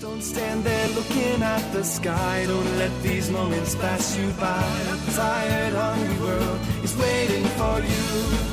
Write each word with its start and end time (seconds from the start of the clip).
Don't 0.00 0.22
stand 0.22 0.64
there 0.64 0.88
looking 0.88 1.42
at 1.42 1.72
the 1.74 1.84
sky. 1.84 2.46
Don't 2.46 2.78
let 2.78 3.02
these 3.02 3.30
moments 3.30 3.74
pass 3.74 4.16
you 4.16 4.30
by. 4.40 4.64
A 4.94 5.12
tired, 5.12 5.74
hungry 5.74 6.18
world 6.24 6.60
is 6.82 6.96
waiting 6.96 7.44
for 7.44 7.80
you. 7.80 8.49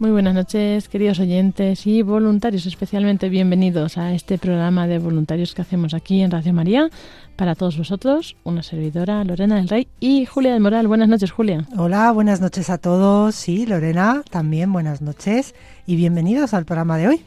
Muy 0.00 0.12
buenas 0.12 0.32
noches, 0.32 0.88
queridos 0.88 1.20
oyentes 1.20 1.86
y 1.86 2.00
voluntarios, 2.00 2.64
especialmente 2.64 3.28
bienvenidos 3.28 3.98
a 3.98 4.14
este 4.14 4.38
programa 4.38 4.86
de 4.86 4.98
voluntarios 4.98 5.54
que 5.54 5.60
hacemos 5.60 5.92
aquí 5.92 6.22
en 6.22 6.30
Radio 6.30 6.54
María. 6.54 6.88
Para 7.36 7.54
todos 7.54 7.76
vosotros, 7.76 8.34
una 8.42 8.62
servidora, 8.62 9.22
Lorena 9.24 9.56
del 9.56 9.68
Rey 9.68 9.88
y 10.00 10.24
Julia 10.24 10.54
del 10.54 10.62
Moral. 10.62 10.88
Buenas 10.88 11.10
noches, 11.10 11.32
Julia. 11.32 11.66
Hola, 11.76 12.12
buenas 12.12 12.40
noches 12.40 12.70
a 12.70 12.78
todos. 12.78 13.34
Sí, 13.34 13.66
Lorena, 13.66 14.22
también 14.30 14.72
buenas 14.72 15.02
noches 15.02 15.54
y 15.84 15.96
bienvenidos 15.96 16.54
al 16.54 16.64
programa 16.64 16.96
de 16.96 17.08
hoy. 17.08 17.20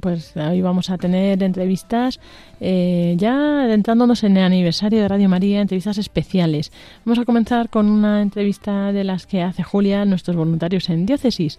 Pues 0.00 0.36
hoy 0.36 0.62
vamos 0.62 0.90
a 0.90 0.98
tener 0.98 1.42
entrevistas, 1.42 2.20
eh, 2.60 3.14
ya 3.18 3.64
adentrándonos 3.64 4.22
en 4.22 4.36
el 4.36 4.44
aniversario 4.44 5.00
de 5.00 5.08
Radio 5.08 5.28
María, 5.28 5.60
entrevistas 5.60 5.98
especiales. 5.98 6.72
Vamos 7.04 7.18
a 7.18 7.24
comenzar 7.24 7.68
con 7.68 7.88
una 7.90 8.22
entrevista 8.22 8.92
de 8.92 9.04
las 9.04 9.26
que 9.26 9.42
hace 9.42 9.62
Julia, 9.62 10.04
nuestros 10.04 10.36
voluntarios 10.36 10.88
en 10.88 11.04
diócesis. 11.04 11.58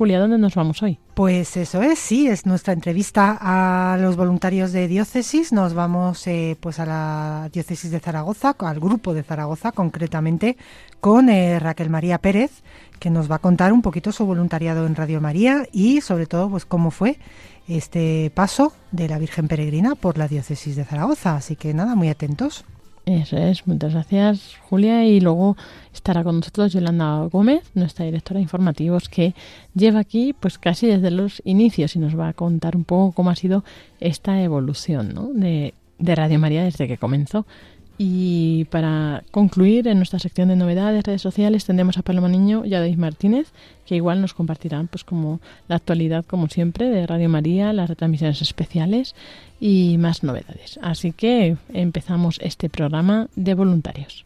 Julia, 0.00 0.18
¿dónde 0.18 0.38
nos 0.38 0.54
vamos 0.54 0.82
hoy? 0.82 0.98
Pues 1.12 1.58
eso 1.58 1.82
es, 1.82 1.98
sí, 1.98 2.26
es 2.26 2.46
nuestra 2.46 2.72
entrevista 2.72 3.36
a 3.38 3.98
los 3.98 4.16
voluntarios 4.16 4.72
de 4.72 4.88
diócesis. 4.88 5.52
Nos 5.52 5.74
vamos 5.74 6.26
eh, 6.26 6.56
pues 6.58 6.80
a 6.80 6.86
la 6.86 7.50
diócesis 7.52 7.90
de 7.90 8.00
Zaragoza, 8.00 8.56
al 8.60 8.80
grupo 8.80 9.12
de 9.12 9.22
Zaragoza 9.22 9.72
concretamente, 9.72 10.56
con 11.00 11.28
eh, 11.28 11.58
Raquel 11.58 11.90
María 11.90 12.16
Pérez, 12.16 12.62
que 12.98 13.10
nos 13.10 13.30
va 13.30 13.34
a 13.34 13.40
contar 13.40 13.74
un 13.74 13.82
poquito 13.82 14.10
su 14.10 14.24
voluntariado 14.24 14.86
en 14.86 14.94
Radio 14.94 15.20
María 15.20 15.66
y 15.70 16.00
sobre 16.00 16.24
todo 16.24 16.48
pues 16.48 16.64
cómo 16.64 16.90
fue 16.90 17.18
este 17.68 18.32
paso 18.34 18.72
de 18.92 19.06
la 19.06 19.18
Virgen 19.18 19.48
Peregrina 19.48 19.96
por 19.96 20.16
la 20.16 20.28
diócesis 20.28 20.76
de 20.76 20.84
Zaragoza. 20.86 21.36
Así 21.36 21.56
que 21.56 21.74
nada, 21.74 21.94
muy 21.94 22.08
atentos. 22.08 22.64
Eso 23.06 23.36
es, 23.38 23.66
muchas 23.66 23.92
gracias 23.94 24.56
Julia 24.68 25.04
y 25.04 25.20
luego 25.20 25.56
estará 25.92 26.22
con 26.22 26.36
nosotros 26.36 26.72
Yolanda 26.72 27.26
Gómez, 27.32 27.62
nuestra 27.74 28.04
directora 28.04 28.38
de 28.38 28.42
informativos 28.42 29.08
que 29.08 29.34
lleva 29.74 30.00
aquí 30.00 30.34
pues 30.38 30.58
casi 30.58 30.86
desde 30.86 31.10
los 31.10 31.40
inicios 31.44 31.96
y 31.96 31.98
nos 31.98 32.18
va 32.18 32.28
a 32.28 32.32
contar 32.34 32.76
un 32.76 32.84
poco 32.84 33.12
cómo 33.12 33.30
ha 33.30 33.36
sido 33.36 33.64
esta 34.00 34.40
evolución 34.42 35.14
¿no? 35.14 35.28
de, 35.32 35.74
de 35.98 36.14
Radio 36.14 36.38
María 36.38 36.62
desde 36.62 36.86
que 36.86 36.98
comenzó. 36.98 37.46
Y 38.02 38.64
para 38.70 39.24
concluir 39.30 39.86
en 39.86 39.98
nuestra 39.98 40.18
sección 40.18 40.48
de 40.48 40.56
novedades, 40.56 41.04
redes 41.04 41.20
sociales, 41.20 41.66
tendremos 41.66 41.98
a 41.98 42.02
Paloma 42.02 42.30
Niño 42.30 42.64
y 42.64 42.72
a 42.72 42.80
David 42.80 42.96
Martínez, 42.96 43.52
que 43.84 43.94
igual 43.94 44.22
nos 44.22 44.32
compartirán 44.32 44.88
pues 44.88 45.04
como 45.04 45.38
la 45.68 45.76
actualidad, 45.76 46.24
como 46.24 46.48
siempre, 46.48 46.88
de 46.88 47.06
Radio 47.06 47.28
María, 47.28 47.74
las 47.74 47.90
retransmisiones 47.90 48.40
especiales 48.40 49.14
y 49.60 49.98
más 49.98 50.22
novedades. 50.22 50.80
Así 50.80 51.12
que 51.12 51.58
empezamos 51.74 52.38
este 52.42 52.70
programa 52.70 53.28
de 53.36 53.52
voluntarios. 53.52 54.24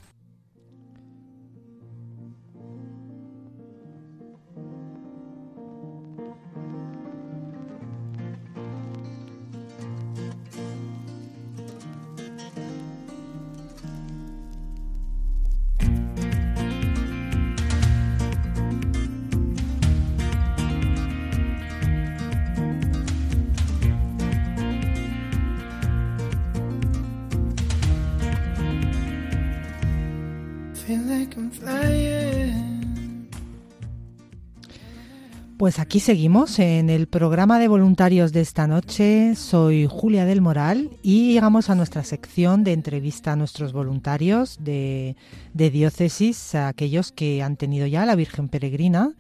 Pues 35.56 35.78
aquí 35.78 35.98
seguimos 35.98 36.58
en 36.58 36.90
el 36.90 37.06
programa 37.06 37.58
de 37.58 37.68
voluntarios 37.68 38.32
de 38.32 38.42
esta 38.42 38.66
noche. 38.66 39.34
Soy 39.34 39.86
Julia 39.88 40.26
del 40.26 40.42
Moral 40.42 40.90
y 41.02 41.32
llegamos 41.32 41.70
a 41.70 41.74
nuestra 41.74 42.04
sección 42.04 42.64
de 42.64 42.72
entrevista 42.72 43.32
a 43.32 43.36
nuestros 43.36 43.72
voluntarios 43.72 44.58
de, 44.60 45.16
diócesis, 45.54 46.54
a 46.54 46.68
aquellos 46.68 47.12
que 47.12 47.42
han 47.42 47.56
tenido 47.56 47.86
ya 47.86 48.04
la 48.04 48.14
Virgen 48.14 48.50
Peregrina 48.50 49.14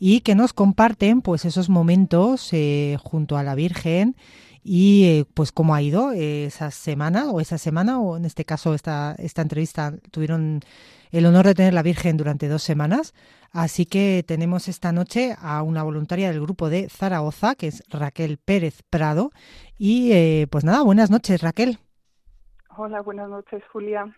y 0.00 0.20
que 0.20 0.34
nos 0.34 0.52
comparten 0.52 1.20
pues 1.20 1.44
esos 1.44 1.68
momentos 1.68 2.48
eh, 2.52 2.98
junto 3.04 3.36
a 3.36 3.44
la 3.44 3.54
Virgen 3.54 4.16
y 4.64 5.04
eh, 5.04 5.26
pues 5.34 5.52
cómo 5.52 5.74
ha 5.74 5.82
ido 5.82 6.12
esa 6.12 6.70
semana 6.70 7.30
o 7.30 7.40
esa 7.40 7.58
semana 7.58 8.00
o 8.00 8.16
en 8.16 8.24
este 8.24 8.46
caso 8.46 8.74
esta, 8.74 9.14
esta 9.18 9.42
entrevista 9.42 9.92
tuvieron 10.10 10.60
el 11.12 11.26
honor 11.26 11.46
de 11.46 11.54
tener 11.54 11.74
la 11.74 11.82
Virgen 11.82 12.16
durante 12.16 12.48
dos 12.48 12.62
semanas. 12.62 13.14
Así 13.52 13.86
que 13.86 14.24
tenemos 14.26 14.66
esta 14.66 14.90
noche 14.90 15.36
a 15.38 15.62
una 15.62 15.84
voluntaria 15.84 16.28
del 16.28 16.40
grupo 16.40 16.70
de 16.70 16.88
Zaragoza, 16.88 17.54
que 17.54 17.68
es 17.68 17.84
Raquel 17.88 18.38
Pérez 18.38 18.82
Prado. 18.90 19.30
Y 19.78 20.12
eh, 20.12 20.48
pues 20.50 20.64
nada, 20.64 20.82
buenas 20.82 21.10
noches 21.10 21.40
Raquel. 21.42 21.78
Hola, 22.76 23.02
buenas 23.02 23.28
noches, 23.28 23.62
Julia. 23.70 24.16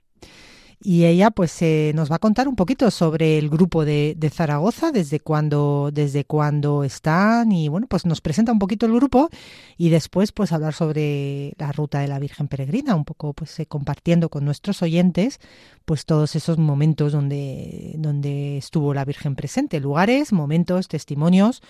Y 0.83 1.05
ella 1.05 1.31
pues 1.31 1.63
eh, 1.63 1.93
nos 1.95 2.11
va 2.11 2.17
a 2.17 2.19
contar 2.19 2.49
un 2.49 2.55
poquito 2.55 2.91
sobre 2.91 3.39
el 3.39 3.49
grupo 3.49 3.85
de, 3.85 4.15
de 4.17 4.29
Zaragoza, 4.29 4.93
desde 4.93 5.21
cuándo, 5.21 5.91
desde 5.93 6.25
cuándo 6.25 6.85
están 6.85 7.51
y 7.51 7.69
bueno, 7.69 7.87
pues 7.87 8.05
nos 8.05 8.21
presenta 8.21 8.53
un 8.53 8.59
poquito 8.59 8.85
el 8.85 8.93
grupo 8.93 9.31
y 9.79 9.89
después 9.89 10.33
pues 10.33 10.53
hablar 10.53 10.75
sobre 10.75 11.55
la 11.59 11.73
ruta 11.73 12.01
de 12.01 12.09
la 12.09 12.19
Virgen 12.19 12.49
Peregrina, 12.49 12.95
un 12.95 13.07
poco 13.07 13.33
pues 13.33 13.59
eh, 13.59 13.67
compartiendo 13.67 14.29
con 14.29 14.45
nuestros 14.45 14.83
oyentes 14.83 15.41
pues 15.87 16.05
todos 16.05 16.37
esos 16.37 16.59
momentos 16.59 17.13
donde, 17.13 17.95
donde 17.97 18.59
estuvo 18.59 18.93
la 18.93 19.05
Virgen 19.05 19.35
presente, 19.35 19.81
lugares, 19.81 20.33
momentos, 20.33 20.89
testimonios, 20.89 21.63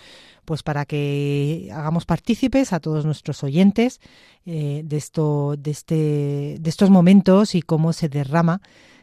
pues 0.43 0.63
para 0.63 0.85
que 0.85 1.69
hagamos 1.73 2.05
partícipes 2.05 2.73
a 2.73 2.79
todos 2.79 3.05
nuestros 3.05 3.43
oyentes 3.43 4.01
eh, 4.45 4.81
de 4.83 4.97
esto, 4.97 5.55
de 5.57 5.71
este, 5.71 6.57
de 6.59 6.69
estos 6.69 6.89
momentos 6.89 7.53
y 7.53 7.61
cómo 7.61 7.93
se 7.93 8.09
derrama 8.09 8.61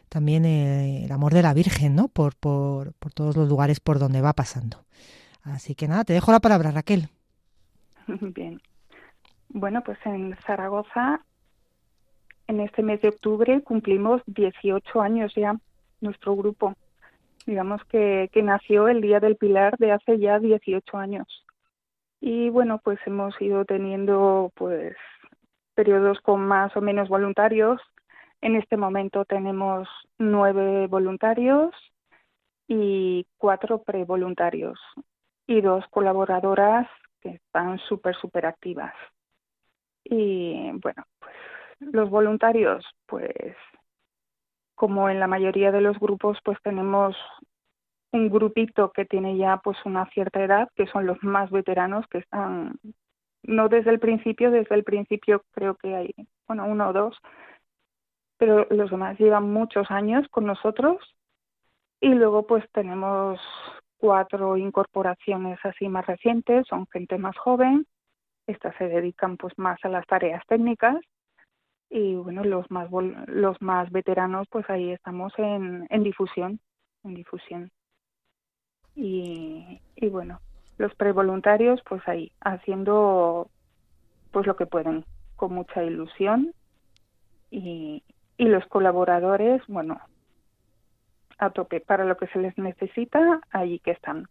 también 0.09 0.45
eh, 0.45 1.05
el 1.05 1.13
amor 1.13 1.35
de 1.35 1.43
la 1.43 1.55
Virgen, 1.55 1.95
¿no? 1.95 2.09
Por, 2.09 2.37
por, 2.37 2.95
por 2.95 3.13
todos 3.13 3.37
los 3.37 3.49
lugares 3.49 3.81
por 3.81 3.99
donde 3.99 4.21
va 4.21 4.33
pasando. 4.33 4.85
Así 5.43 5.75
que 5.75 5.89
nada, 5.89 6.05
te 6.05 6.13
dejo 6.13 6.33
la 6.33 6.41
palabra, 6.41 6.71
Raquel. 6.71 7.09
Bien. 8.07 8.61
Bueno, 9.49 9.83
pues 9.85 9.99
en 10.05 10.37
Zaragoza, 10.47 11.21
en 12.47 12.61
este 12.61 12.83
mes 12.83 13.01
de 13.03 13.09
octubre, 13.09 13.63
cumplimos 13.63 14.23
18 14.27 15.01
años 15.01 15.33
ya, 15.37 15.57
nuestro 16.01 16.35
grupo. 16.35 16.75
Digamos 17.47 17.85
que, 17.85 18.31
que 18.33 18.43
nació 18.43 18.89
el 18.89 19.01
Día 19.01 19.21
del 19.21 19.37
Pilar 19.37 19.77
de 19.79 19.93
hace 19.93 20.19
ya 20.19 20.39
18 20.39 20.97
años. 20.97 21.27
Y 22.21 22.49
bueno, 22.49 22.81
pues 22.83 22.99
hemos 23.07 23.39
ido 23.41 23.65
teniendo 23.67 24.51
pues 24.55 24.97
periodos 25.75 26.21
con 26.21 26.41
más 26.47 26.75
o 26.77 26.81
menos 26.81 27.09
voluntarios. 27.09 27.81
En 28.45 28.57
este 28.57 28.77
momento 28.77 29.25
tenemos 29.25 29.89
nueve 30.19 30.87
voluntarios 30.87 31.71
y 32.69 33.27
cuatro 33.39 33.83
prevoluntarios 33.83 34.79
y 35.47 35.63
dos 35.63 35.83
colaboradoras 35.89 36.87
que 37.23 37.31
están 37.31 37.79
súper, 37.89 38.15
súper 38.17 38.45
activas. 38.45 38.93
Y 40.05 40.73
bueno, 40.73 41.05
pues 41.19 41.35
los 41.95 42.11
voluntarios, 42.11 42.85
pues 43.07 43.57
como 44.75 45.09
en 45.09 45.21
la 45.21 45.27
mayoría 45.27 45.73
de 45.73 45.81
los 45.81 45.99
grupos, 45.99 46.37
pues 46.45 46.59
tenemos 46.63 47.17
un 48.13 48.29
grupito 48.29 48.93
que 48.93 49.07
tiene 49.07 49.39
ya 49.39 49.57
pues 49.65 49.79
una 49.87 50.05
cierta 50.11 50.45
edad, 50.45 50.69
que 50.75 50.87
son 50.89 51.07
los 51.07 51.17
más 51.23 51.51
veteranos, 51.51 52.07
que 52.09 52.19
están 52.19 52.79
no 53.43 53.71
desde 53.71 53.91
el 53.91 54.01
principio, 54.01 54.51
desde 54.51 54.75
el 54.75 54.85
principio 54.85 55.43
creo 55.53 55.77
que 55.77 55.97
hay, 55.97 56.15
bueno, 56.47 56.67
uno 56.67 56.91
o 56.91 56.93
dos, 56.93 57.17
pero 58.37 58.67
los 58.71 58.91
demás 58.91 59.19
llevan 59.19 59.53
muchos 59.53 59.91
años 59.91 60.27
con 60.29 60.47
nosotros 60.47 60.99
y 62.01 62.09
luego 62.09 62.47
pues 62.47 62.65
tenemos 62.73 63.41
cuatro 63.97 64.57
incorporaciones 64.57 65.59
así 65.65 65.89
más 65.89 66.07
recientes, 66.07 66.67
son 66.69 66.87
gente 66.89 67.17
más 67.19 67.37
joven, 67.39 67.87
estas 68.47 68.75
se 68.77 68.89
dedican 68.89 69.37
pues 69.37 69.57
más 69.57 69.79
a 69.85 69.89
las 69.89 70.07
tareas 70.07 70.45
técnicas 70.47 70.97
y 71.89 72.17
bueno, 72.17 72.45
los 72.45 72.71
más 72.71 72.91
vol- 72.91 73.25
los 73.27 73.61
más 73.63 73.91
veteranos 73.91 74.47
pues 74.51 74.69
ahí 74.69 74.91
estamos 74.91 75.33
en, 75.39 75.87
en 75.91 76.03
difusión, 76.03 76.61
en 77.05 77.15
difusión. 77.15 77.71
Y, 78.97 79.81
y 79.97 80.09
bueno, 80.09 80.41
los 80.77 80.95
prevoluntarios 80.95 81.81
pues 81.89 82.07
ahí 82.07 82.33
haciendo 82.41 83.49
pues 84.33 84.47
lo 84.47 84.57
que 84.57 84.67
pueden 84.67 85.05
con 85.37 85.55
mucha 85.55 85.83
ilusión 85.83 86.53
y, 87.51 88.03
y 88.37 88.47
los 88.47 88.65
colaboradores, 88.67 89.63
bueno, 89.69 90.01
a 91.39 91.51
tope 91.51 91.81
para 91.81 92.05
lo 92.05 92.17
que 92.17 92.27
se 92.29 92.39
les 92.39 92.57
necesita, 92.59 93.41
allí 93.51 93.79
que 93.79 93.93
están. 93.93 94.27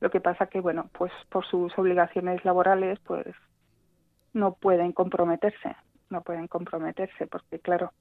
Lo 0.00 0.10
que 0.10 0.20
pasa 0.20 0.46
que, 0.46 0.60
bueno, 0.60 0.90
pues 0.92 1.12
por 1.30 1.46
sus 1.46 1.76
obligaciones 1.78 2.44
laborales, 2.44 2.98
pues 3.00 3.26
no 4.32 4.54
pueden 4.54 4.92
comprometerse, 4.92 5.76
no 6.10 6.22
pueden 6.22 6.48
comprometerse, 6.48 7.26
porque 7.26 7.58
claro, 7.58 7.92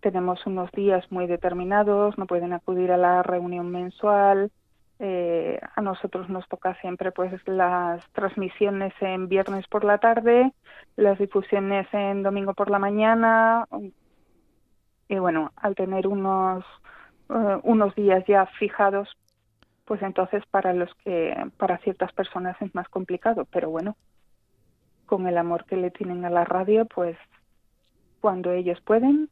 tenemos 0.00 0.44
unos 0.46 0.70
días 0.72 1.10
muy 1.10 1.26
determinados, 1.26 2.18
no 2.18 2.26
pueden 2.26 2.52
acudir 2.52 2.92
a 2.92 2.98
la 2.98 3.22
reunión 3.22 3.70
mensual, 3.70 4.50
eh, 4.98 5.58
a 5.74 5.80
nosotros 5.80 6.28
nos 6.28 6.46
toca 6.48 6.74
siempre 6.80 7.10
pues 7.10 7.32
las 7.48 8.06
transmisiones 8.12 8.92
en 9.00 9.28
viernes 9.28 9.66
por 9.66 9.84
la 9.84 9.98
tarde, 9.98 10.52
las 10.96 11.18
difusiones 11.18 11.86
en 11.92 12.22
domingo 12.22 12.54
por 12.54 12.70
la 12.70 12.78
mañana, 12.78 13.66
y 15.08 15.18
bueno, 15.18 15.52
al 15.56 15.74
tener 15.74 16.06
unos 16.06 16.64
eh, 17.30 17.58
unos 17.62 17.94
días 17.94 18.24
ya 18.26 18.46
fijados, 18.46 19.08
pues 19.84 20.02
entonces 20.02 20.44
para 20.46 20.72
los 20.72 20.94
que 20.96 21.34
para 21.56 21.78
ciertas 21.78 22.12
personas 22.12 22.56
es 22.60 22.74
más 22.74 22.88
complicado, 22.88 23.46
pero 23.50 23.70
bueno, 23.70 23.96
con 25.06 25.26
el 25.26 25.38
amor 25.38 25.64
que 25.64 25.76
le 25.76 25.90
tienen 25.90 26.24
a 26.24 26.30
la 26.30 26.44
radio, 26.44 26.86
pues 26.86 27.16
cuando 28.20 28.52
ellos 28.52 28.80
pueden, 28.82 29.30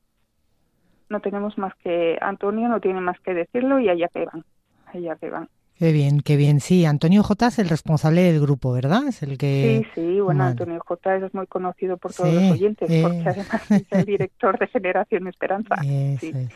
no 1.09 1.21
tenemos 1.21 1.59
más 1.59 1.75
que 1.77 2.19
Antonio 2.21 2.69
no 2.69 2.81
tiene 2.81 3.01
más 3.01 3.19
que 3.21 3.35
decirlo 3.35 3.79
y 3.79 3.89
allá 3.89 4.09
que 4.09 4.25
van, 4.25 4.45
allá 4.87 5.17
que 5.17 5.31
van. 5.31 5.49
Qué 5.79 5.91
bien, 5.93 6.21
qué 6.21 6.37
bien. 6.37 6.61
Sí, 6.61 6.85
Antonio 6.85 7.23
J 7.23 7.47
es 7.49 7.59
el 7.59 7.69
responsable 7.69 8.23
del 8.23 8.41
grupo, 8.41 8.73
¿verdad? 8.73 9.09
Es 9.09 9.23
el 9.23 9.37
que... 9.37 9.85
Sí, 9.95 10.01
sí, 10.01 10.21
bueno. 10.21 10.45
Antonio 10.45 10.81
J 10.87 11.17
es 11.17 11.35
muy 11.35 11.47
conocido 11.47 11.97
por 11.97 12.13
todos 12.13 12.31
Sí, 12.31 12.41
los 12.41 12.51
oyentes, 12.53 12.91
eh. 12.91 13.03
porque 13.03 13.29
además 13.29 13.63
es 13.71 13.87
el 13.91 14.05
director 14.07 14.59
de 14.59 14.69
Generación 14.69 15.27
Esperanza. 15.27 15.75
Eso 15.83 16.21
sí. 16.21 16.29
es, 16.29 16.51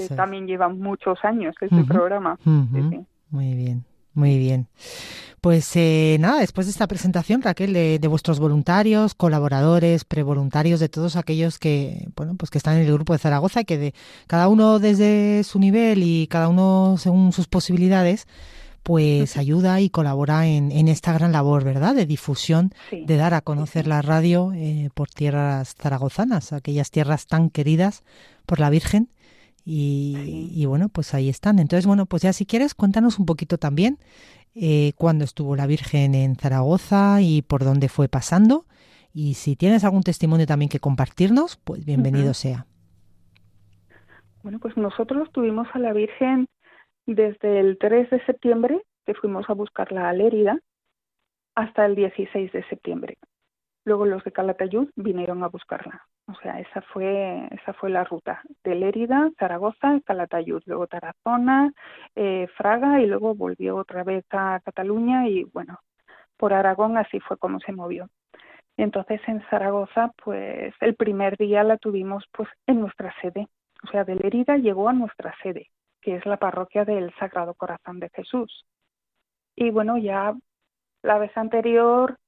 eso 0.00 0.14
Y 0.14 0.16
también 0.16 0.46
lleva 0.46 0.68
muchos 0.68 1.18
años 1.24 1.54
este 1.60 1.74
Ujú, 1.76 1.86
programa. 1.86 2.38
ujú. 2.44 2.68
Sí, 2.76 2.82
sí. 2.90 3.06
Muy 3.30 3.54
bien, 3.54 3.84
muy 4.12 4.38
bien. 4.38 4.68
Pues 5.44 5.70
eh, 5.76 6.16
nada, 6.20 6.40
después 6.40 6.66
de 6.66 6.70
esta 6.70 6.86
presentación, 6.86 7.42
Raquel, 7.42 7.74
de, 7.74 7.98
de 7.98 8.08
vuestros 8.08 8.40
voluntarios, 8.40 9.12
colaboradores, 9.12 10.06
prevoluntarios, 10.06 10.80
de 10.80 10.88
todos 10.88 11.16
aquellos 11.16 11.58
que, 11.58 12.08
bueno, 12.16 12.34
pues 12.34 12.50
que 12.50 12.56
están 12.56 12.76
en 12.78 12.86
el 12.86 12.92
grupo 12.94 13.12
de 13.12 13.18
Zaragoza, 13.18 13.62
que 13.64 13.76
de 13.76 13.94
cada 14.26 14.48
uno 14.48 14.78
desde 14.78 15.44
su 15.44 15.58
nivel 15.58 16.02
y 16.02 16.28
cada 16.28 16.48
uno 16.48 16.96
según 16.96 17.30
sus 17.34 17.46
posibilidades, 17.46 18.26
pues 18.84 19.36
ayuda 19.36 19.82
y 19.82 19.90
colabora 19.90 20.46
en, 20.46 20.72
en 20.72 20.88
esta 20.88 21.12
gran 21.12 21.32
labor, 21.32 21.62
¿verdad? 21.62 21.94
De 21.94 22.06
difusión, 22.06 22.72
Sí. 22.88 23.04
de 23.06 23.16
dar 23.18 23.34
a 23.34 23.42
conocer 23.42 23.86
la 23.86 24.00
radio 24.00 24.50
eh, 24.54 24.88
por 24.94 25.10
tierras 25.10 25.74
zaragozanas, 25.78 26.54
aquellas 26.54 26.90
tierras 26.90 27.26
tan 27.26 27.50
queridas 27.50 28.02
por 28.46 28.60
la 28.60 28.70
Virgen. 28.70 29.10
Y, 29.66 30.50
y 30.54 30.64
bueno, 30.66 30.90
pues 30.90 31.12
ahí 31.14 31.30
están. 31.30 31.58
Entonces, 31.58 31.86
bueno, 31.86 32.04
pues 32.06 32.22
ya 32.22 32.32
si 32.34 32.44
quieres, 32.44 32.74
cuéntanos 32.74 33.18
un 33.18 33.24
poquito 33.26 33.56
también 33.56 33.98
eh, 34.54 34.92
cuándo 34.96 35.24
estuvo 35.24 35.56
la 35.56 35.66
Virgen 35.66 36.14
en 36.14 36.36
Zaragoza 36.36 37.20
y 37.20 37.42
por 37.42 37.64
dónde 37.64 37.88
fue 37.88 38.08
pasando. 38.08 38.66
Y 39.12 39.34
si 39.34 39.56
tienes 39.56 39.84
algún 39.84 40.02
testimonio 40.02 40.46
también 40.46 40.68
que 40.68 40.80
compartirnos, 40.80 41.56
pues 41.56 41.84
bienvenido 41.84 42.34
sea. 42.34 42.66
Bueno, 44.42 44.58
pues 44.58 44.76
nosotros 44.76 45.30
tuvimos 45.32 45.68
a 45.72 45.78
la 45.78 45.92
Virgen 45.92 46.48
desde 47.06 47.60
el 47.60 47.78
3 47.78 48.10
de 48.10 48.24
septiembre, 48.26 48.82
que 49.06 49.14
fuimos 49.14 49.48
a 49.48 49.54
buscarla 49.54 50.08
a 50.08 50.12
Lérida, 50.12 50.58
hasta 51.54 51.86
el 51.86 51.94
16 51.94 52.52
de 52.52 52.64
septiembre. 52.68 53.16
Luego 53.84 54.06
los 54.06 54.24
de 54.24 54.32
Calatayud 54.32 54.88
vinieron 54.96 55.42
a 55.44 55.48
buscarla. 55.48 56.06
O 56.26 56.34
sea, 56.36 56.58
esa 56.58 56.80
fue, 56.80 57.48
esa 57.50 57.74
fue 57.74 57.90
la 57.90 58.04
ruta 58.04 58.42
de 58.62 58.74
Lérida, 58.74 59.30
Zaragoza, 59.38 60.00
Calatayud, 60.04 60.62
luego 60.64 60.86
Tarazona, 60.86 61.72
eh, 62.14 62.48
Fraga 62.56 63.00
y 63.00 63.06
luego 63.06 63.34
volvió 63.34 63.76
otra 63.76 64.04
vez 64.04 64.24
a 64.30 64.60
Cataluña 64.64 65.28
y 65.28 65.44
bueno, 65.44 65.80
por 66.38 66.54
Aragón 66.54 66.96
así 66.96 67.20
fue 67.20 67.36
como 67.36 67.60
se 67.60 67.72
movió. 67.72 68.08
Entonces 68.76 69.20
en 69.26 69.42
Zaragoza, 69.50 70.12
pues 70.24 70.74
el 70.80 70.94
primer 70.96 71.36
día 71.36 71.62
la 71.62 71.76
tuvimos 71.76 72.24
pues 72.32 72.48
en 72.66 72.80
nuestra 72.80 73.14
sede. 73.20 73.48
O 73.84 73.90
sea, 73.90 74.04
de 74.04 74.14
Lérida 74.14 74.56
llegó 74.56 74.88
a 74.88 74.94
nuestra 74.94 75.34
sede, 75.42 75.68
que 76.00 76.16
es 76.16 76.24
la 76.24 76.38
parroquia 76.38 76.84
del 76.84 77.14
Sagrado 77.16 77.54
Corazón 77.54 78.00
de 78.00 78.08
Jesús. 78.10 78.64
Y 79.54 79.70
bueno, 79.70 79.98
ya 79.98 80.34
la 81.02 81.18
vez 81.18 81.36
anterior, 81.36 82.18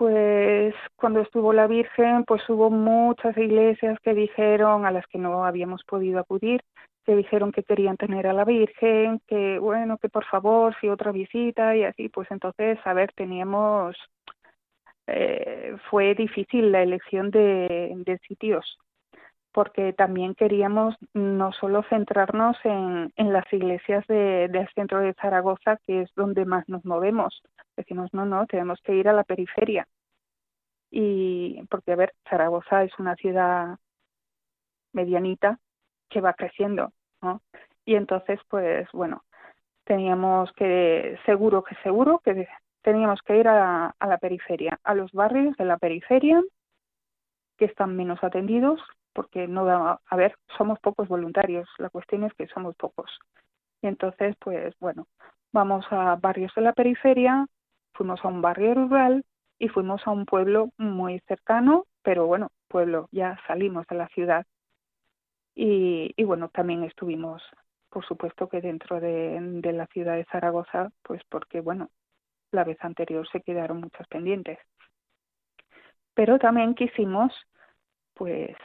pues 0.00 0.74
cuando 0.96 1.20
estuvo 1.20 1.52
la 1.52 1.66
Virgen, 1.66 2.24
pues 2.24 2.40
hubo 2.48 2.70
muchas 2.70 3.36
iglesias 3.36 3.98
que 4.02 4.14
dijeron, 4.14 4.86
a 4.86 4.90
las 4.90 5.06
que 5.08 5.18
no 5.18 5.44
habíamos 5.44 5.84
podido 5.84 6.18
acudir, 6.18 6.62
que 7.04 7.14
dijeron 7.14 7.52
que 7.52 7.64
querían 7.64 7.98
tener 7.98 8.26
a 8.26 8.32
la 8.32 8.46
Virgen, 8.46 9.20
que 9.26 9.58
bueno, 9.58 9.98
que 9.98 10.08
por 10.08 10.24
favor, 10.24 10.74
si 10.80 10.88
otra 10.88 11.12
visita 11.12 11.76
y 11.76 11.84
así, 11.84 12.08
pues 12.08 12.30
entonces, 12.30 12.78
a 12.86 12.94
ver, 12.94 13.12
teníamos, 13.14 13.94
eh, 15.06 15.76
fue 15.90 16.14
difícil 16.14 16.72
la 16.72 16.82
elección 16.82 17.30
de, 17.30 17.92
de 17.94 18.18
sitios 18.26 18.78
porque 19.52 19.92
también 19.92 20.34
queríamos 20.34 20.94
no 21.14 21.52
solo 21.52 21.82
centrarnos 21.84 22.56
en, 22.64 23.12
en 23.16 23.32
las 23.32 23.50
iglesias 23.52 24.06
de- 24.06 24.48
del 24.48 24.68
centro 24.74 25.00
de 25.00 25.14
Zaragoza, 25.14 25.76
que 25.86 26.02
es 26.02 26.10
donde 26.14 26.44
más 26.44 26.68
nos 26.68 26.84
movemos. 26.84 27.42
Decimos, 27.76 28.12
no, 28.12 28.24
no, 28.26 28.46
tenemos 28.46 28.80
que 28.82 28.94
ir 28.94 29.08
a 29.08 29.12
la 29.12 29.24
periferia. 29.24 29.86
Y 30.90 31.62
porque, 31.70 31.92
a 31.92 31.96
ver, 31.96 32.14
Zaragoza 32.28 32.84
es 32.84 32.92
una 32.98 33.14
ciudad 33.16 33.78
medianita 34.92 35.58
que 36.08 36.20
va 36.20 36.34
creciendo, 36.34 36.92
¿no? 37.22 37.42
Y 37.84 37.94
entonces, 37.94 38.40
pues, 38.48 38.88
bueno, 38.92 39.22
teníamos 39.84 40.52
que, 40.52 41.18
seguro 41.26 41.62
que 41.62 41.74
seguro, 41.82 42.20
que 42.24 42.48
teníamos 42.82 43.20
que 43.22 43.36
ir 43.36 43.48
a, 43.48 43.94
a 43.98 44.06
la 44.06 44.18
periferia, 44.18 44.78
a 44.84 44.94
los 44.94 45.12
barrios 45.12 45.56
de 45.56 45.64
la 45.64 45.78
periferia, 45.78 46.42
que 47.56 47.66
están 47.66 47.96
menos 47.96 48.22
atendidos, 48.24 48.80
porque 49.12 49.48
no 49.48 49.64
da, 49.64 50.00
a 50.06 50.16
ver, 50.16 50.34
somos 50.56 50.78
pocos 50.80 51.08
voluntarios, 51.08 51.68
la 51.78 51.90
cuestión 51.90 52.24
es 52.24 52.34
que 52.34 52.46
somos 52.48 52.76
pocos. 52.76 53.10
Y 53.82 53.86
entonces, 53.86 54.36
pues 54.38 54.74
bueno, 54.80 55.06
vamos 55.52 55.84
a 55.90 56.16
barrios 56.16 56.52
de 56.54 56.62
la 56.62 56.72
periferia, 56.72 57.46
fuimos 57.94 58.24
a 58.24 58.28
un 58.28 58.42
barrio 58.42 58.74
rural 58.74 59.24
y 59.58 59.68
fuimos 59.68 60.06
a 60.06 60.10
un 60.10 60.26
pueblo 60.26 60.70
muy 60.78 61.20
cercano, 61.26 61.86
pero 62.02 62.26
bueno, 62.26 62.50
pueblo, 62.68 63.08
ya 63.12 63.38
salimos 63.46 63.86
de 63.88 63.96
la 63.96 64.08
ciudad. 64.08 64.46
Y, 65.54 66.12
y 66.16 66.24
bueno, 66.24 66.48
también 66.48 66.84
estuvimos, 66.84 67.42
por 67.90 68.06
supuesto 68.06 68.48
que 68.48 68.60
dentro 68.60 69.00
de, 69.00 69.38
de 69.40 69.72
la 69.72 69.86
ciudad 69.88 70.16
de 70.16 70.24
Zaragoza, 70.26 70.90
pues 71.02 71.22
porque 71.28 71.60
bueno, 71.60 71.90
la 72.52 72.64
vez 72.64 72.78
anterior 72.80 73.28
se 73.30 73.42
quedaron 73.42 73.80
muchas 73.80 74.06
pendientes. 74.08 74.58
Pero 76.14 76.38
también 76.38 76.74
quisimos, 76.74 77.32
pues, 78.14 78.56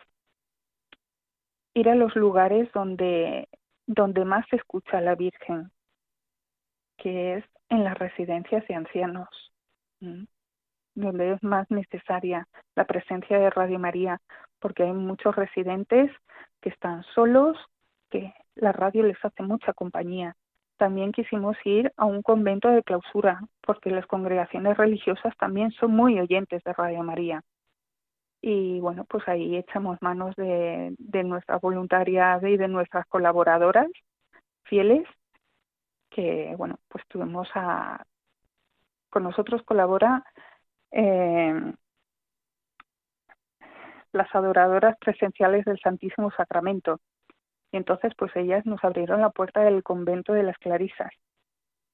ir 1.75 1.89
a 1.89 1.96
los 1.96 2.15
lugares 2.15 2.72
donde, 2.74 3.48
donde 3.86 4.25
más 4.25 4.46
se 4.50 4.55
escucha 4.55 4.98
a 4.98 5.01
la 5.01 5.13
Virgen, 5.13 5.70
que 6.98 7.36
es 7.36 7.46
en 7.70 7.84
las 7.84 7.98
residencias 8.00 8.65
de 8.67 8.75
ancianos, 8.75 9.27
donde 10.96 11.34
es 11.34 11.44
más 11.44 11.70
necesaria 11.70 12.48
la 12.75 12.86
presencia 12.86 13.38
de 13.38 13.50
Radio 13.50 13.77
María, 13.77 14.22
porque 14.60 14.84
hay 14.84 14.94
muchos 14.94 15.36
residentes 15.36 16.12
que 16.62 16.70
están 16.70 17.03
solos, 17.13 17.58
que 18.10 18.34
la 18.55 18.72
radio 18.72 19.03
les 19.03 19.24
hace 19.24 19.44
mucha 19.44 19.74
compañía. 19.74 20.36
También 20.77 21.12
quisimos 21.12 21.58
ir 21.65 21.91
a 21.98 22.05
un 22.05 22.22
convento 22.22 22.70
de 22.70 22.84
clausura, 22.84 23.41
porque 23.62 23.89
las 23.89 24.05
congregaciones 24.05 24.77
religiosas 24.77 25.36
también 25.38 25.72
son 25.72 25.91
muy 25.91 26.20
oyentes 26.20 26.63
de 26.63 26.74
Radio 26.74 27.03
María. 27.03 27.41
Y 28.48 28.80
bueno, 28.80 29.06
pues 29.06 29.28
ahí 29.28 29.58
echamos 29.58 30.00
manos 30.04 30.36
de, 30.36 30.94
de 31.00 31.24
nuestras 31.24 31.60
voluntarias 31.62 32.44
y 32.44 32.58
de 32.58 32.68
nuestras 32.68 33.08
colaboradoras 33.08 33.88
fieles, 34.66 35.08
que 36.12 36.54
bueno, 36.56 36.78
pues 36.88 37.04
tuvimos 37.08 37.50
a, 37.56 38.06
con 39.10 39.24
nosotros 39.24 39.64
colabora 39.64 40.24
eh, 40.92 41.74
las 44.12 44.36
adoradoras 44.36 44.96
presenciales 45.00 45.66
del 45.66 45.80
Santísimo 45.80 46.30
Sacramento. 46.38 47.00
Y 47.72 47.78
entonces, 47.78 48.14
pues 48.16 48.32
ellas 48.36 48.64
nos 48.68 48.84
abrieron 48.84 49.22
la 49.22 49.32
puerta 49.32 49.62
del 49.62 49.82
convento 49.82 50.34
de 50.34 50.44
las 50.44 50.58
Clarisas. 50.60 51.10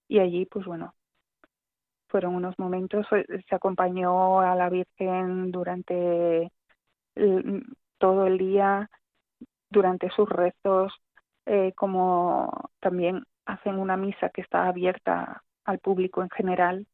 Y 0.10 0.20
allí, 0.20 0.46
pues 0.48 0.66
bueno, 0.66 0.96
fueron 2.12 2.36
unos 2.36 2.60
momentos, 2.60 3.08
se 3.10 3.56
acompañó 3.56 4.42
a 4.42 4.56
la 4.56 4.70
Virgen 4.70 5.52
durante 5.52 6.52
el- 7.16 7.66
todo 8.00 8.28
el 8.28 8.38
día, 8.38 8.90
durante 9.70 10.10
sus 10.12 10.30
rezos, 10.30 10.94
eh, 11.46 11.74
como 11.76 12.70
también 12.80 13.24
hacen 13.46 13.78
una 13.80 13.98
misa 13.98 14.30
que 14.30 14.42
está 14.42 14.68
abierta 14.68 15.44
al 15.66 15.80
público 15.80 16.22
en 16.24 16.30
general, 16.30 16.88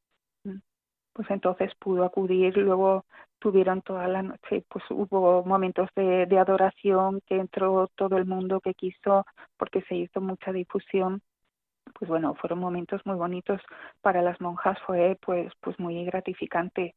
mm, 0.43 0.57
pues 1.13 1.29
entonces 1.31 1.73
pudo 1.79 2.05
acudir, 2.05 2.57
luego 2.57 3.05
tuvieron 3.39 3.81
toda 3.83 4.07
la 4.07 4.23
noche, 4.23 4.65
pues 4.69 4.83
hubo 4.91 5.43
momentos 5.45 5.89
de, 5.95 6.25
de 6.27 6.39
adoración 6.39 7.21
que 7.27 7.37
entró 7.37 7.87
todo 7.95 8.17
el 8.17 8.25
mundo 8.25 8.61
que 8.61 8.73
quiso 8.75 9.25
porque 9.57 9.81
se 9.83 9.95
hizo 9.95 10.21
mucha 10.21 10.51
difusión 10.53 11.21
pues 11.93 12.09
bueno, 12.09 12.35
fueron 12.35 12.59
momentos 12.59 13.05
muy 13.05 13.15
bonitos. 13.15 13.61
Para 14.01 14.21
las 14.21 14.39
monjas, 14.41 14.77
fue 14.85 15.17
pues 15.21 15.51
pues 15.61 15.79
muy 15.79 16.03
gratificante 16.05 16.95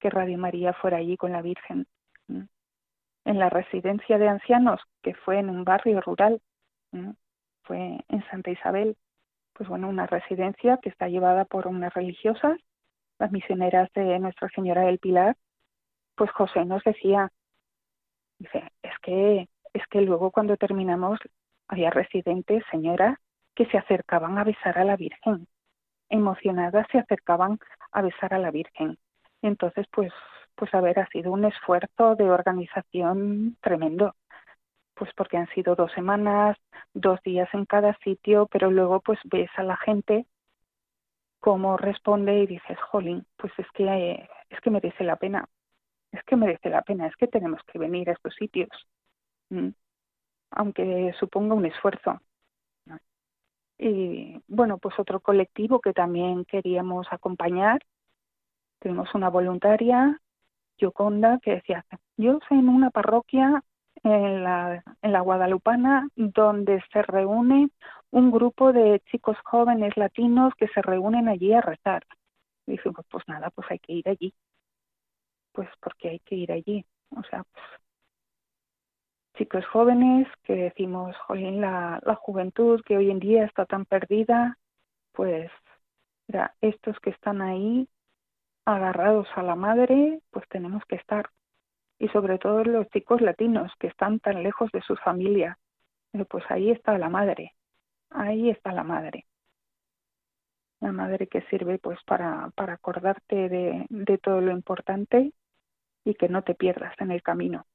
que 0.00 0.10
Radio 0.10 0.38
María 0.38 0.72
fuera 0.72 0.98
allí 0.98 1.16
con 1.16 1.32
la 1.32 1.42
Virgen. 1.42 1.86
En 2.28 3.38
la 3.38 3.48
residencia 3.50 4.18
de 4.18 4.28
ancianos, 4.28 4.80
que 5.02 5.14
fue 5.14 5.38
en 5.38 5.48
un 5.48 5.64
barrio 5.64 6.00
rural, 6.00 6.40
fue 7.62 7.98
en 8.08 8.24
Santa 8.30 8.50
Isabel, 8.50 8.96
pues 9.52 9.68
bueno, 9.68 9.88
una 9.88 10.06
residencia 10.06 10.78
que 10.82 10.88
está 10.88 11.08
llevada 11.08 11.44
por 11.44 11.66
unas 11.68 11.94
religiosas, 11.94 12.58
las 13.18 13.30
misioneras 13.30 13.90
de 13.94 14.18
Nuestra 14.18 14.48
Señora 14.48 14.82
del 14.82 14.98
Pilar, 14.98 15.36
pues 16.16 16.30
José 16.32 16.64
nos 16.64 16.82
decía, 16.82 17.30
dice, 18.38 18.72
es 18.82 18.98
que, 19.02 19.48
es 19.72 19.86
que 19.88 20.00
luego 20.00 20.30
cuando 20.30 20.56
terminamos 20.56 21.20
había 21.68 21.90
residentes, 21.90 22.64
señoras, 22.70 23.18
que 23.54 23.66
se 23.66 23.78
acercaban 23.78 24.38
a 24.38 24.44
besar 24.44 24.78
a 24.78 24.84
la 24.84 24.96
Virgen. 24.96 25.46
Emocionadas 26.08 26.86
se 26.90 26.98
acercaban 26.98 27.58
a 27.92 28.02
besar 28.02 28.34
a 28.34 28.38
la 28.38 28.50
Virgen. 28.50 28.98
Entonces, 29.42 29.86
pues, 29.90 30.12
pues 30.54 30.72
a 30.74 30.80
ver, 30.80 30.98
ha 31.00 31.06
sido 31.08 31.32
un 31.32 31.44
esfuerzo 31.44 32.14
de 32.16 32.30
organización 32.30 33.56
tremendo. 33.60 34.14
Pues 34.94 35.10
porque 35.16 35.38
han 35.38 35.48
sido 35.48 35.74
dos 35.74 35.90
semanas, 35.92 36.56
dos 36.94 37.20
días 37.22 37.48
en 37.54 37.64
cada 37.64 37.94
sitio, 38.04 38.46
pero 38.46 38.70
luego 38.70 39.00
pues 39.00 39.18
ves 39.24 39.50
a 39.56 39.62
la 39.62 39.76
gente 39.78 40.26
cómo 41.40 41.76
responde 41.76 42.38
y 42.38 42.46
dices, 42.46 42.78
jolín, 42.90 43.26
pues 43.36 43.52
es 43.58 43.66
que 43.74 44.28
es 44.50 44.60
que 44.60 44.70
merece 44.70 45.02
la 45.02 45.16
pena, 45.16 45.48
es 46.12 46.22
que 46.24 46.36
merece 46.36 46.70
la 46.70 46.82
pena, 46.82 47.06
es 47.08 47.16
que 47.16 47.26
tenemos 47.26 47.60
que 47.64 47.78
venir 47.78 48.10
a 48.10 48.12
estos 48.12 48.34
sitios, 48.34 48.70
Mm. 49.50 49.70
aunque 50.52 51.14
suponga 51.18 51.54
un 51.54 51.66
esfuerzo. 51.66 52.20
Y 53.84 54.40
bueno, 54.46 54.78
pues 54.78 54.96
otro 55.00 55.18
colectivo 55.18 55.80
que 55.80 55.92
también 55.92 56.44
queríamos 56.44 57.08
acompañar, 57.10 57.80
tenemos 58.78 59.12
una 59.12 59.28
voluntaria, 59.28 60.20
Yoconda, 60.78 61.40
que 61.42 61.56
decía, 61.56 61.84
yo 62.16 62.38
soy 62.48 62.60
en 62.60 62.68
una 62.68 62.90
parroquia 62.90 63.64
en 64.04 64.44
la, 64.44 64.84
en 65.02 65.12
la 65.12 65.20
Guadalupana 65.20 66.08
donde 66.14 66.80
se 66.92 67.02
reúne 67.02 67.70
un 68.12 68.30
grupo 68.30 68.72
de 68.72 69.00
chicos 69.10 69.36
jóvenes 69.44 69.96
latinos 69.96 70.54
que 70.56 70.68
se 70.68 70.80
reúnen 70.80 71.28
allí 71.28 71.52
a 71.52 71.60
rezar. 71.60 72.06
Y 72.66 72.72
dijimos, 72.72 73.04
pues 73.10 73.24
nada, 73.26 73.50
pues 73.50 73.66
hay 73.68 73.80
que 73.80 73.94
ir 73.94 74.08
allí. 74.08 74.32
Pues 75.50 75.68
porque 75.80 76.10
hay 76.10 76.18
que 76.20 76.36
ir 76.36 76.52
allí. 76.52 76.86
O 77.16 77.22
sea, 77.24 77.42
pues 77.52 77.64
chicos 79.34 79.64
jóvenes 79.66 80.28
que 80.44 80.54
decimos, 80.54 81.16
jolín, 81.26 81.60
la, 81.60 82.00
la 82.04 82.14
juventud 82.16 82.80
que 82.84 82.96
hoy 82.96 83.10
en 83.10 83.18
día 83.18 83.44
está 83.44 83.66
tan 83.66 83.84
perdida, 83.86 84.58
pues 85.12 85.50
mira, 86.28 86.54
estos 86.60 86.98
que 87.00 87.10
están 87.10 87.42
ahí 87.42 87.88
agarrados 88.64 89.28
a 89.36 89.42
la 89.42 89.54
madre, 89.56 90.20
pues 90.30 90.46
tenemos 90.48 90.84
que 90.86 90.96
estar. 90.96 91.30
Y 91.98 92.08
sobre 92.08 92.38
todo 92.38 92.64
los 92.64 92.88
chicos 92.90 93.20
latinos 93.20 93.72
que 93.78 93.88
están 93.88 94.20
tan 94.20 94.42
lejos 94.42 94.70
de 94.72 94.82
sus 94.82 95.00
familias, 95.00 95.56
eh, 96.12 96.24
pues 96.26 96.44
ahí 96.48 96.70
está 96.70 96.98
la 96.98 97.08
madre, 97.08 97.54
ahí 98.10 98.50
está 98.50 98.72
la 98.72 98.84
madre. 98.84 99.26
La 100.80 100.92
madre 100.92 101.28
que 101.28 101.42
sirve 101.42 101.78
pues 101.78 101.98
para, 102.04 102.50
para 102.56 102.74
acordarte 102.74 103.48
de, 103.48 103.86
de 103.88 104.18
todo 104.18 104.40
lo 104.40 104.52
importante 104.52 105.32
y 106.04 106.14
que 106.14 106.28
no 106.28 106.42
te 106.42 106.54
pierdas 106.54 106.94
en 107.00 107.12
el 107.12 107.22
camino. 107.22 107.66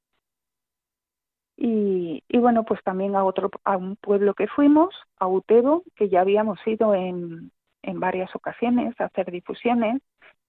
Y, 1.67 2.23
y 2.29 2.37
bueno, 2.37 2.63
pues 2.63 2.81
también 2.83 3.17
a 3.17 3.25
otro, 3.25 3.51
a 3.65 3.75
un 3.75 3.97
pueblo 3.97 4.33
que 4.35 4.47
fuimos, 4.47 4.95
a 5.19 5.27
Utebo, 5.27 5.83
que 5.97 6.07
ya 6.07 6.21
habíamos 6.21 6.65
ido 6.65 6.95
en, 6.95 7.51
en 7.83 7.99
varias 7.99 8.33
ocasiones 8.37 8.95
a 9.01 9.05
hacer 9.05 9.29
difusiones 9.31 10.01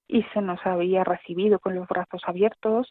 y 0.06 0.22
se 0.32 0.40
nos 0.40 0.64
había 0.64 1.02
recibido 1.02 1.58
con 1.58 1.74
los 1.74 1.88
brazos 1.88 2.22
abiertos 2.24 2.88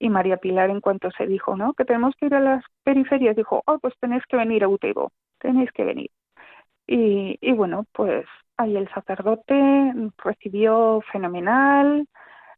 y 0.00 0.08
María 0.08 0.38
Pilar 0.38 0.70
en 0.70 0.80
cuanto 0.80 1.12
se 1.12 1.28
dijo, 1.28 1.56
¿no? 1.56 1.72
Que 1.74 1.84
tenemos 1.84 2.16
que 2.16 2.26
ir 2.26 2.34
a 2.34 2.40
las 2.40 2.64
periferias, 2.82 3.36
dijo, 3.36 3.62
oh, 3.64 3.78
pues 3.78 3.94
tenéis 4.00 4.24
que 4.28 4.36
venir 4.36 4.64
a 4.64 4.68
Utebo, 4.68 5.12
tenéis 5.38 5.70
que 5.70 5.84
venir. 5.84 6.10
Y, 6.84 7.38
y 7.40 7.52
bueno, 7.52 7.84
pues 7.92 8.26
ahí 8.56 8.76
el 8.76 8.88
sacerdote 8.92 9.94
recibió 10.18 11.00
fenomenal, 11.12 12.08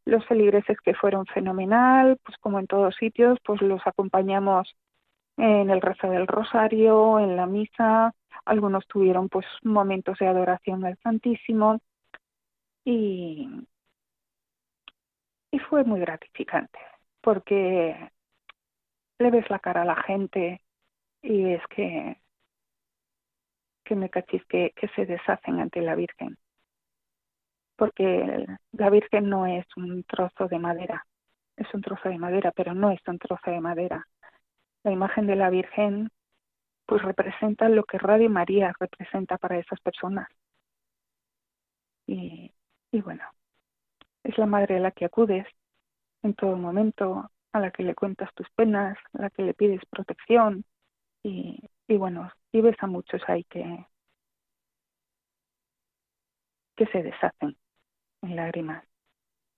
los 0.07 0.25
feligreses 0.25 0.79
que 0.81 0.95
fueron 0.95 1.27
fenomenal, 1.27 2.17
pues 2.25 2.39
como 2.39 2.59
en 2.59 2.67
todos 2.67 2.97
sitios, 2.97 3.39
pues 3.45 3.61
los 3.61 3.87
acompañamos 3.87 4.75
en 5.41 5.71
el 5.71 5.81
rezo 5.81 6.11
del 6.11 6.27
rosario, 6.27 7.19
en 7.19 7.37
la 7.37 7.47
misa, 7.47 8.15
algunos 8.45 8.87
tuvieron 8.87 9.29
pues 9.29 9.47
momentos 9.63 10.19
de 10.19 10.27
adoración 10.27 10.85
al 10.85 10.99
Santísimo. 10.99 11.81
Y, 12.85 13.49
y 15.51 15.59
fue 15.59 15.85
muy 15.85 16.01
gratificante 16.01 16.79
porque 17.21 18.11
le 19.19 19.31
ves 19.31 19.49
la 19.51 19.59
cara 19.59 19.83
a 19.83 19.85
la 19.85 19.97
gente 19.97 20.63
y 21.23 21.53
es 21.53 21.63
que 21.69 22.19
que 23.85 23.97
me 23.97 24.09
cachis 24.09 24.45
que, 24.47 24.73
que 24.77 24.89
se 24.89 25.05
deshacen 25.05 25.59
ante 25.59 25.81
la 25.81 25.97
Virgen. 25.97 26.39
Porque 27.77 28.47
la 28.73 28.91
Virgen 28.91 29.29
no 29.29 29.47
es 29.47 29.67
un 29.77 30.05
trozo 30.05 30.49
de 30.49 30.59
madera 30.59 31.05
es 31.61 31.73
un 31.75 31.83
trozo 31.83 32.09
de 32.09 32.19
madera 32.19 32.53
pero 32.53 32.75
no 32.75 32.91
es 32.91 33.01
un 33.07 33.19
trozo 33.19 33.51
de 33.51 33.61
madera 33.61 34.07
la 34.85 34.93
imagen 34.93 35.27
de 35.27 35.37
la 35.37 35.51
Virgen 35.51 36.11
pues 36.87 37.03
representa 37.03 37.69
lo 37.69 37.85
que 37.85 37.99
Radio 37.99 38.29
María 38.31 38.75
representa 38.81 39.39
para 39.39 39.59
esas 39.59 39.81
personas. 39.81 40.29
Y, 42.07 42.53
y 42.91 43.01
bueno 43.01 43.23
es 44.25 44.37
la 44.39 44.47
madre 44.47 44.77
a 44.77 44.81
la 44.81 44.91
que 44.91 45.05
acudes 45.05 45.47
en 46.23 46.35
todo 46.35 46.57
momento 46.57 47.31
a 47.53 47.61
la 47.61 47.71
que 47.71 47.83
le 47.83 47.95
cuentas 47.95 48.33
tus 48.35 48.49
penas 48.51 48.99
a 49.15 49.23
la 49.23 49.31
que 49.31 49.43
le 49.43 49.55
pides 49.55 49.81
protección 49.91 50.65
y, 51.23 51.61
y 51.89 51.97
bueno 51.97 52.31
y 52.53 52.61
ves 52.61 52.77
a 52.81 52.87
muchos 52.87 53.23
ahí 53.29 53.45
que 53.45 53.87
que 56.77 56.87
se 56.87 57.03
deshacen 57.03 57.59
en 58.23 58.37
lágrimas. 58.37 58.83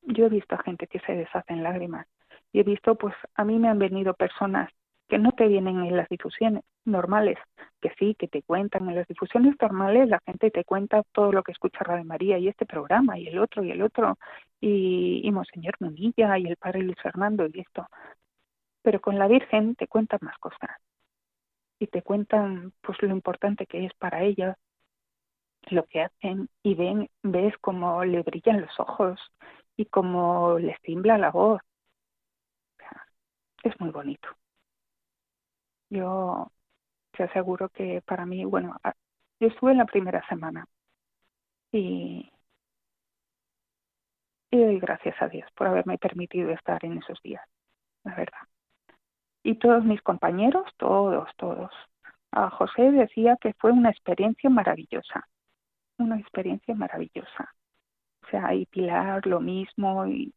Yo 0.03 0.27
he 0.27 0.29
visto 0.29 0.57
a 0.57 0.63
gente 0.63 0.89
que 0.89 0.99
se 1.01 1.13
deshace 1.13 1.53
en 1.53 1.63
lágrimas 1.63 2.07
y 2.53 2.61
he 2.61 2.65
visto 2.65 2.97
pues 2.97 3.15
a 3.35 3.45
mí 3.45 3.59
me 3.59 3.69
han 3.69 3.79
venido 3.79 4.15
personas 4.15 4.71
que 5.13 5.19
no 5.19 5.33
te 5.33 5.47
vienen 5.47 5.85
en 5.85 5.95
las 5.95 6.09
difusiones 6.09 6.65
normales, 6.87 7.37
que 7.83 7.91
sí, 7.99 8.15
que 8.19 8.29
te 8.29 8.43
cuentan 8.43 8.89
en 8.89 8.97
las 8.97 9.07
difusiones 9.07 9.55
normales, 9.61 10.09
la 10.09 10.21
gente 10.25 10.51
te 10.51 10.65
cuenta 10.65 11.03
todo 11.13 11.33
lo 11.33 11.43
que 11.43 11.53
escucha 11.53 11.85
Radio 11.85 12.03
María 12.03 12.39
y 12.39 12.49
este 12.49 12.65
programa 12.65 13.19
y 13.19 13.29
el 13.29 13.39
otro 13.39 13.63
y 13.63 13.71
el 13.73 13.83
otro 13.83 14.17
y, 14.59 15.21
y 15.23 15.31
Monseñor 15.31 15.75
Munilla 15.81 16.39
y 16.39 16.47
el 16.47 16.57
Padre 16.57 16.81
Luis 16.81 16.97
Fernando 17.03 17.47
y 17.47 17.61
esto. 17.61 17.87
Pero 18.81 19.03
con 19.03 19.19
la 19.19 19.29
Virgen 19.29 19.75
te 19.75 19.87
cuentan 19.87 20.21
más 20.23 20.39
cosas 20.39 20.71
y 21.79 21.89
te 21.89 22.01
cuentan 22.01 22.73
pues 22.81 22.97
lo 23.03 23.11
importante 23.11 23.67
que 23.67 23.85
es 23.85 23.93
para 23.99 24.23
ella 24.23 24.57
lo 25.69 25.85
que 25.89 26.05
hacen 26.05 26.49
y 26.63 26.75
ven, 26.75 27.11
ves 27.23 27.53
cómo 27.61 28.03
le 28.07 28.23
brillan 28.23 28.63
los 28.63 28.81
ojos 28.81 29.21
y 29.77 29.85
cómo 29.85 30.59
les 30.59 30.81
tiembla 30.81 31.19
la 31.19 31.31
voz. 31.31 31.61
Es 33.63 33.79
muy 33.79 33.91
bonito. 33.91 34.29
Yo 35.93 36.51
te 37.13 37.25
aseguro 37.25 37.69
que 37.69 38.01
para 38.03 38.25
mí, 38.25 38.47
bueno, 38.47 38.77
yo 39.39 39.49
estuve 39.49 39.73
en 39.73 39.79
la 39.79 39.85
primera 39.85 40.27
semana 40.27 40.67
y, 41.71 42.33
y 44.51 44.59
doy 44.59 44.81
gracias 44.81 45.21
a 45.21 45.29
Dios 45.29 45.51
por 45.55 45.67
haberme 45.67 45.99
permitido 45.99 46.51
estar 46.51 46.83
en 46.85 46.97
esos 46.99 47.21
días. 47.23 47.45
la 48.05 48.15
verdad. 48.15 48.41
Y 49.43 49.57
todos 49.57 49.85
mis 49.85 50.01
compañeros, 50.03 50.65
todos, 50.79 51.29
todos. 51.37 51.71
A 52.31 52.49
José 52.49 52.91
decía 52.93 53.37
que 53.39 53.53
fue 53.55 53.73
una 53.73 53.91
experiencia 53.91 54.49
maravillosa, 54.49 55.29
una 55.99 56.19
experiencia 56.19 56.75
maravillosa. 56.75 57.55
O 58.23 58.31
sea, 58.31 58.55
y 58.55 58.65
Pilar 58.67 59.27
lo 59.27 59.41
mismo 59.41 60.07
y 60.07 60.33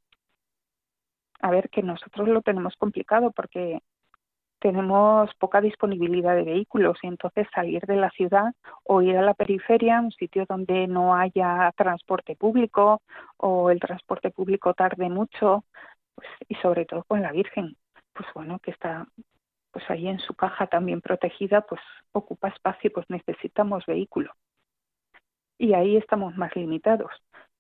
a 1.40 1.50
ver 1.52 1.70
que 1.70 1.82
nosotros 1.82 2.28
lo 2.28 2.42
tenemos 2.42 2.76
complicado 2.76 3.32
porque 3.32 3.82
tenemos 4.66 5.30
poca 5.36 5.62
disponibilidad 5.62 6.36
de 6.36 6.42
vehículos 6.42 6.98
y 7.04 7.08
entonces 7.08 7.48
salir 7.54 7.84
de 7.86 7.98
la 7.98 8.10
ciudad 8.10 8.52
o 8.84 9.04
ir 9.04 9.16
a 9.16 9.22
la 9.22 9.36
periferia, 9.36 10.02
un 10.02 10.12
sitio 10.12 10.48
donde 10.50 10.88
no 10.88 11.14
haya 11.14 11.72
transporte 11.78 12.36
público 12.36 13.04
o 13.38 13.70
el 13.70 13.80
transporte 13.80 14.32
público 14.32 14.74
tarde 14.74 15.08
mucho, 15.08 15.66
pues, 16.16 16.28
y 16.48 16.56
sobre 16.56 16.86
todo 16.86 17.04
con 17.04 17.22
la 17.22 17.32
Virgen, 17.32 17.78
pues 18.12 18.28
bueno, 18.34 18.58
que 18.58 18.72
está 18.72 19.06
pues 19.70 19.88
ahí 19.92 20.08
en 20.08 20.18
su 20.18 20.34
caja 20.34 20.66
también 20.66 21.00
protegida, 21.00 21.62
pues 21.62 21.82
ocupa 22.12 22.48
espacio, 22.48 22.92
pues 22.92 23.06
necesitamos 23.08 23.86
vehículo. 23.86 24.34
Y 25.60 25.76
ahí 25.76 25.96
estamos 25.96 26.36
más 26.38 26.56
limitados. 26.56 27.12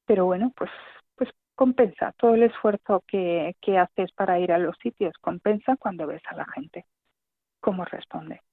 Pero 0.07 0.25
bueno, 0.25 0.51
pues 0.57 0.71
pues 1.15 1.29
compensa 1.53 2.13
todo 2.17 2.33
el 2.33 2.41
esfuerzo 2.41 3.03
que, 3.07 3.55
que 3.62 3.77
haces 3.77 4.12
para 4.13 4.39
ir 4.39 4.51
a 4.51 4.57
los 4.57 4.75
sitios, 4.81 5.13
compensa 5.21 5.75
cuando 5.77 6.07
ves 6.07 6.24
a 6.31 6.35
la 6.35 6.45
gente 6.45 6.85
cómo 7.65 7.84
responde. 7.84 8.43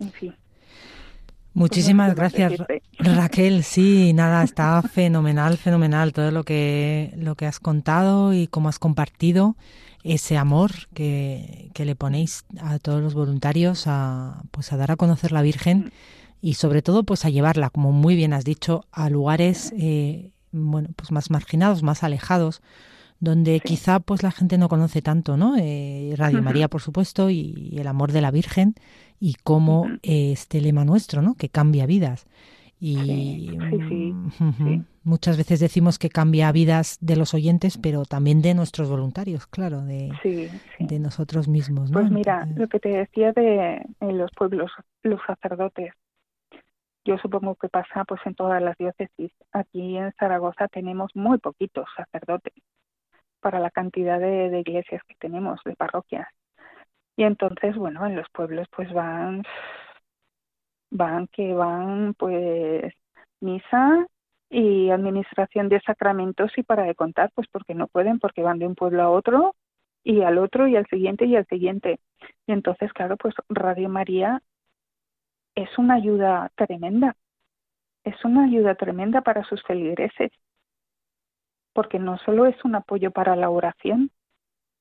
En 0.00 0.10
fin. 0.10 0.34
Muchísimas 1.52 2.14
Pues 2.14 2.32
gracias. 2.32 2.66
Raquel. 2.98 3.62
Sí, 3.62 4.14
nada, 4.14 4.42
está 4.42 4.80
fenomenal, 4.94 5.58
fenomenal 5.58 6.14
todo 6.14 6.30
lo 6.30 6.44
que, 6.44 7.12
lo 7.18 7.34
que 7.34 7.44
has 7.44 7.60
contado 7.60 8.32
y 8.32 8.46
cómo 8.46 8.70
has 8.70 8.78
compartido 8.78 9.54
ese 10.02 10.38
amor 10.38 10.70
que, 10.94 11.70
que 11.74 11.84
le 11.84 11.94
ponéis 11.94 12.46
a 12.58 12.78
todos 12.78 13.02
los 13.02 13.12
voluntarios 13.12 13.84
a, 13.86 14.44
pues 14.50 14.72
a 14.72 14.78
dar 14.78 14.90
a 14.90 14.96
conocer 14.96 15.32
la 15.32 15.42
Virgen 15.42 15.92
y 16.40 16.54
sobre 16.54 16.80
todo 16.80 17.02
pues 17.02 17.26
a 17.26 17.28
llevarla, 17.28 17.68
como 17.68 17.92
muy 17.92 18.16
bien 18.16 18.32
has 18.32 18.44
dicho, 18.44 18.86
a 18.92 19.10
lugares 19.10 19.74
eh, 19.76 20.30
bueno, 20.52 20.88
pues 20.96 21.12
más 21.12 21.30
marginados, 21.30 21.82
más 21.82 22.02
alejados, 22.02 22.62
donde 23.20 23.60
quizá 23.60 24.00
pues 24.00 24.22
la 24.22 24.30
gente 24.30 24.58
no 24.58 24.68
conoce 24.68 25.02
tanto, 25.02 25.36
¿no? 25.36 25.56
Eh, 25.58 26.14
Radio. 26.16 26.42
María, 26.42 26.68
por 26.68 26.80
supuesto, 26.80 27.30
y, 27.30 27.74
el 27.78 27.86
amor 27.86 28.12
de 28.12 28.20
la 28.20 28.30
Virgen 28.30 28.74
y 29.18 29.34
cómo 29.42 29.86
este 30.02 30.60
lema 30.60 30.84
nuestro, 30.84 31.22
¿no? 31.22 31.34
Que 31.34 31.48
cambia 31.48 31.86
vidas. 31.86 32.26
Y 32.80 32.96
Sí, 32.96 33.58
sí, 33.70 33.78
sí, 33.88 34.44
mm, 34.44 34.84
muchas 35.02 35.36
veces 35.36 35.58
decimos 35.58 35.98
que 35.98 36.10
cambia 36.10 36.52
vidas 36.52 36.96
de 37.00 37.16
los 37.16 37.34
oyentes, 37.34 37.76
pero 37.76 38.04
también 38.04 38.40
de 38.40 38.54
nuestros 38.54 38.88
voluntarios, 38.88 39.48
claro, 39.48 39.82
de, 39.82 40.12
de 40.78 40.98
nosotros 41.00 41.48
mismos, 41.48 41.90
¿no? 41.90 41.98
Pues 41.98 42.12
mira, 42.12 42.42
Entonces, 42.42 42.58
lo 42.58 42.68
que 42.68 42.78
te 42.78 42.88
decía 42.90 43.32
de 43.32 43.84
en 43.98 44.18
los 44.18 44.30
pueblos, 44.30 44.70
los 45.02 45.20
sacerdotes. 45.26 45.92
Yo 47.04 47.16
supongo 47.18 47.56
que 47.56 47.68
pasa 47.68 48.04
pues 48.04 48.20
en 48.26 48.34
todas 48.34 48.62
las 48.62 48.76
diócesis. 48.78 49.32
Aquí 49.50 49.96
en 49.96 50.12
Zaragoza 50.12 50.68
tenemos 50.68 51.10
muy 51.14 51.38
poquitos 51.38 51.88
sacerdotes 51.96 52.52
para 53.40 53.60
la 53.60 53.70
cantidad 53.70 54.18
de, 54.18 54.50
de 54.50 54.60
iglesias 54.60 55.02
que 55.06 55.14
tenemos, 55.16 55.60
de 55.64 55.76
parroquias. 55.76 56.28
Y 57.16 57.24
entonces, 57.24 57.76
bueno, 57.76 58.06
en 58.06 58.16
los 58.16 58.28
pueblos 58.30 58.68
pues 58.74 58.92
van, 58.92 59.42
van 60.90 61.26
que 61.28 61.52
van 61.52 62.14
pues 62.14 62.92
misa 63.40 64.06
y 64.50 64.90
administración 64.90 65.68
de 65.68 65.80
sacramentos 65.80 66.52
y 66.56 66.62
para 66.62 66.84
de 66.84 66.94
contar, 66.94 67.30
pues 67.34 67.48
porque 67.50 67.74
no 67.74 67.88
pueden, 67.88 68.18
porque 68.18 68.42
van 68.42 68.58
de 68.58 68.66
un 68.66 68.74
pueblo 68.74 69.02
a 69.02 69.10
otro 69.10 69.54
y 70.04 70.22
al 70.22 70.38
otro 70.38 70.68
y 70.68 70.76
al 70.76 70.86
siguiente 70.86 71.26
y 71.26 71.36
al 71.36 71.46
siguiente. 71.46 72.00
Y 72.46 72.52
entonces, 72.52 72.92
claro, 72.92 73.16
pues 73.16 73.34
Radio 73.48 73.88
María 73.88 74.42
es 75.54 75.76
una 75.78 75.94
ayuda 75.94 76.50
tremenda, 76.54 77.16
es 78.04 78.24
una 78.24 78.44
ayuda 78.44 78.74
tremenda 78.76 79.22
para 79.22 79.44
sus 79.44 79.62
feligreses, 79.64 80.30
porque 81.72 81.98
no 81.98 82.18
solo 82.18 82.46
es 82.46 82.56
un 82.64 82.74
apoyo 82.74 83.10
para 83.10 83.36
la 83.36 83.50
oración, 83.50 84.10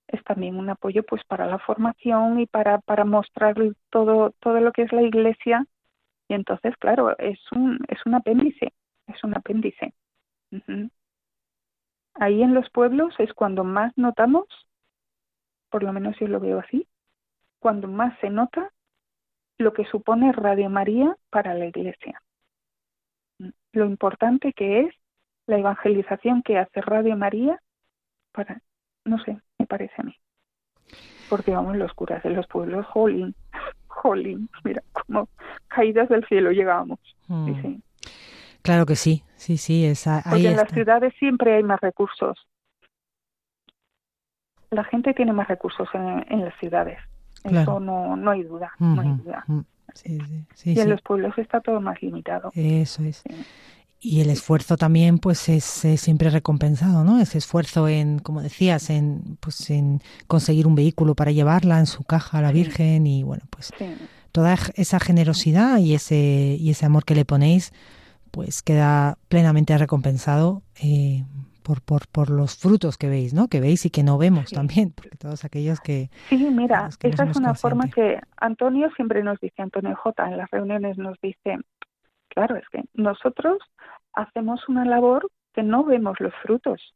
es 0.07 0.23
también 0.23 0.57
un 0.57 0.69
apoyo 0.69 1.03
pues 1.03 1.23
para 1.25 1.45
la 1.47 1.59
formación 1.59 2.39
y 2.39 2.45
para, 2.45 2.79
para 2.79 3.05
mostrar 3.05 3.55
todo, 3.89 4.31
todo 4.39 4.59
lo 4.61 4.71
que 4.71 4.83
es 4.83 4.91
la 4.91 5.01
iglesia. 5.01 5.65
Y 6.29 6.33
entonces, 6.33 6.75
claro, 6.77 7.17
es 7.17 7.39
un, 7.51 7.79
es 7.87 7.99
un 8.05 8.15
apéndice, 8.15 8.73
es 9.07 9.23
un 9.23 9.35
apéndice. 9.35 9.93
Ahí 12.13 12.41
en 12.41 12.53
los 12.53 12.69
pueblos 12.69 13.13
es 13.19 13.33
cuando 13.33 13.63
más 13.63 13.93
notamos, 13.97 14.45
por 15.69 15.83
lo 15.83 15.91
menos 15.93 16.17
yo 16.19 16.27
lo 16.27 16.39
veo 16.39 16.59
así, 16.59 16.87
cuando 17.59 17.87
más 17.87 18.17
se 18.19 18.29
nota 18.29 18.71
lo 19.57 19.73
que 19.73 19.85
supone 19.85 20.31
Radio 20.31 20.69
María 20.69 21.15
para 21.29 21.53
la 21.53 21.65
Iglesia. 21.65 22.21
Lo 23.73 23.85
importante 23.85 24.53
que 24.53 24.81
es 24.81 24.95
la 25.47 25.57
evangelización 25.57 26.43
que 26.43 26.59
hace 26.59 26.81
Radio 26.81 27.17
María 27.17 27.59
para, 28.31 28.61
no 29.05 29.17
sé, 29.23 29.39
me 29.57 29.65
parece 29.65 29.93
a 29.97 30.03
mí. 30.03 30.15
Porque 31.29 31.51
vamos, 31.51 31.75
los 31.75 31.93
curas 31.93 32.21
de 32.23 32.29
los 32.29 32.47
pueblos, 32.47 32.85
jolín, 32.87 33.33
jolín, 33.87 34.49
mira, 34.63 34.83
como 34.91 35.29
caídas 35.67 36.09
del 36.09 36.25
cielo 36.27 36.51
llegábamos. 36.51 36.99
Mm, 37.27 37.61
sí. 37.61 37.81
Claro 38.61 38.85
que 38.85 38.95
sí, 38.95 39.23
sí, 39.35 39.57
sí, 39.57 39.85
esa, 39.85 40.17
ahí 40.17 40.23
Porque 40.31 40.47
en 40.49 40.57
las 40.57 40.69
ciudades 40.71 41.13
siempre 41.17 41.55
hay 41.55 41.63
más 41.63 41.79
recursos. 41.79 42.37
La 44.69 44.83
gente 44.83 45.13
tiene 45.13 45.31
más 45.31 45.47
recursos 45.47 45.87
en, 45.93 46.25
en 46.29 46.43
las 46.43 46.53
ciudades. 46.59 46.99
Claro. 47.43 47.61
Eso 47.61 47.79
no, 47.79 48.17
no 48.17 48.31
hay 48.31 48.43
duda, 48.43 48.73
no 48.79 49.01
hay 49.01 49.13
duda. 49.23 49.45
ujú. 49.47 49.65
Sí, 49.93 50.19
sí, 50.19 50.45
sí, 50.53 50.73
y 50.73 50.79
en 50.79 50.89
los 50.89 51.01
pueblos 51.01 51.35
está 51.37 51.59
todo 51.61 51.81
más 51.81 52.01
limitado. 52.01 52.51
Eso 52.53 53.03
es. 53.03 53.23
Y 53.99 54.21
el 54.21 54.29
esfuerzo 54.29 54.77
también, 54.77 55.17
pues, 55.17 55.49
es, 55.49 55.63
siempre 55.63 56.29
recompensado, 56.29 57.03
¿no? 57.03 57.19
Ese 57.19 57.39
esfuerzo 57.39 57.87
en, 57.87 58.19
como 58.19 58.41
decías, 58.43 58.89
en, 58.91 59.37
pues, 59.39 59.69
en 59.71 60.01
conseguir 60.27 60.67
un 60.67 60.75
vehículo 60.75 61.15
para 61.15 61.31
llevarla 61.31 61.79
en 61.79 61.87
su 61.87 62.03
caja 62.03 62.37
a 62.37 62.41
la. 62.41 62.51
Virgen 62.51 63.07
y, 63.07 63.23
bueno, 63.23 63.43
pues, 63.49 63.71
Sí, 63.77 63.85
toda 64.31 64.55
esa 64.75 64.99
generosidad 64.99 65.79
y 65.79 65.95
ese, 65.95 66.57
y 66.59 66.69
ese 66.69 66.85
amor 66.85 67.05
que 67.05 67.15
le 67.15 67.25
ponéis, 67.25 67.73
pues, 68.29 68.61
queda 68.61 69.17
plenamente 69.29 69.75
recompensado 69.77 70.61
eh, 70.81 71.23
por, 71.63 71.81
por, 71.81 72.07
por 72.07 72.29
los 72.29 72.55
frutos 72.55 72.97
que 72.97 73.09
veis, 73.09 73.33
¿no? 73.33 73.47
Que 73.47 73.59
veis 73.59 73.85
y 73.85 73.89
que 73.89 74.03
no 74.03 74.17
vemos 74.19 74.49
Sí. 74.49 74.55
también, 74.55 74.91
porque 74.91 75.17
todos 75.17 75.43
aquellos 75.43 75.81
que... 75.81 76.09
Sí, 76.29 76.37
mira, 76.37 76.83
no 76.83 77.09
esa 77.09 77.23
es 77.23 77.35
una 77.35 77.55
forma 77.55 77.89
que 77.89 78.19
Antonio 78.37 78.89
siempre 78.95 79.23
nos 79.23 79.39
dice, 79.39 79.61
Antonio 79.61 79.95
J, 79.95 80.27
en 80.29 80.37
las 80.37 80.51
reuniones 80.51 80.97
nos 80.97 81.19
dice, 81.21 81.57
claro, 82.37 82.55
es 82.55 82.69
que 82.69 82.83
nosotros 82.93 83.57
hacemos 84.13 84.69
una 84.69 84.85
labor 84.85 85.27
que 85.53 85.63
no 85.63 85.83
vemos 85.83 86.19
los 86.19 86.35
frutos. 86.43 86.93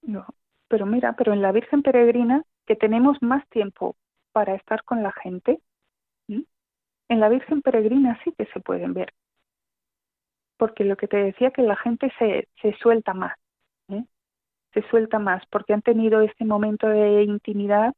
No, 0.00 0.24
pero 0.68 0.86
mira, 0.86 1.14
pero 1.14 1.32
en 1.32 1.42
la 1.42 1.50
Virgen 1.50 1.82
Peregrina, 1.82 2.44
que 2.66 2.76
tenemos 2.76 3.20
más 3.20 3.44
tiempo 3.48 3.96
para 4.30 4.54
estar 4.54 4.84
con 4.84 5.02
la 5.02 5.10
gente, 5.10 5.60
en 6.28 7.18
la 7.18 7.28
Virgen 7.28 7.62
Peregrina 7.62 8.16
sí 8.22 8.32
que 8.38 8.46
se 8.46 8.60
pueden 8.60 8.94
ver. 8.94 9.12
Porque 10.56 10.84
lo 10.84 10.96
que 10.96 11.08
te 11.08 11.16
decía, 11.16 11.50
que 11.50 11.62
la 11.62 11.74
gente 11.74 12.12
se, 12.20 12.46
se 12.62 12.72
suelta 12.74 13.12
más, 13.12 13.36
¿eh? 13.88 14.04
se 14.72 14.82
suelta 14.88 15.18
más, 15.18 15.42
porque 15.50 15.72
han 15.74 15.82
tenido 15.82 16.20
este 16.20 16.44
momento 16.44 16.86
de 16.86 17.24
intimidad 17.24 17.92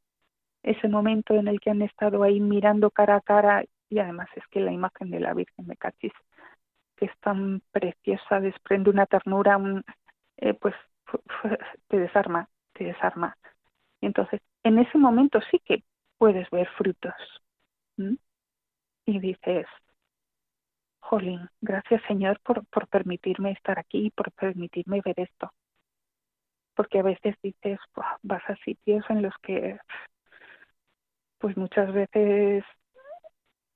ese 0.63 0.87
momento 0.87 1.35
en 1.35 1.47
el 1.47 1.59
que 1.59 1.69
han 1.69 1.83
estado 1.83 2.23
ahí 2.23 2.39
mirando 2.39 2.89
cara 2.89 3.17
a 3.17 3.21
cara 3.21 3.63
y 3.89 3.99
además 3.99 4.29
es 4.35 4.47
que 4.47 4.61
la 4.61 4.71
imagen 4.71 5.11
de 5.11 5.19
la 5.19 5.35
Virgen 5.35 5.67
de 5.67 5.75
Cachis 5.75 6.13
es 7.05 7.17
tan 7.19 7.61
preciosa 7.71 8.39
desprende 8.39 8.89
una 8.89 9.05
ternura 9.05 9.57
un, 9.57 9.83
eh, 10.37 10.53
pues 10.53 10.75
te 11.87 11.97
desarma 11.97 12.49
te 12.73 12.85
desarma. 12.85 13.37
Y 14.01 14.07
entonces 14.07 14.41
en 14.63 14.79
ese 14.79 14.97
momento 14.97 15.39
sí 15.51 15.59
que 15.65 15.83
puedes 16.17 16.49
ver 16.51 16.67
frutos 16.77 17.13
y 19.05 19.19
dices 19.19 19.67
jolín 20.99 21.49
gracias 21.61 22.01
Señor 22.07 22.39
por, 22.43 22.65
por 22.67 22.87
permitirme 22.87 23.51
estar 23.51 23.77
aquí 23.77 24.11
por 24.15 24.31
permitirme 24.31 25.01
ver 25.05 25.19
esto 25.19 25.51
porque 26.75 26.99
a 26.99 27.03
veces 27.03 27.35
dices 27.43 27.79
"Buah, 27.95 28.17
vas 28.23 28.43
a 28.49 28.55
sitios 28.65 29.05
en 29.09 29.21
los 29.21 29.33
que 29.43 29.77
pues 31.39 31.55
muchas 31.57 31.93
veces 31.93 32.63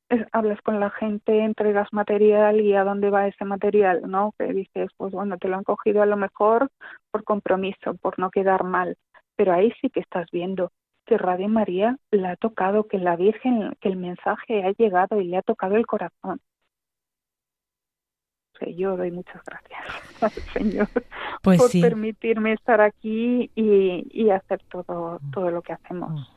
es- 0.09 0.25
hablas 0.31 0.61
con 0.61 0.79
la 0.79 0.89
gente, 0.91 1.39
entregas 1.43 1.91
material 1.91 2.61
y 2.61 2.73
a 2.75 2.83
dónde 2.83 3.09
va 3.09 3.27
ese 3.27 3.45
material, 3.45 4.01
¿no? 4.09 4.33
Que 4.37 4.53
dices, 4.53 4.89
pues 4.97 5.11
bueno, 5.11 5.37
te 5.37 5.47
lo 5.47 5.57
han 5.57 5.63
cogido 5.63 6.01
a 6.01 6.05
lo 6.05 6.17
mejor 6.17 6.69
por 7.11 7.23
compromiso, 7.23 7.95
por 8.01 8.17
no 8.19 8.29
quedar 8.29 8.63
mal, 8.63 8.95
pero 9.35 9.53
ahí 9.53 9.71
sí 9.81 9.89
que 9.89 9.99
estás 9.99 10.29
viendo 10.31 10.71
que 11.05 11.17
Radio 11.17 11.47
María 11.47 11.97
la 12.11 12.31
ha 12.31 12.35
tocado, 12.35 12.87
que 12.87 12.97
la 12.97 13.15
Virgen, 13.15 13.73
que 13.79 13.87
el 13.89 13.95
mensaje 13.97 14.63
ha 14.65 14.71
llegado 14.71 15.21
y 15.21 15.25
le 15.27 15.37
ha 15.37 15.41
tocado 15.41 15.75
el 15.75 15.85
corazón. 15.85 16.39
Yo 18.75 18.97
doy 18.97 19.11
muchas 19.11 19.41
gracias 19.45 19.79
al 20.21 20.31
Señor 20.53 20.87
Pues 21.43 21.59
por 21.59 21.69
sí. 21.69 21.81
permitirme 21.81 22.53
estar 22.53 22.81
aquí 22.81 23.51
y, 23.55 24.07
y 24.11 24.29
hacer 24.31 24.61
todo, 24.69 25.19
todo 25.31 25.51
lo 25.51 25.61
que 25.61 25.73
hacemos. 25.73 26.37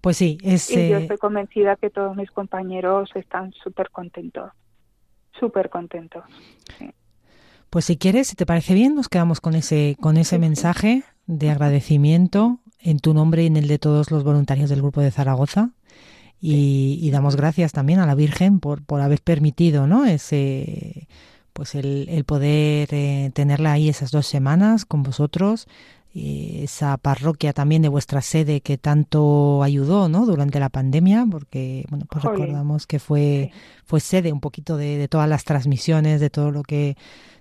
Pues 0.00 0.16
sí, 0.16 0.38
es, 0.42 0.70
Y 0.70 0.88
yo 0.88 0.96
eh, 0.96 1.02
estoy 1.02 1.18
convencida 1.18 1.76
que 1.76 1.90
todos 1.90 2.16
mis 2.16 2.30
compañeros 2.30 3.10
están 3.14 3.52
súper 3.52 3.90
contentos, 3.90 4.50
súper 5.38 5.68
contentos. 5.70 6.24
sí. 6.78 6.90
pues 7.68 7.84
si 7.84 7.96
quieres, 7.96 8.28
si 8.28 8.34
te 8.36 8.46
parece 8.46 8.74
bien, 8.74 8.94
nos 8.94 9.08
quedamos 9.08 9.40
con 9.40 9.54
ese, 9.54 9.96
con 10.00 10.16
ese 10.16 10.38
mensaje 10.38 11.04
de 11.26 11.50
agradecimiento 11.50 12.60
en 12.80 12.98
tu 12.98 13.14
nombre 13.14 13.42
y 13.42 13.46
en 13.46 13.56
el 13.56 13.68
de 13.68 13.78
todos 13.78 14.10
los 14.10 14.24
voluntarios 14.24 14.70
del 14.70 14.80
grupo 14.80 15.00
de 15.00 15.10
Zaragoza. 15.10 15.70
Y, 16.42 16.98
y 17.02 17.10
damos 17.10 17.36
gracias 17.36 17.72
también 17.72 17.98
a 17.98 18.06
la 18.06 18.14
Virgen 18.14 18.60
por, 18.60 18.82
por 18.82 19.02
haber 19.02 19.20
permitido, 19.20 19.86
¿no? 19.86 20.06
Ese, 20.06 21.06
pues 21.52 21.74
el, 21.74 22.08
el 22.08 22.24
poder 22.24 22.88
eh, 22.92 23.30
tenerla 23.34 23.72
ahí 23.72 23.90
esas 23.90 24.10
dos 24.10 24.26
semanas 24.26 24.86
con 24.86 25.02
vosotros, 25.02 25.68
esa 26.14 26.96
parroquia 26.96 27.52
también 27.52 27.82
de 27.82 27.88
vuestra 27.88 28.20
sede 28.22 28.60
que 28.62 28.78
tanto 28.78 29.62
ayudó, 29.62 30.08
¿no? 30.08 30.26
Durante 30.26 30.58
la 30.60 30.68
pandemia, 30.68 31.26
porque, 31.30 31.84
bueno, 31.90 32.06
pues 32.10 32.24
recordamos 32.24 32.86
que 32.86 32.98
fue, 32.98 33.50
fue 33.84 34.00
sede 34.00 34.32
un 34.32 34.40
poquito 34.40 34.76
de, 34.76 34.98
de 34.98 35.08
todas 35.08 35.28
las 35.28 35.44
transmisiones, 35.44 36.20
de 36.20 36.30
todo 36.30 36.50
lo 36.50 36.62
que 36.62 36.96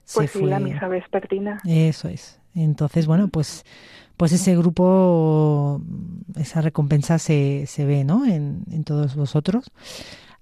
se 0.06 0.14
Pues 0.20 0.32
sí, 0.32 0.40
fue. 0.40 0.50
la 0.50 0.60
misa 0.60 0.88
vespertina. 0.88 1.60
Eso 1.66 2.08
es. 2.10 2.40
Entonces, 2.56 3.08
bueno, 3.08 3.28
pues, 3.28 3.64
pues 4.18 4.32
ese 4.34 4.56
grupo, 4.58 5.82
esa 6.36 6.62
recompensa 6.62 7.20
se, 7.20 7.66
se 7.68 7.86
ve, 7.86 8.04
¿no? 8.04 8.26
En, 8.26 8.64
en 8.72 8.84
todos 8.84 9.16
vosotros. 9.16 9.72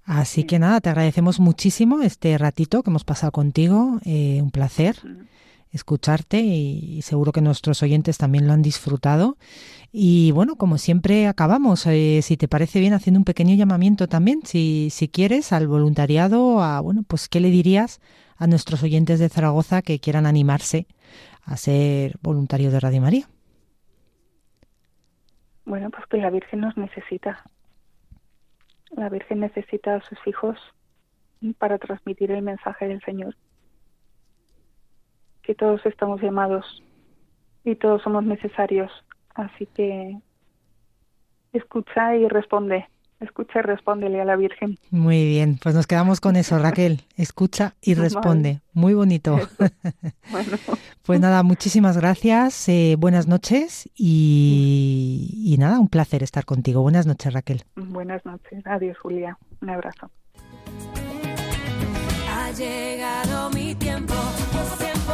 Así 0.03 0.45
que 0.45 0.57
nada, 0.57 0.79
te 0.81 0.89
agradecemos 0.89 1.39
muchísimo 1.39 2.01
este 2.01 2.37
ratito 2.37 2.81
que 2.81 2.89
hemos 2.89 3.03
pasado 3.03 3.31
contigo. 3.33 3.99
eh, 4.05 4.39
un 4.41 4.51
placer 4.51 4.97
escucharte 5.71 6.39
y, 6.39 7.01
seguro 7.01 7.31
que 7.31 7.41
nuestros 7.41 7.83
oyentes 7.83 8.17
también 8.17 8.47
lo 8.47 8.53
han 8.53 8.61
disfrutado. 8.61 9.37
Y 9.91 10.31
bueno, 10.31 10.55
como 10.55 10.77
siempre 10.77 11.27
acabamos, 11.27 11.85
eh, 11.87 12.21
si 12.21 12.37
te 12.37 12.47
parece 12.47 12.79
bien, 12.79 12.93
haciendo 12.93 13.19
un 13.19 13.25
pequeño 13.25 13.55
llamamiento 13.55 14.07
también, 14.07 14.41
si, 14.43 14.89
si 14.91 15.07
quieres, 15.07 15.51
al 15.53 15.67
voluntariado, 15.67 16.61
a 16.61 16.81
bueno, 16.81 17.03
pues 17.07 17.29
qué 17.29 17.39
le 17.39 17.49
dirías 17.49 18.01
a 18.37 18.47
nuestros 18.47 18.83
oyentes 18.83 19.19
de 19.19 19.29
Zaragoza 19.29 19.81
que 19.81 19.99
quieran 19.99 20.25
animarse 20.25 20.87
a 21.43 21.57
ser 21.57 22.17
voluntarios 22.21 22.73
de 22.73 22.79
Radio 22.79 23.01
María. 23.01 23.27
Bueno, 25.65 25.89
pues 25.89 26.05
que 26.07 26.17
la 26.17 26.29
Virgen 26.29 26.61
nos 26.61 26.77
necesita. 26.77 27.43
La 28.91 29.09
Virgen 29.09 29.41
necesita 29.41 29.95
a 29.95 30.01
sus 30.01 30.17
hijos 30.25 30.57
para 31.57 31.77
transmitir 31.77 32.31
el 32.31 32.41
mensaje 32.41 32.87
del 32.87 33.01
Señor. 33.01 33.35
Que 35.47 35.55
todos 35.55 35.83
estamos 35.85 36.21
llamados 36.21 36.83
y 37.63 37.75
todos 37.75 38.01
somos 38.03 38.23
necesarios. 38.25 38.91
Así 39.33 39.65
que 39.73 40.17
escucha 41.53 42.15
y 42.17 42.27
responde. 42.27 42.85
Escucha 43.19 43.59
y 43.59 43.61
respóndele 43.63 44.21
a 44.21 44.25
la 44.25 44.35
Virgen. 44.35 44.77
Muy 44.91 45.25
bien, 45.25 45.57
pues 45.63 45.73
nos 45.73 45.87
quedamos 45.87 46.21
con 46.21 46.35
eso, 46.35 46.59
Raquel. 46.59 47.01
Escucha 47.15 47.73
y 47.81 47.95
responde. 47.95 48.61
Muy 48.73 48.93
bonito. 48.93 49.37
Bueno, 50.29 50.57
Pues 51.03 51.19
nada, 51.21 51.41
muchísimas 51.41 51.95
gracias, 51.97 52.67
eh, 52.67 52.95
buenas 52.99 53.27
noches 53.27 53.89
y, 53.95 55.31
y 55.45 55.57
nada, 55.57 55.79
un 55.79 55.87
placer 55.87 56.21
estar 56.21 56.43
contigo. 56.45 56.81
Buenas 56.81 57.07
noches, 57.07 57.31
Raquel. 57.33 57.63
buenas 57.77 58.23
noches. 58.25 58.61
Adiós, 58.67 58.97
Julia. 58.99 59.37
Un 59.61 59.69
abrazo. 59.69 60.11
Ha 62.29 62.51
llegado 62.51 63.49
mi 63.51 63.73
tiempo, 63.75 64.13
es 64.13 64.77
tiempo 64.77 65.13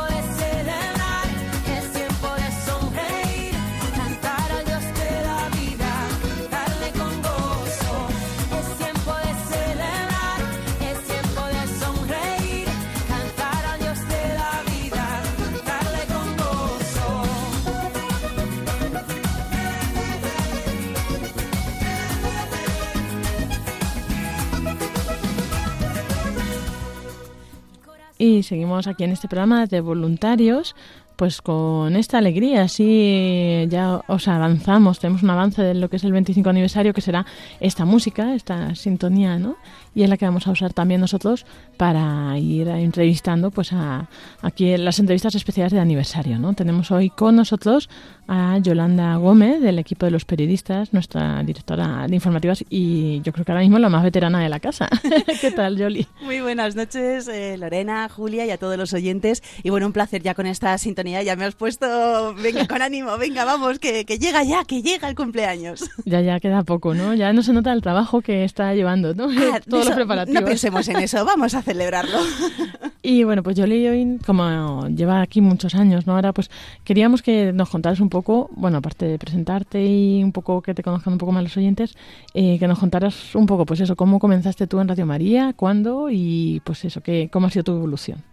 Y 28.24 28.44
seguimos 28.44 28.88
aquí 28.88 29.04
en 29.04 29.12
este 29.12 29.28
programa 29.28 29.66
de 29.66 29.82
voluntarios, 29.82 30.78
pues 31.24 31.42
con 31.42 31.96
esta 31.96 32.18
alegría, 32.18 32.64
así 32.64 33.66
ya 33.70 34.02
os 34.10 34.28
avanzamos, 34.28 35.00
tenemos 35.00 35.24
un 35.24 35.30
avance 35.30 35.62
de 35.62 35.74
lo 35.74 35.90
que 35.90 35.96
es 35.96 36.04
el 36.04 36.12
25 36.12 36.50
aniversario, 36.50 36.94
que 36.94 37.00
será 37.00 37.26
esta 37.62 37.86
música, 37.86 38.36
esta 38.36 38.76
sintonía, 38.76 39.40
¿no? 39.40 39.56
Y 39.96 40.04
es 40.04 40.10
la 40.10 40.18
que 40.18 40.26
vamos 40.26 40.48
a 40.48 40.52
usar 40.52 40.74
también 40.74 41.00
nosotros 41.00 41.46
para 41.78 42.38
ir 42.38 42.68
entrevistando, 42.68 43.52
pues 43.52 43.72
a 43.72 44.10
aquí 44.42 44.72
en 44.72 44.84
las 44.84 45.00
entrevistas 45.00 45.36
especiales 45.36 45.72
de 45.72 45.80
aniversario, 45.80 46.40
¿no? 46.40 46.56
Tenemos 46.56 46.92
hoy 46.92 47.10
con 47.10 47.38
nosotros 47.38 47.90
a 48.28 48.58
Yolanda 48.58 49.16
Gómez 49.18 49.62
del 49.62 49.80
equipo 49.80 50.06
de 50.06 50.12
los 50.12 50.26
periodistas, 50.26 50.94
nuestra 50.94 51.44
directora 51.44 52.08
de 52.08 52.16
informativas 52.16 52.64
y 52.70 53.22
yo 53.22 53.32
creo 53.34 53.46
que 53.46 53.52
ahora 53.52 53.62
mismo 53.62 53.80
la 53.80 53.90
más 53.90 54.04
veterana 54.04 54.42
de 54.42 54.50
la 54.50 54.60
casa. 54.60 54.90
¿Qué 55.42 55.52
tal, 55.52 55.78
Yoli? 55.78 56.08
Muy 56.22 56.42
buenas 56.42 56.76
noches, 56.76 57.28
eh, 57.28 57.58
Lorena, 57.58 58.10
Julia 58.10 58.46
y 58.46 58.52
a 58.52 58.58
todos 58.58 58.78
los 58.78 58.94
oyentes. 58.94 59.44
Y 59.62 59.70
bueno, 59.70 59.86
un 59.86 59.94
placer 59.94 60.22
ya 60.22 60.34
con 60.34 60.48
esta 60.48 60.78
sintonía. 60.78 61.13
Ya 61.22 61.36
me 61.36 61.46
has 61.46 61.56
puesto, 61.56 62.34
venga, 62.36 62.68
con 62.68 62.82
ánimo, 62.82 63.18
venga, 63.18 63.46
vamos, 63.46 63.80
que, 63.80 64.06
que 64.06 64.18
llega 64.18 64.44
ya, 64.44 64.64
que 64.66 64.82
llega 64.82 65.08
el 65.08 65.16
cumpleaños. 65.16 65.90
Ya, 66.06 66.22
ya 66.22 66.40
queda 66.40 66.64
poco, 66.64 66.94
¿no? 66.94 67.14
Ya 67.14 67.34
no 67.34 67.44
se 67.44 67.54
nota 67.54 67.72
el 67.72 67.82
trabajo 67.82 68.22
que 68.22 68.44
está 68.44 68.74
llevando, 68.74 69.14
¿no? 69.14 69.28
Ah, 69.30 69.60
Todos 69.70 69.86
los 69.86 69.96
preparativos. 69.96 70.42
No 70.42 70.48
pensemos 70.48 70.88
en 70.88 70.98
eso, 70.98 71.24
vamos 71.26 71.54
a 71.54 71.62
celebrarlo. 71.62 72.18
Y 73.06 73.26
bueno, 73.26 73.44
pues 73.44 73.58
Yoli 73.58 73.86
hoy, 73.90 74.18
como 74.26 74.88
lleva 74.88 75.22
aquí 75.22 75.42
muchos 75.42 75.76
años, 75.76 76.08
¿no? 76.08 76.16
Ahora 76.16 76.32
pues 76.32 76.50
queríamos 76.86 77.22
que 77.22 77.52
nos 77.52 77.70
contaras 77.70 78.00
un 78.00 78.08
poco, 78.08 78.50
bueno, 78.56 78.78
aparte 78.78 79.06
de 79.06 79.20
presentarte 79.20 79.84
y 79.86 80.24
un 80.24 80.32
poco 80.32 80.62
que 80.62 80.74
te 80.74 80.84
conozcan 80.84 81.12
un 81.12 81.20
poco 81.20 81.34
más 81.34 81.44
los 81.44 81.58
oyentes, 81.58 81.98
eh, 82.34 82.58
que 82.60 82.66
nos 82.66 82.80
contaras 82.80 83.36
un 83.36 83.46
poco, 83.46 83.66
pues 83.66 83.82
eso, 83.82 83.98
cómo 83.98 84.20
comenzaste 84.20 84.68
tú 84.68 84.80
en 84.80 84.88
Radio 84.88 85.06
María, 85.06 85.52
cuándo 85.54 86.10
y 86.10 86.62
pues 86.64 86.86
eso, 86.86 87.02
que, 87.02 87.28
cómo 87.30 87.48
ha 87.48 87.50
sido 87.50 87.66
tu 87.66 87.74
evolución. 87.74 88.24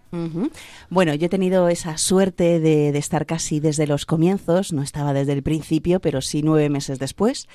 Bueno, 0.88 1.14
yo 1.14 1.26
he 1.26 1.28
tenido 1.28 1.68
esa 1.68 1.96
suerte 1.98 2.60
de, 2.60 2.92
de 2.92 2.98
estar 2.98 3.26
casi 3.26 3.60
desde 3.60 3.86
los 3.86 4.06
comienzos, 4.06 4.72
no 4.72 4.82
estaba 4.82 5.12
desde 5.12 5.32
el 5.32 5.42
principio, 5.42 6.00
pero 6.00 6.20
sí 6.20 6.42
nueve 6.42 6.68
meses 6.68 6.98
después. 6.98 7.48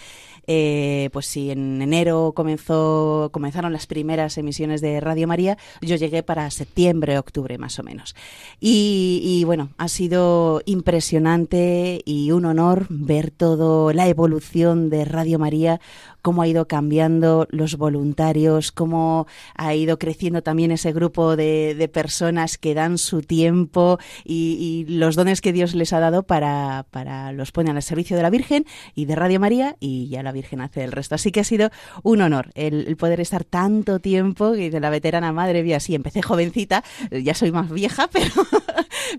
Eh, 0.48 1.10
pues 1.12 1.26
sí, 1.26 1.52
en 1.52 1.82
enero 1.82 2.34
comenzó, 2.36 3.30
comenzaron 3.32 3.74
las 3.74 3.88
primeras 3.88 4.38
emisiones 4.38 4.82
de 4.82 5.00
Radio 5.00 5.28
María, 5.28 5.58
yo 5.82 5.96
llegué 5.96 6.24
para 6.24 6.50
septiembre, 6.52 7.18
octubre 7.18 7.58
más 7.58 7.80
o 7.80 7.84
menos. 7.84 8.16
Y, 8.60 9.22
y 9.24 9.44
bueno, 9.44 9.70
ha 9.78 9.88
sido 9.88 10.62
impresionante 10.66 12.02
y 12.06 12.32
un 12.32 12.46
honor 12.46 12.86
ver 12.90 13.32
todo 13.32 13.92
la 13.94 14.08
evolución 14.08 14.90
de 14.90 15.06
Radio 15.06 15.40
María, 15.40 15.80
cómo 16.22 16.42
ha 16.42 16.48
ido 16.48 16.68
cambiando 16.68 17.48
los 17.52 17.78
voluntarios, 17.78 18.72
cómo 18.72 19.28
ha 19.56 19.76
ido 19.76 20.00
creciendo 20.00 20.42
también 20.42 20.72
ese 20.72 20.92
grupo 20.92 21.36
de, 21.36 21.76
de 21.76 21.88
personas 21.88 22.58
que 22.58 22.74
dan 22.74 22.98
su 22.98 23.22
tiempo 23.22 24.00
y, 24.24 24.86
y 24.90 24.92
los 24.92 25.16
dones 25.16 25.42
que 25.42 25.54
Dios 25.54 25.76
les 25.76 25.94
ha 25.94 26.00
dado 26.00 26.24
para, 26.24 26.86
para 26.92 27.32
los 27.32 27.52
ponen 27.52 27.76
al 27.76 27.84
servicio 27.84 28.18
de 28.18 28.24
la 28.24 28.30
Virgen 28.30 28.66
y 28.96 29.06
de 29.06 29.16
Radio 29.16 29.40
María 29.40 29.76
y 29.80 30.08
ya 30.10 30.24
la 30.24 30.32
Virgen 30.36 30.62
hace 30.62 30.84
el 30.84 30.92
resto. 30.92 31.16
Así 31.16 31.32
que 31.32 31.40
ha 31.40 31.44
sido 31.44 31.72
un 32.04 32.22
honor 32.22 32.52
el, 32.54 32.96
poder 32.98 33.20
estar 33.20 33.44
tanto 33.44 34.00
tiempo 34.00 34.56
y 34.56 34.70
de 34.70 34.80
la 34.80 34.90
veterana 34.90 35.32
madre 35.32 35.64
mía, 35.64 35.80
sí, 35.80 35.96
empecé 35.96 36.22
jovencita, 36.22 36.84
ya 37.12 37.34
soy 37.34 37.52
más 37.52 37.72
vieja, 37.72 38.08
pero, 38.14 38.32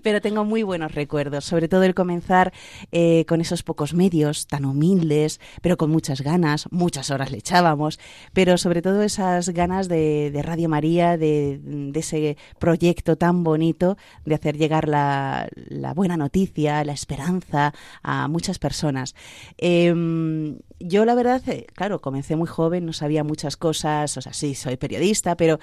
pero 0.03 0.21
tengo 0.21 0.45
muy 0.45 0.63
buenos 0.63 0.93
recuerdos, 0.93 1.45
sobre 1.45 1.67
todo 1.67 1.83
el 1.83 1.93
comenzar 1.93 2.53
eh, 2.91 3.25
con 3.27 3.41
esos 3.41 3.63
pocos 3.63 3.93
medios 3.93 4.47
tan 4.47 4.65
humildes, 4.65 5.39
pero 5.61 5.77
con 5.77 5.89
muchas 5.89 6.21
ganas, 6.21 6.67
muchas 6.71 7.11
horas 7.11 7.31
le 7.31 7.39
echábamos, 7.39 7.99
pero 8.33 8.57
sobre 8.57 8.81
todo 8.81 9.01
esas 9.01 9.49
ganas 9.49 9.87
de, 9.87 10.31
Radio 10.43 10.69
María, 10.69 11.17
de, 11.17 11.59
ese 11.95 12.37
proyecto 12.59 13.17
tan 13.17 13.43
bonito 13.43 13.97
de 14.25 14.35
hacer 14.35 14.57
llegar 14.57 14.87
la, 14.87 15.49
buena 15.95 16.15
noticia, 16.15 16.83
la 16.83 16.93
esperanza 16.93 17.73
a 18.03 18.27
muchas 18.27 18.59
personas. 18.59 19.15
Eh, 19.57 19.93
yo 20.79 21.05
la 21.05 21.15
verdad, 21.15 21.41
eh, 21.47 21.67
claro, 21.73 21.99
comencé 21.99 22.35
muy 22.35 22.47
joven, 22.47 22.85
no 22.85 22.93
sabía 22.93 23.23
muchas 23.23 23.57
cosas, 23.57 24.17
o 24.17 24.21
sea, 24.21 24.33
sí, 24.33 24.55
soy 24.55 24.77
periodista, 24.77 25.35
pero 25.35 25.59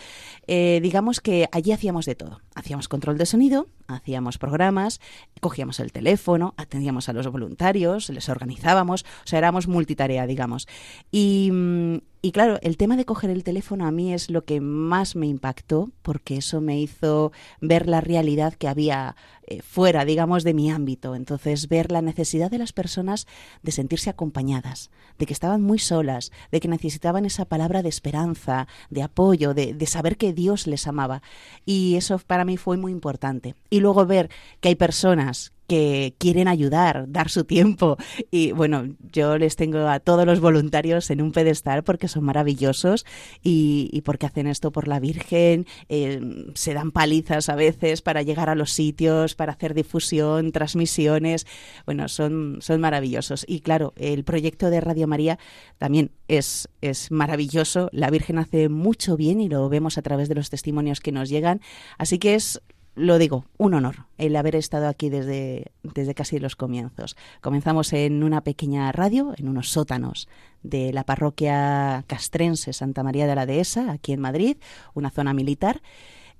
eh, 0.46 0.80
digamos 0.82 1.20
que 1.20 1.48
allí 1.52 1.72
hacíamos 1.72 2.06
de 2.06 2.14
todo. 2.14 2.40
hacíamos 2.54 2.88
control 2.88 3.18
de 3.18 3.26
sonido, 3.26 3.68
hacíamos 3.88 4.38
programas, 4.38 5.00
cogíamos 5.40 5.80
el 5.80 5.92
teléfono, 5.92 6.54
atendíamos 6.56 7.08
a 7.08 7.12
los 7.12 7.26
voluntarios, 7.28 8.08
les 8.10 8.28
organizábamos, 8.28 9.04
o 9.24 9.26
sea, 9.26 9.38
éramos 9.38 9.68
multitarea, 9.68 10.26
digamos. 10.26 10.66
Y, 11.10 11.50
mm, 11.52 11.98
y 12.24 12.32
claro, 12.32 12.58
el 12.62 12.78
tema 12.78 12.96
de 12.96 13.04
coger 13.04 13.28
el 13.28 13.44
teléfono 13.44 13.84
a 13.86 13.90
mí 13.90 14.14
es 14.14 14.30
lo 14.30 14.46
que 14.46 14.62
más 14.62 15.14
me 15.14 15.26
impactó, 15.26 15.90
porque 16.00 16.38
eso 16.38 16.62
me 16.62 16.80
hizo 16.80 17.32
ver 17.60 17.86
la 17.86 18.00
realidad 18.00 18.54
que 18.54 18.66
había 18.66 19.14
eh, 19.46 19.60
fuera, 19.60 20.06
digamos, 20.06 20.42
de 20.42 20.54
mi 20.54 20.70
ámbito. 20.70 21.16
Entonces, 21.16 21.68
ver 21.68 21.92
la 21.92 22.00
necesidad 22.00 22.50
de 22.50 22.56
las 22.56 22.72
personas 22.72 23.26
de 23.62 23.72
sentirse 23.72 24.08
acompañadas, 24.08 24.90
de 25.18 25.26
que 25.26 25.34
estaban 25.34 25.60
muy 25.60 25.78
solas, 25.78 26.32
de 26.50 26.60
que 26.60 26.68
necesitaban 26.68 27.26
esa 27.26 27.44
palabra 27.44 27.82
de 27.82 27.90
esperanza, 27.90 28.68
de 28.88 29.02
apoyo, 29.02 29.52
de, 29.52 29.74
de 29.74 29.86
saber 29.86 30.16
que 30.16 30.32
Dios 30.32 30.66
les 30.66 30.86
amaba. 30.86 31.20
Y 31.66 31.96
eso 31.96 32.18
para 32.26 32.46
mí 32.46 32.56
fue 32.56 32.78
muy 32.78 32.92
importante. 32.92 33.54
Y 33.68 33.80
luego 33.80 34.06
ver 34.06 34.30
que 34.62 34.70
hay 34.70 34.76
personas 34.76 35.52
que 35.66 36.14
quieren 36.18 36.48
ayudar, 36.48 37.06
dar 37.08 37.30
su 37.30 37.44
tiempo. 37.44 37.96
Y 38.30 38.52
bueno, 38.52 38.84
yo 39.12 39.38
les 39.38 39.56
tengo 39.56 39.88
a 39.88 40.00
todos 40.00 40.26
los 40.26 40.40
voluntarios 40.40 41.10
en 41.10 41.22
un 41.22 41.32
pedestal 41.32 41.84
porque 41.84 42.08
son 42.08 42.24
maravillosos 42.24 43.06
y, 43.42 43.88
y 43.92 44.02
porque 44.02 44.26
hacen 44.26 44.46
esto 44.46 44.72
por 44.72 44.88
la 44.88 45.00
Virgen, 45.00 45.66
eh, 45.88 46.20
se 46.54 46.74
dan 46.74 46.90
palizas 46.90 47.48
a 47.48 47.54
veces 47.54 48.02
para 48.02 48.22
llegar 48.22 48.50
a 48.50 48.54
los 48.54 48.72
sitios, 48.72 49.34
para 49.34 49.52
hacer 49.52 49.74
difusión, 49.74 50.52
transmisiones. 50.52 51.46
Bueno, 51.86 52.08
son, 52.08 52.58
son 52.60 52.80
maravillosos. 52.80 53.44
Y 53.48 53.60
claro, 53.60 53.92
el 53.96 54.24
proyecto 54.24 54.70
de 54.70 54.80
Radio 54.80 55.06
María 55.06 55.38
también 55.78 56.10
es, 56.28 56.68
es 56.80 57.10
maravilloso. 57.10 57.88
La 57.92 58.10
Virgen 58.10 58.38
hace 58.38 58.68
mucho 58.68 59.16
bien 59.16 59.40
y 59.40 59.48
lo 59.48 59.68
vemos 59.68 59.98
a 59.98 60.02
través 60.02 60.28
de 60.28 60.34
los 60.34 60.50
testimonios 60.50 61.00
que 61.00 61.12
nos 61.12 61.28
llegan. 61.28 61.60
Así 61.98 62.18
que 62.18 62.34
es 62.34 62.60
lo 62.94 63.18
digo, 63.18 63.44
un 63.58 63.74
honor 63.74 64.06
el 64.18 64.36
haber 64.36 64.54
estado 64.56 64.86
aquí 64.88 65.08
desde, 65.10 65.72
desde 65.82 66.14
casi 66.14 66.38
los 66.38 66.54
comienzos. 66.56 67.16
Comenzamos 67.40 67.92
en 67.92 68.22
una 68.22 68.42
pequeña 68.42 68.90
radio, 68.92 69.34
en 69.36 69.48
unos 69.48 69.70
sótanos 69.70 70.28
de 70.62 70.92
la 70.92 71.04
parroquia 71.04 72.04
castrense 72.06 72.72
Santa 72.72 73.02
María 73.02 73.26
de 73.26 73.34
la 73.34 73.46
Dehesa, 73.46 73.90
aquí 73.90 74.12
en 74.12 74.20
Madrid, 74.20 74.56
una 74.94 75.10
zona 75.10 75.34
militar. 75.34 75.82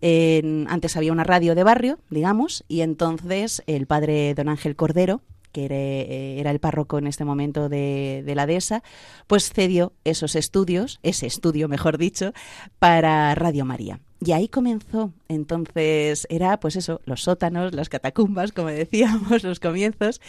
En- 0.01 0.67
antes 0.69 0.97
había 0.97 1.13
una 1.13 1.25
radio 1.25 1.55
de 1.55 1.65
barrio, 1.65 1.99
digamos, 2.11 2.65
y 2.69 2.81
entonces 2.83 3.63
el 3.67 3.87
padre 3.87 4.35
don 4.35 4.49
Ángel 4.49 4.77
Cordero, 4.77 5.23
que 5.53 5.65
era, 5.67 5.75
eh, 5.77 6.41
el 6.45 6.59
párroco 6.61 6.99
en 6.99 7.07
este 7.07 7.25
momento 7.25 7.69
de 7.69 8.33
la 8.35 8.47
dehesa, 8.47 8.83
pues 9.27 9.51
cedió 9.53 9.93
esos 10.05 10.35
estudios, 10.35 10.99
ese 11.03 11.27
estudio, 11.27 11.69
mejor 11.69 11.97
dicho, 11.97 12.33
para 12.79 13.35
Radio 13.37 13.65
María. 13.65 14.01
Y 14.25 14.33
ahí 14.33 14.49
comenzó. 14.49 15.13
Entonces 15.29 16.27
era, 16.31 16.59
pues 16.59 16.77
eso, 16.77 17.01
los 17.05 17.23
sótanos, 17.23 17.75
las 17.75 17.91
catacumbas, 17.91 18.53
como 18.53 18.69
decíamos, 18.71 19.43
los 19.43 19.61
comienzos. 19.61 20.21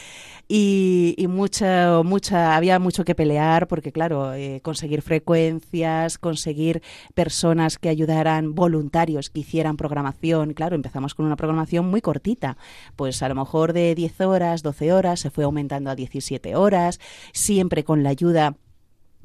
Y, 0.47 1.15
y 1.17 1.27
mucha, 1.27 2.03
mucha, 2.03 2.55
había 2.58 2.77
mucho 2.79 3.05
que 3.05 3.15
pelear 3.15 3.67
porque, 3.67 3.93
claro, 3.93 4.34
eh, 4.34 4.60
conseguir 4.62 5.01
frecuencias, 5.01 6.17
conseguir 6.17 6.81
personas 7.13 7.77
que 7.77 7.89
ayudaran, 7.89 8.53
voluntarios 8.53 9.29
que 9.29 9.39
hicieran 9.41 9.77
programación. 9.77 10.53
Claro, 10.53 10.75
empezamos 10.75 11.15
con 11.15 11.25
una 11.25 11.38
programación 11.38 11.89
muy 11.89 12.01
cortita. 12.01 12.58
Pues 12.97 13.23
a 13.23 13.29
lo 13.29 13.36
mejor 13.36 13.71
de 13.71 13.95
10 13.95 14.21
horas, 14.21 14.62
12 14.62 14.91
horas, 14.91 15.19
se 15.21 15.29
fue 15.29 15.45
aumentando 15.45 15.89
a 15.89 15.95
17 15.95 16.55
horas, 16.55 16.99
siempre 17.31 17.86
con 17.86 18.03
la 18.03 18.10
ayuda 18.10 18.58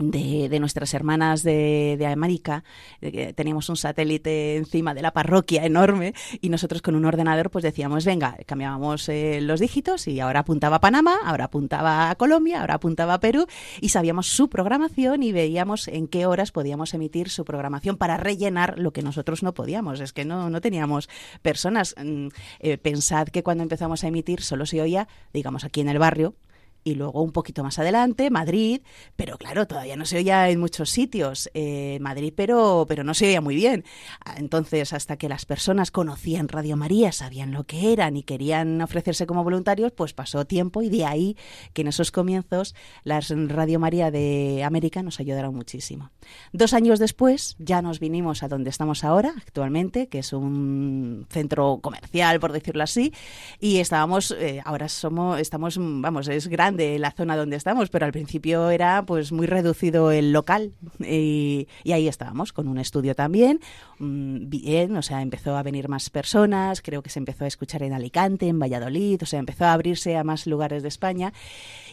de, 0.00 0.60
nuestras 0.60 0.94
hermanas 0.94 1.42
de, 1.42 1.96
de 1.98 2.06
América, 2.06 2.64
teníamos 3.34 3.68
un 3.68 3.76
satélite 3.76 4.56
encima 4.56 4.94
de 4.94 5.02
la 5.02 5.12
parroquia 5.12 5.64
enorme 5.64 6.14
y 6.40 6.48
nosotros 6.48 6.82
con 6.82 6.94
un 6.94 7.04
ordenador 7.04 7.50
pues 7.50 7.62
decíamos, 7.62 8.04
venga, 8.04 8.36
cambiábamos 8.46 9.08
eh, 9.08 9.40
los 9.40 9.60
dígitos 9.60 10.06
y 10.08 10.20
ahora 10.20 10.40
apuntaba 10.40 10.76
a 10.76 10.80
Panamá, 10.80 11.16
ahora 11.24 11.44
apuntaba 11.44 12.10
a 12.10 12.14
Colombia, 12.16 12.60
ahora 12.60 12.74
apuntaba 12.74 13.14
a 13.14 13.20
Perú 13.20 13.46
y 13.80 13.90
sabíamos 13.90 14.26
su 14.26 14.48
programación 14.48 15.22
y 15.22 15.32
veíamos 15.32 15.88
en 15.88 16.08
qué 16.08 16.26
horas 16.26 16.52
podíamos 16.52 16.94
emitir 16.94 17.30
su 17.30 17.44
programación 17.44 17.96
para 17.96 18.16
rellenar 18.16 18.78
lo 18.78 18.92
que 18.92 19.02
nosotros 19.02 19.42
no 19.42 19.54
podíamos. 19.54 20.00
Es 20.00 20.12
que 20.12 20.24
no, 20.24 20.50
no 20.50 20.60
teníamos 20.60 21.08
personas. 21.42 21.94
Mm, 22.02 22.28
eh, 22.60 22.78
pensad 22.78 23.28
que 23.28 23.42
cuando 23.42 23.62
empezamos 23.62 24.04
a 24.04 24.08
emitir 24.08 24.42
solo 24.42 24.66
se 24.66 24.80
oía, 24.80 25.08
digamos, 25.32 25.64
aquí 25.64 25.80
en 25.80 25.88
el 25.88 25.98
barrio, 25.98 26.34
y 26.84 26.94
luego 26.94 27.22
un 27.22 27.32
poquito 27.32 27.62
más 27.62 27.78
adelante 27.78 28.30
Madrid, 28.30 28.80
pero 29.16 29.38
claro, 29.38 29.66
todavía 29.66 29.96
no 29.96 30.04
se 30.04 30.18
oía 30.18 30.48
en 30.48 30.60
muchos 30.60 30.90
sitios 30.90 31.50
eh, 31.54 31.98
Madrid, 32.00 32.32
pero, 32.34 32.86
pero 32.88 33.04
no 33.04 33.14
se 33.14 33.26
oía 33.26 33.40
muy 33.40 33.54
bien. 33.54 33.84
Ah, 34.24 34.34
Entonces, 34.38 34.92
hasta 34.92 35.16
que 35.16 35.28
las 35.28 35.44
personas 35.44 35.90
conocían 35.90 36.48
Radio 36.48 36.76
María, 36.76 37.12
sabían 37.12 37.52
lo 37.52 37.64
que 37.64 37.92
eran 37.92 38.16
y 38.16 38.22
querían 38.22 38.80
ofrecerse 38.80 39.26
como 39.26 39.44
voluntarios, 39.44 39.92
pues 39.92 40.12
pasó 40.12 40.44
tiempo 40.44 40.82
y 40.82 40.88
de 40.88 41.04
ahí 41.04 41.36
que 41.72 41.82
en 41.82 41.88
esos 41.88 42.10
comienzos 42.10 42.74
las 43.04 43.30
Radio 43.30 43.78
María 43.78 44.10
de 44.10 44.64
América 44.64 45.02
nos 45.02 45.20
ayudaron 45.20 45.54
muchísimo. 45.54 46.10
Dos 46.52 46.72
años 46.72 46.98
después 46.98 47.56
ya 47.58 47.82
nos 47.82 48.00
vinimos 48.00 48.42
a 48.42 48.48
donde 48.48 48.70
estamos 48.70 49.04
ahora, 49.04 49.34
actualmente, 49.36 50.08
que 50.08 50.20
es 50.20 50.32
un 50.32 51.26
centro 51.30 51.78
comercial, 51.82 52.40
por 52.40 52.52
decirlo 52.52 52.82
así, 52.82 53.12
y 53.58 53.78
estábamos, 53.78 54.30
eh, 54.32 54.62
ahora 54.64 54.88
somos, 54.88 55.40
estamos, 55.40 55.76
vamos, 55.78 56.28
es 56.28 56.48
grande 56.48 56.69
la 56.76 57.10
zona 57.12 57.36
donde 57.36 57.56
estamos, 57.56 57.90
pero 57.90 58.06
al 58.06 58.12
principio 58.12 58.70
era 58.70 59.04
pues 59.04 59.32
muy 59.32 59.46
reducido 59.46 60.10
el 60.10 60.32
local 60.32 60.72
y, 60.98 61.68
y 61.84 61.92
ahí 61.92 62.08
estábamos, 62.08 62.52
con 62.52 62.68
un 62.68 62.78
estudio 62.78 63.14
también, 63.14 63.60
mm, 63.98 64.48
bien, 64.48 64.96
o 64.96 65.02
sea, 65.02 65.22
empezó 65.22 65.56
a 65.56 65.62
venir 65.62 65.88
más 65.88 66.10
personas, 66.10 66.82
creo 66.82 67.02
que 67.02 67.10
se 67.10 67.18
empezó 67.18 67.44
a 67.44 67.48
escuchar 67.48 67.82
en 67.82 67.92
Alicante, 67.92 68.48
en 68.48 68.58
Valladolid, 68.58 69.22
o 69.22 69.26
sea, 69.26 69.38
empezó 69.38 69.64
a 69.64 69.72
abrirse 69.72 70.16
a 70.16 70.24
más 70.24 70.46
lugares 70.46 70.82
de 70.82 70.88
España. 70.88 71.32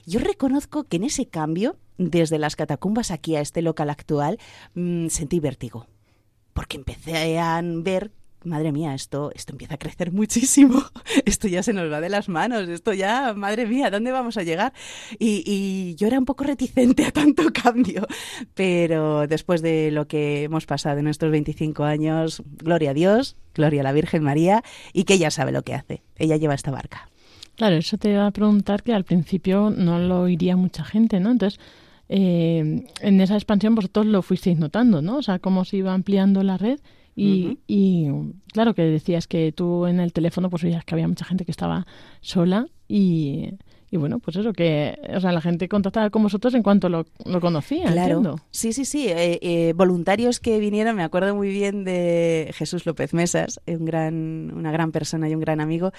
Yo 0.06 0.20
reconozco 0.20 0.84
que 0.84 0.98
en 0.98 1.04
ese 1.04 1.28
cambio, 1.28 1.78
desde 1.98 2.38
las 2.38 2.56
catacumbas 2.56 3.12
aquí 3.12 3.36
a 3.36 3.42
este 3.42 3.62
local 3.62 3.90
actual, 3.90 4.40
mm, 4.76 5.08
sentí 5.08 5.40
vértigo 5.40 5.88
porque 6.58 6.78
empecé 6.78 7.38
a 7.38 7.62
ver 7.63 8.10
madre 8.48 8.72
mía, 8.72 8.94
esto, 8.94 9.32
esto 9.36 9.54
empieza 9.54 9.76
a 9.76 9.78
crecer 9.78 10.12
muchísimo, 10.12 10.84
esto 11.26 11.48
ya 11.48 11.64
se 11.64 11.74
nos 11.74 11.92
va 11.92 12.02
de 12.02 12.10
las 12.10 12.30
manos, 12.30 12.68
esto 12.70 12.94
ya, 12.94 13.34
madre 13.34 13.66
mía, 13.66 13.92
¿dónde 13.92 14.12
vamos 14.12 14.38
a 14.38 14.44
llegar? 14.44 14.74
Y, 15.20 15.44
y 15.46 15.96
yo 15.96 16.08
era 16.08 16.20
un 16.20 16.26
poco 16.26 16.44
reticente 16.44 17.06
a 17.06 17.12
tanto 17.12 17.44
cambio, 17.54 18.08
pero 18.54 19.28
después 19.28 19.62
de 19.62 19.92
lo 19.92 20.08
que 20.08 20.44
hemos 20.44 20.66
pasado 20.66 21.00
en 21.00 21.08
estos 21.08 21.32
25 21.32 21.84
años, 21.84 22.42
gloria 22.58 22.92
a 22.92 22.94
Dios, 22.94 23.36
gloria 23.54 23.82
a 23.82 23.84
la 23.84 23.94
Virgen 23.94 24.24
María, 24.24 24.64
y 24.94 25.04
que 25.04 25.16
ella 25.16 25.32
sabe 25.32 25.52
lo 25.52 25.64
que 25.64 25.76
hace, 25.76 26.02
ella 26.18 26.38
lleva 26.38 26.54
esta 26.54 26.72
barca. 26.72 27.10
Claro, 27.56 27.76
eso 27.76 27.98
te 27.98 28.12
iba 28.12 28.28
a 28.28 28.32
preguntar 28.32 28.84
que 28.84 28.94
al 28.94 29.04
principio 29.04 29.72
no 29.72 30.00
lo 30.00 30.22
oiría 30.22 30.56
mucha 30.56 30.84
gente, 30.84 31.20
¿no? 31.20 31.32
Entonces, 31.32 31.60
eh, 32.10 32.86
en 33.02 33.22
esa 33.22 33.34
expansión 33.34 33.76
vosotros 33.76 34.06
lo 34.06 34.22
fuisteis 34.22 34.58
notando, 34.58 35.02
¿no? 35.02 35.18
O 35.18 35.22
sea, 35.24 35.40
cómo 35.40 35.66
se 35.66 35.78
iba 35.78 35.94
ampliando 35.94 36.44
la 36.44 36.58
red 36.58 36.80
y, 37.17 37.58
y, 37.67 38.08
claro 38.53 38.75
que 38.75 38.84
decías 38.84 39.27
que 39.27 39.51
tú 39.51 39.88
en 39.88 39.99
el 39.99 40.13
teléfono 40.13 40.51
pues 40.51 40.62
veías 40.62 40.86
que 40.86 40.93
había 40.93 41.08
mucha 41.08 41.25
gente 41.25 41.45
que 41.45 41.51
estaba 41.51 41.88
sola 42.21 42.67
y, 42.88 43.53
y 43.89 43.97
bueno, 43.97 44.19
pues 44.19 44.36
eso, 44.38 44.52
que 44.54 45.00
o 45.15 45.19
sea, 45.19 45.32
la 45.32 45.39
gente 45.41 45.69
contactaba 45.69 46.10
con 46.10 46.23
vosotros 46.23 46.54
en 46.54 46.63
cuanto 46.63 46.89
lo, 46.89 47.06
lo 47.26 47.39
conocía, 47.39 47.84
Claro. 47.91 48.17
entiendo. 48.17 48.39
Sí, 48.52 48.73
sí, 48.73 48.84
sí. 48.86 49.08
eh, 49.08 49.39
eh, 49.41 49.73
voluntarios 49.76 50.39
que 50.39 50.60
vinieron, 50.60 50.95
me 50.95 51.04
acuerdo 51.04 51.34
muy 51.36 51.50
bien 51.50 51.84
de 51.86 52.52
Jesús 52.54 52.86
López 52.86 53.13
Mesas, 53.13 53.62
un 53.65 53.86
gran, 53.86 54.52
una 54.54 54.71
gran 54.71 54.91
persona 54.91 55.30
y 55.30 55.34
un 55.36 55.39
gran 55.41 55.62
amigo, 55.62 55.91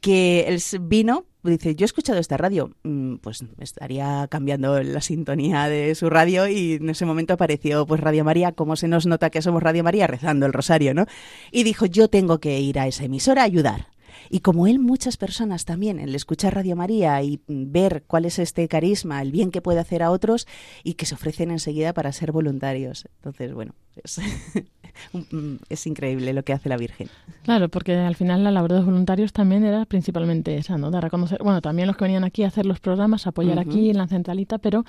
que 0.00 0.44
él 0.48 0.60
vino, 0.82 1.24
dice, 1.42 1.74
yo 1.74 1.84
he 1.84 1.86
escuchado 1.86 2.18
esta 2.18 2.36
radio, 2.36 2.70
Mm, 2.82 3.16
pues 3.16 3.44
estaría 3.58 4.26
cambiando 4.30 4.82
la 4.82 5.00
sintonía 5.00 5.68
de 5.68 5.94
su 5.94 6.10
radio 6.10 6.46
y 6.48 6.74
en 6.74 6.90
ese 6.90 7.04
momento 7.06 7.34
apareció 7.34 7.86
pues 7.86 8.00
Radio 8.00 8.24
María, 8.24 8.52
como 8.52 8.76
se 8.76 8.88
nos 8.88 9.06
nota 9.06 9.30
que 9.30 9.42
somos 9.42 9.62
Radio 9.62 9.82
María 9.84 10.06
rezando 10.06 10.46
el 10.46 10.52
rosario, 10.52 10.92
¿no? 10.94 11.06
Y 11.52 11.62
dijo, 11.62 11.86
yo 11.86 12.08
tengo 12.08 12.38
que 12.38 12.60
ir 12.60 12.78
a 12.78 12.86
esa 12.86 13.04
emisora 13.04 13.42
a 13.42 13.44
ayudar. 13.46 13.86
Y 14.32 14.40
como 14.40 14.68
él, 14.68 14.78
muchas 14.78 15.16
personas 15.16 15.64
también, 15.64 15.98
el 15.98 16.14
escuchar 16.14 16.54
Radio 16.54 16.76
María 16.76 17.20
y 17.20 17.40
ver 17.48 18.04
cuál 18.06 18.24
es 18.24 18.38
este 18.38 18.68
carisma, 18.68 19.20
el 19.20 19.32
bien 19.32 19.50
que 19.50 19.60
puede 19.60 19.80
hacer 19.80 20.04
a 20.04 20.12
otros 20.12 20.46
y 20.84 20.94
que 20.94 21.04
se 21.04 21.16
ofrecen 21.16 21.50
enseguida 21.50 21.92
para 21.92 22.12
ser 22.12 22.30
voluntarios. 22.30 23.08
Entonces, 23.16 23.52
bueno, 23.52 23.74
es, 23.96 24.18
mm, 24.18 24.58
es 25.68 25.86
increíble 25.86 26.32
lo 26.32 26.42
que 26.42 26.52
hace 26.52 26.68
la 26.68 26.76
Virgen. 26.76 27.08
Claro, 27.42 27.68
porque 27.68 27.94
al 27.96 28.16
final 28.16 28.44
la 28.44 28.50
labor 28.50 28.70
de 28.70 28.76
los 28.78 28.86
voluntarios 28.86 29.32
también 29.32 29.64
era 29.64 29.84
principalmente 29.86 30.56
esa, 30.56 30.76
¿no? 30.78 30.90
Dar 30.90 31.04
a 31.06 31.10
conocer, 31.10 31.42
bueno, 31.42 31.60
también 31.60 31.86
los 31.86 31.96
que 31.96 32.04
venían 32.04 32.24
aquí 32.24 32.44
a 32.44 32.48
hacer 32.48 32.66
los 32.66 32.80
programas, 32.80 33.26
apoyar 33.26 33.58
aquí 33.58 33.90
en 33.90 33.98
la 33.98 34.06
centralita, 34.06 34.58
pero 34.58 34.84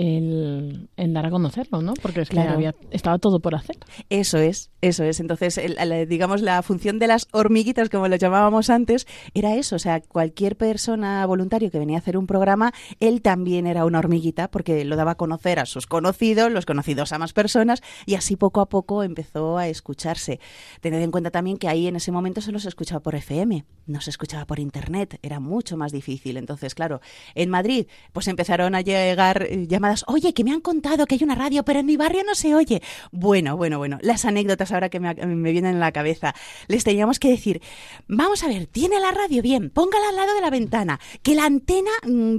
el, 0.00 0.88
el 0.96 1.12
dar 1.14 1.26
a 1.26 1.30
conocerlo, 1.30 1.82
¿no? 1.82 1.94
Porque 2.00 2.20
es 2.22 2.28
que 2.28 2.34
Claro. 2.36 2.52
había, 2.54 2.74
estaba 2.90 3.18
todo 3.18 3.40
por 3.40 3.54
hacer. 3.54 3.76
Eso 4.10 4.38
es, 4.38 4.70
eso 4.82 5.04
es. 5.04 5.20
Entonces, 5.20 5.58
el- 5.58 5.76
el- 5.78 6.08
digamos, 6.08 6.42
la 6.42 6.62
función 6.62 6.98
de 6.98 7.06
las 7.06 7.26
hormiguitas, 7.32 7.88
como 7.88 8.08
lo 8.08 8.16
llamábamos 8.16 8.70
antes, 8.70 9.06
era 9.34 9.54
eso. 9.54 9.76
O 9.76 9.78
sea, 9.78 10.00
cualquier 10.00 10.56
persona 10.56 11.24
voluntario 11.26 11.70
que 11.70 11.78
venía 11.78 11.96
a 11.96 12.00
hacer 12.00 12.16
un 12.16 12.26
programa, 12.26 12.72
él 13.00 13.22
también 13.22 13.66
era 13.66 13.84
una 13.84 13.98
hormiguita 13.98 14.48
porque 14.48 14.84
lo 14.84 14.96
daba 14.96 15.12
a 15.12 15.14
conocer 15.16 15.58
a 15.58 15.66
sus 15.66 15.86
conocidos, 15.86 16.52
los 16.52 16.66
conocidos 16.66 17.12
a 17.12 17.18
más 17.18 17.32
personas, 17.32 17.82
y 18.04 18.14
así 18.14 18.36
poco 18.36 18.60
a 18.60 18.68
poco 18.68 19.02
empezó 19.02 19.45
a 19.56 19.68
escucharse. 19.68 20.40
Tened 20.80 21.02
en 21.02 21.10
cuenta 21.10 21.30
también 21.30 21.56
que 21.56 21.68
ahí 21.68 21.86
en 21.86 21.96
ese 21.96 22.10
momento 22.10 22.40
solo 22.40 22.58
se 22.58 22.68
escuchaba 22.68 23.00
por 23.00 23.14
FM, 23.14 23.64
no 23.86 24.00
se 24.00 24.10
escuchaba 24.10 24.44
por 24.46 24.58
internet, 24.58 25.18
era 25.22 25.40
mucho 25.40 25.76
más 25.76 25.92
difícil. 25.92 26.36
Entonces, 26.36 26.74
claro, 26.74 27.00
en 27.34 27.50
Madrid 27.50 27.86
pues 28.12 28.28
empezaron 28.28 28.74
a 28.74 28.80
llegar 28.80 29.42
eh, 29.42 29.66
llamadas, 29.66 30.04
oye, 30.08 30.34
que 30.34 30.44
me 30.44 30.52
han 30.52 30.60
contado 30.60 31.06
que 31.06 31.14
hay 31.14 31.22
una 31.22 31.34
radio, 31.34 31.64
pero 31.64 31.80
en 31.80 31.86
mi 31.86 31.96
barrio 31.96 32.22
no 32.24 32.34
se 32.34 32.54
oye. 32.54 32.82
Bueno, 33.12 33.56
bueno, 33.56 33.78
bueno, 33.78 33.98
las 34.02 34.24
anécdotas 34.24 34.72
ahora 34.72 34.88
que 34.88 35.00
me, 35.00 35.14
vienen 35.52 35.74
en 35.74 35.80
la 35.80 35.92
cabeza. 35.92 36.34
Les 36.66 36.84
teníamos 36.84 37.18
que 37.18 37.28
decir, 37.28 37.62
vamos 38.08 38.42
a 38.42 38.48
ver, 38.48 38.66
tiene 38.66 38.98
la 39.00 39.12
radio 39.12 39.42
bien, 39.42 39.70
póngala 39.70 40.08
al 40.08 40.16
lado 40.16 40.34
de 40.34 40.40
la 40.40 40.50
ventana, 40.50 41.00
que 41.22 41.34
la 41.34 41.44
antena, 41.44 41.90
mm, 42.04 42.38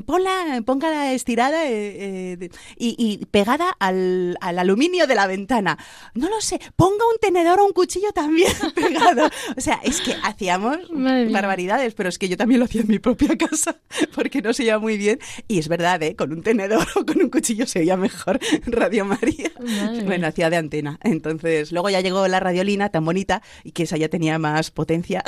póngala 0.65 1.13
estirada 1.13 1.65
eh, 1.65 2.34
eh, 2.41 2.50
y 2.78 3.26
pegada 3.28 3.76
al, 3.80 4.38
al 4.41 4.60
aluminio 4.60 5.08
de 5.08 5.15
la 5.15 5.28
ventana. 5.28 5.78
No 6.13 6.30
lo 6.30 6.41
sé, 6.41 6.60
ponga 6.76 6.96
un 7.05 7.17
tenedor 7.19 7.60
o 7.60 7.65
un 7.65 7.73
cuchillo 7.73 8.12
también 8.13 8.51
pegado. 8.75 9.29
O 9.55 9.62
sea, 9.62 9.79
es 9.83 10.01
que 10.01 10.15
hacíamos 10.23 10.77
Madre 10.91 11.29
barbaridades, 11.29 11.93
pero 11.93 12.10
es 12.10 12.17
que 12.17 12.29
yo 12.29 12.38
también 12.38 12.60
lo 12.60 12.65
hacía 12.65 12.81
en 12.81 12.88
mi 12.88 12.99
propia 12.99 13.38
casa 13.38 13.79
porque 14.15 14.41
no 14.41 14.53
se 14.53 14.63
oía 14.63 14.79
muy 14.79 14.97
bien. 14.97 15.19
Y 15.47 15.60
es 15.60 15.67
verdad, 15.67 16.01
¿eh? 16.03 16.15
con 16.15 16.31
un 16.31 16.41
tenedor 16.41 16.86
o 16.95 17.05
con 17.05 17.21
un 17.21 17.29
cuchillo 17.29 17.65
se 17.65 17.79
oía 17.79 17.97
mejor 17.97 18.39
Radio 18.65 19.05
María. 19.05 19.51
Madre. 19.60 20.03
Bueno, 20.03 20.27
hacía 20.27 20.49
de 20.49 20.57
antena. 20.57 20.99
Entonces, 21.03 21.71
luego 21.71 21.89
ya 21.89 22.01
llegó 22.01 22.27
la 22.27 22.39
radiolina 22.39 22.89
tan 22.89 23.05
bonita 23.05 23.41
y 23.63 23.71
que 23.71 23.83
esa 23.83 23.97
ya 23.97 24.10
tenía 24.10 24.39
más 24.39 24.71
potencia, 24.71 25.23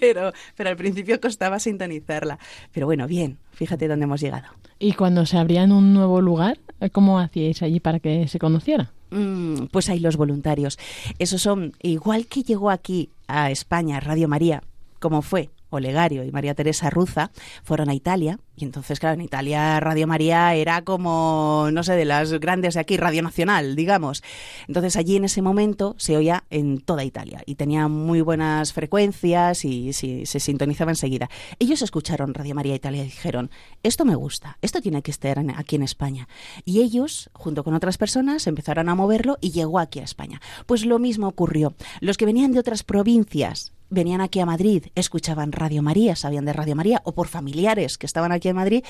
pero, 0.00 0.32
pero 0.56 0.70
al 0.70 0.76
principio 0.76 1.20
costaba 1.20 1.58
sintonizarla. 1.58 2.38
Pero 2.72 2.86
bueno, 2.86 3.06
bien, 3.06 3.38
fíjate 3.52 3.88
dónde 3.88 4.04
hemos 4.04 4.20
llegado. 4.20 4.48
Y 4.78 4.92
cuando 4.92 5.26
se 5.26 5.38
abría 5.38 5.62
en 5.62 5.72
un 5.72 5.94
nuevo 5.94 6.20
lugar, 6.20 6.58
¿cómo 6.92 7.18
hacíais 7.18 7.62
allí 7.62 7.80
para 7.80 8.00
que 8.00 8.28
se 8.28 8.38
conociera? 8.38 8.92
Mm, 9.14 9.66
pues 9.70 9.88
hay 9.88 10.00
los 10.00 10.16
voluntarios. 10.16 10.76
Esos 11.20 11.40
son, 11.40 11.72
igual 11.82 12.26
que 12.26 12.42
llegó 12.42 12.70
aquí 12.70 13.10
a 13.28 13.52
España 13.52 14.00
Radio 14.00 14.26
María, 14.26 14.64
como 14.98 15.22
fue 15.22 15.50
Olegario 15.70 16.24
y 16.24 16.32
María 16.32 16.54
Teresa 16.54 16.90
Ruza, 16.90 17.30
fueron 17.62 17.88
a 17.88 17.94
Italia. 17.94 18.40
Y 18.56 18.64
entonces, 18.64 19.00
claro, 19.00 19.14
en 19.14 19.22
Italia 19.22 19.80
Radio 19.80 20.06
María 20.06 20.54
era 20.54 20.82
como, 20.82 21.68
no 21.72 21.82
sé, 21.82 21.94
de 21.94 22.04
las 22.04 22.32
grandes 22.34 22.74
de 22.74 22.80
aquí, 22.80 22.96
Radio 22.96 23.22
Nacional, 23.22 23.74
digamos. 23.74 24.22
Entonces 24.68 24.96
allí 24.96 25.16
en 25.16 25.24
ese 25.24 25.42
momento 25.42 25.96
se 25.98 26.16
oía 26.16 26.44
en 26.50 26.78
toda 26.78 27.04
Italia 27.04 27.42
y 27.46 27.56
tenía 27.56 27.88
muy 27.88 28.20
buenas 28.20 28.72
frecuencias 28.72 29.64
y 29.64 29.92
se 29.92 30.40
sintonizaba 30.40 30.92
enseguida. 30.92 31.28
Ellos 31.58 31.82
escucharon 31.82 32.32
Radio 32.32 32.54
María 32.54 32.76
Italia 32.76 33.02
y 33.02 33.06
dijeron, 33.06 33.50
esto 33.82 34.04
me 34.04 34.14
gusta, 34.14 34.58
esto 34.62 34.80
tiene 34.80 35.02
que 35.02 35.10
estar 35.10 35.38
aquí 35.56 35.76
en 35.76 35.82
España. 35.82 36.28
Y 36.64 36.80
ellos, 36.80 37.30
junto 37.32 37.64
con 37.64 37.74
otras 37.74 37.98
personas, 37.98 38.46
empezaron 38.46 38.88
a 38.88 38.94
moverlo 38.94 39.36
y 39.40 39.50
llegó 39.50 39.78
aquí 39.78 39.98
a 39.98 40.04
España. 40.04 40.40
Pues 40.66 40.84
lo 40.84 40.98
mismo 40.98 41.26
ocurrió. 41.26 41.74
Los 42.00 42.16
que 42.16 42.26
venían 42.26 42.52
de 42.52 42.60
otras 42.60 42.84
provincias 42.84 43.72
venían 43.90 44.20
aquí 44.20 44.40
a 44.40 44.46
Madrid, 44.46 44.86
escuchaban 44.96 45.52
Radio 45.52 45.80
María, 45.82 46.16
sabían 46.16 46.44
de 46.44 46.52
Radio 46.52 46.74
María, 46.74 47.00
o 47.04 47.12
por 47.12 47.28
familiares 47.28 47.96
que 47.96 48.06
estaban 48.06 48.32
aquí 48.32 48.43
en 48.50 48.56
Madrid, 48.56 48.84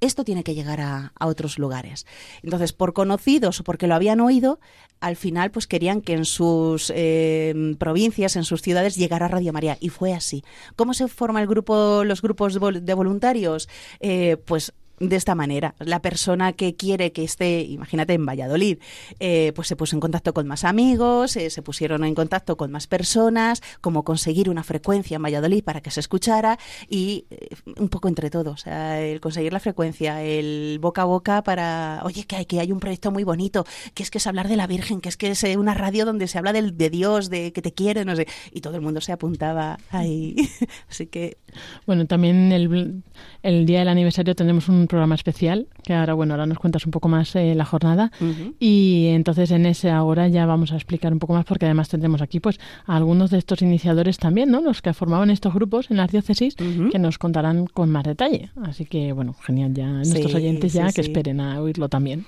esto 0.00 0.24
tiene 0.24 0.44
que 0.44 0.54
llegar 0.54 0.80
a, 0.80 1.12
otros 1.20 1.58
lugares. 1.58 2.06
Entonces, 2.42 2.72
por 2.72 2.92
conocidos 2.92 3.60
o 3.60 3.64
porque 3.64 3.86
lo 3.86 3.94
habían 3.94 4.20
oído, 4.20 4.60
al 5.00 5.16
final 5.16 5.50
pues 5.50 5.66
querían 5.66 6.00
que 6.00 6.14
en 6.14 6.24
sus 6.24 6.92
eh, 6.94 7.74
provincias, 7.78 8.36
en 8.36 8.44
sus 8.44 8.62
ciudades, 8.62 8.96
llegara 8.96 9.28
Radio 9.28 9.52
María. 9.52 9.76
Y 9.80 9.88
fue 9.88 10.12
así. 10.14 10.44
¿Cómo 10.76 10.94
se 10.94 11.08
forma 11.08 11.40
el 11.40 11.48
grupo, 11.48 12.04
los 12.04 12.22
grupos 12.22 12.54
de 12.54 12.94
voluntarios? 12.94 13.68
Eh, 14.00 14.36
pues 14.44 14.72
de 15.00 15.16
esta 15.16 15.34
manera. 15.34 15.74
La 15.78 16.00
persona 16.00 16.52
que 16.52 16.74
quiere 16.74 17.12
que 17.12 17.24
esté, 17.24 17.62
imagínate, 17.62 18.14
en 18.14 18.26
Valladolid, 18.26 18.78
eh, 19.20 19.52
pues 19.54 19.68
se 19.68 19.76
puso 19.76 19.96
en 19.96 20.00
contacto 20.00 20.34
con 20.34 20.46
más 20.46 20.64
amigos, 20.64 21.36
eh, 21.36 21.50
se 21.50 21.62
pusieron 21.62 22.04
en 22.04 22.14
contacto 22.14 22.56
con 22.56 22.70
más 22.70 22.86
personas, 22.86 23.62
cómo 23.80 24.04
conseguir 24.04 24.50
una 24.50 24.64
frecuencia 24.64 25.16
en 25.16 25.22
Valladolid 25.22 25.62
para 25.62 25.80
que 25.80 25.90
se 25.90 26.00
escuchara 26.00 26.58
y 26.88 27.26
eh, 27.30 27.48
un 27.78 27.88
poco 27.88 28.08
entre 28.08 28.30
todos, 28.30 28.66
el 28.66 29.20
conseguir 29.20 29.52
la 29.52 29.60
frecuencia, 29.60 30.22
el 30.22 30.78
boca 30.80 31.02
a 31.02 31.04
boca 31.04 31.42
para, 31.42 32.00
oye, 32.04 32.24
que 32.24 32.36
hay, 32.36 32.46
que 32.46 32.60
hay 32.60 32.72
un 32.72 32.80
proyecto 32.80 33.10
muy 33.10 33.24
bonito, 33.24 33.66
que 33.94 34.02
es 34.02 34.10
que 34.10 34.18
es 34.18 34.26
hablar 34.26 34.48
de 34.48 34.56
la 34.56 34.66
Virgen, 34.66 35.00
que 35.00 35.08
es 35.08 35.16
que 35.16 35.30
es 35.30 35.44
eh, 35.44 35.56
una 35.56 35.74
radio 35.74 36.04
donde 36.04 36.26
se 36.26 36.38
habla 36.38 36.52
del, 36.52 36.76
de 36.76 36.90
Dios, 36.90 37.30
de 37.30 37.52
que 37.52 37.62
te 37.62 37.72
quiere, 37.72 38.04
no 38.04 38.16
sé, 38.16 38.26
y 38.52 38.60
todo 38.60 38.76
el 38.76 38.80
mundo 38.80 39.00
se 39.00 39.12
apuntaba 39.12 39.78
ahí. 39.90 40.36
Así 40.90 41.06
que 41.06 41.38
Bueno, 41.86 42.06
también 42.06 42.52
el, 42.52 43.02
el 43.42 43.66
día 43.66 43.80
del 43.80 43.88
aniversario 43.88 44.34
tendremos 44.34 44.68
un 44.68 44.87
programa 44.88 45.14
especial, 45.14 45.68
que 45.84 45.94
ahora, 45.94 46.14
bueno, 46.14 46.34
ahora 46.34 46.46
nos 46.46 46.58
cuentas 46.58 46.84
un 46.84 46.90
poco 46.90 47.08
más 47.08 47.34
eh, 47.36 47.54
la 47.54 47.64
jornada. 47.64 48.10
Y 48.58 49.06
entonces 49.10 49.50
en 49.52 49.66
ese 49.66 49.90
ahora 49.90 50.28
ya 50.28 50.44
vamos 50.46 50.72
a 50.72 50.76
explicar 50.76 51.12
un 51.12 51.18
poco 51.18 51.34
más, 51.34 51.44
porque 51.44 51.66
además 51.66 51.88
tendremos 51.88 52.20
aquí 52.22 52.40
pues 52.40 52.58
a 52.86 52.96
algunos 52.96 53.30
de 53.30 53.38
estos 53.38 53.62
iniciadores 53.62 54.18
también, 54.18 54.50
¿no? 54.50 54.60
Los 54.60 54.82
que 54.82 54.92
formaban 54.92 55.30
estos 55.30 55.54
grupos 55.54 55.90
en 55.90 55.98
la 55.98 56.06
diócesis, 56.06 56.56
que 56.56 56.98
nos 56.98 57.18
contarán 57.18 57.66
con 57.66 57.90
más 57.90 58.04
detalle. 58.04 58.50
Así 58.62 58.84
que, 58.84 59.12
bueno, 59.12 59.34
genial, 59.42 59.72
ya 59.74 59.86
nuestros 59.86 60.30
Sí, 60.32 60.36
oyentes 60.36 60.72
ya 60.72 60.88
sí, 60.88 60.94
que 60.94 61.02
sí. 61.02 61.08
esperen 61.10 61.40
a 61.40 61.60
oírlo 61.60 61.88
también. 61.88 62.26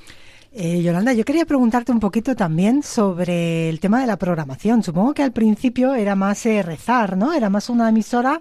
Eh, 0.53 0.83
Yolanda, 0.83 1.13
yo 1.13 1.25
quería 1.25 1.45
preguntarte 1.45 1.93
un 1.93 2.01
poquito 2.01 2.35
también 2.35 2.83
sobre 2.83 3.69
el 3.69 3.79
tema 3.79 4.01
de 4.01 4.09
la 4.09 4.17
programación. 4.19 4.83
Supongo 4.83 5.15
que 5.15 5.23
al 5.23 5.31
principio 5.33 5.95
era 5.95 6.17
más 6.17 6.45
eh, 6.45 6.63
rezar, 6.63 7.17
¿no? 7.17 7.33
Era 7.33 7.49
más 7.51 7.71
una 7.71 7.89
emisora 7.89 8.41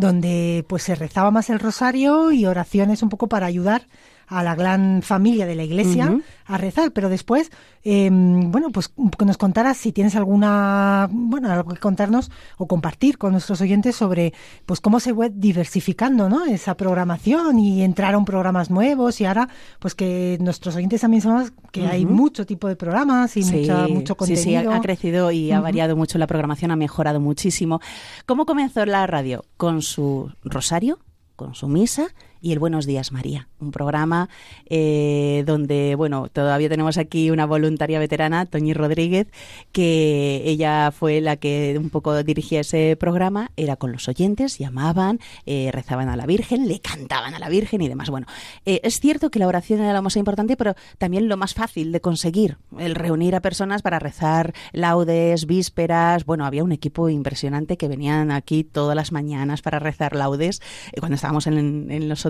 donde 0.00 0.64
pues 0.68 0.82
se 0.82 0.94
rezaba 0.94 1.30
más 1.30 1.50
el 1.50 1.60
rosario 1.60 2.32
y 2.32 2.46
oraciones 2.46 3.02
un 3.02 3.08
poco 3.08 3.28
para 3.28 3.46
ayudar 3.46 3.86
a 4.30 4.44
la 4.44 4.54
gran 4.54 5.02
familia 5.02 5.44
de 5.44 5.56
la 5.56 5.64
iglesia 5.64 6.16
a 6.46 6.56
rezar, 6.56 6.92
pero 6.92 7.08
después, 7.08 7.50
eh, 7.82 8.08
bueno, 8.12 8.70
pues 8.70 8.92
que 9.18 9.24
nos 9.24 9.36
contaras 9.36 9.76
si 9.76 9.90
tienes 9.90 10.14
alguna, 10.14 11.08
bueno, 11.10 11.50
algo 11.50 11.72
que 11.72 11.80
contarnos 11.80 12.30
o 12.56 12.66
compartir 12.66 13.18
con 13.18 13.32
nuestros 13.32 13.60
oyentes 13.60 13.96
sobre, 13.96 14.32
pues 14.66 14.80
cómo 14.80 15.00
se 15.00 15.12
fue 15.12 15.30
diversificando, 15.30 16.28
¿no? 16.28 16.46
Esa 16.46 16.76
programación 16.76 17.58
y 17.58 17.82
entraron 17.82 18.24
programas 18.24 18.70
nuevos 18.70 19.20
y 19.20 19.24
ahora, 19.24 19.48
pues 19.80 19.96
que 19.96 20.38
nuestros 20.40 20.76
oyentes 20.76 21.00
también 21.00 21.22
sabemos 21.22 21.52
que 21.72 21.88
hay 21.88 22.06
mucho 22.06 22.46
tipo 22.46 22.68
de 22.68 22.76
programas 22.76 23.36
y 23.36 23.42
mucha, 23.42 23.88
mucho 23.88 24.16
sí, 24.20 24.36
sí, 24.36 24.44
contenido. 24.44 24.72
ha, 24.72 24.76
ha 24.76 24.80
crecido 24.80 25.32
y 25.32 25.50
ha 25.50 25.60
variado 25.60 25.96
mucho 25.96 26.18
la 26.18 26.28
programación, 26.28 26.70
ha 26.70 26.76
mejorado 26.76 27.18
muchísimo. 27.18 27.80
¿Cómo 28.26 28.46
comenzó 28.46 28.86
la 28.86 29.08
radio? 29.08 29.44
Con 29.56 29.82
su 29.82 30.30
rosario, 30.44 31.00
con 31.34 31.56
su 31.56 31.66
misa 31.66 32.06
y 32.42 32.52
el 32.52 32.58
Buenos 32.58 32.86
Días 32.86 33.12
María, 33.12 33.48
un 33.58 33.70
programa 33.70 34.28
eh, 34.66 35.44
donde, 35.46 35.94
bueno, 35.94 36.28
todavía 36.28 36.68
tenemos 36.68 36.98
aquí 36.98 37.30
una 37.30 37.46
voluntaria 37.46 37.98
veterana, 37.98 38.46
Toñi 38.46 38.72
Rodríguez, 38.72 39.28
que 39.72 40.42
ella 40.44 40.90
fue 40.90 41.20
la 41.20 41.36
que 41.36 41.76
un 41.78 41.90
poco 41.90 42.22
dirigía 42.22 42.60
ese 42.60 42.96
programa, 42.98 43.50
era 43.56 43.76
con 43.76 43.92
los 43.92 44.08
oyentes, 44.08 44.58
llamaban, 44.58 45.20
eh, 45.46 45.70
rezaban 45.72 46.08
a 46.08 46.16
la 46.16 46.26
Virgen, 46.26 46.68
le 46.68 46.80
cantaban 46.80 47.34
a 47.34 47.38
la 47.38 47.48
Virgen 47.48 47.82
y 47.82 47.88
demás. 47.88 48.10
Bueno, 48.10 48.26
eh, 48.64 48.80
es 48.82 49.00
cierto 49.00 49.30
que 49.30 49.38
la 49.38 49.46
oración 49.46 49.80
era 49.80 49.92
lo 49.92 50.02
más 50.02 50.16
importante, 50.16 50.56
pero 50.56 50.74
también 50.98 51.28
lo 51.28 51.36
más 51.36 51.54
fácil 51.54 51.92
de 51.92 52.00
conseguir, 52.00 52.56
el 52.78 52.94
reunir 52.94 53.34
a 53.34 53.40
personas 53.40 53.82
para 53.82 53.98
rezar 53.98 54.54
laudes, 54.72 55.46
vísperas. 55.46 56.24
Bueno, 56.24 56.46
había 56.46 56.64
un 56.64 56.72
equipo 56.72 57.08
impresionante 57.08 57.76
que 57.76 57.88
venían 57.88 58.30
aquí 58.30 58.64
todas 58.64 58.96
las 58.96 59.12
mañanas 59.12 59.62
para 59.62 59.78
rezar 59.78 60.14
laudes 60.14 60.62
cuando 60.98 61.16
estábamos 61.16 61.46
en, 61.46 61.90
en 61.90 62.08
los 62.08 62.26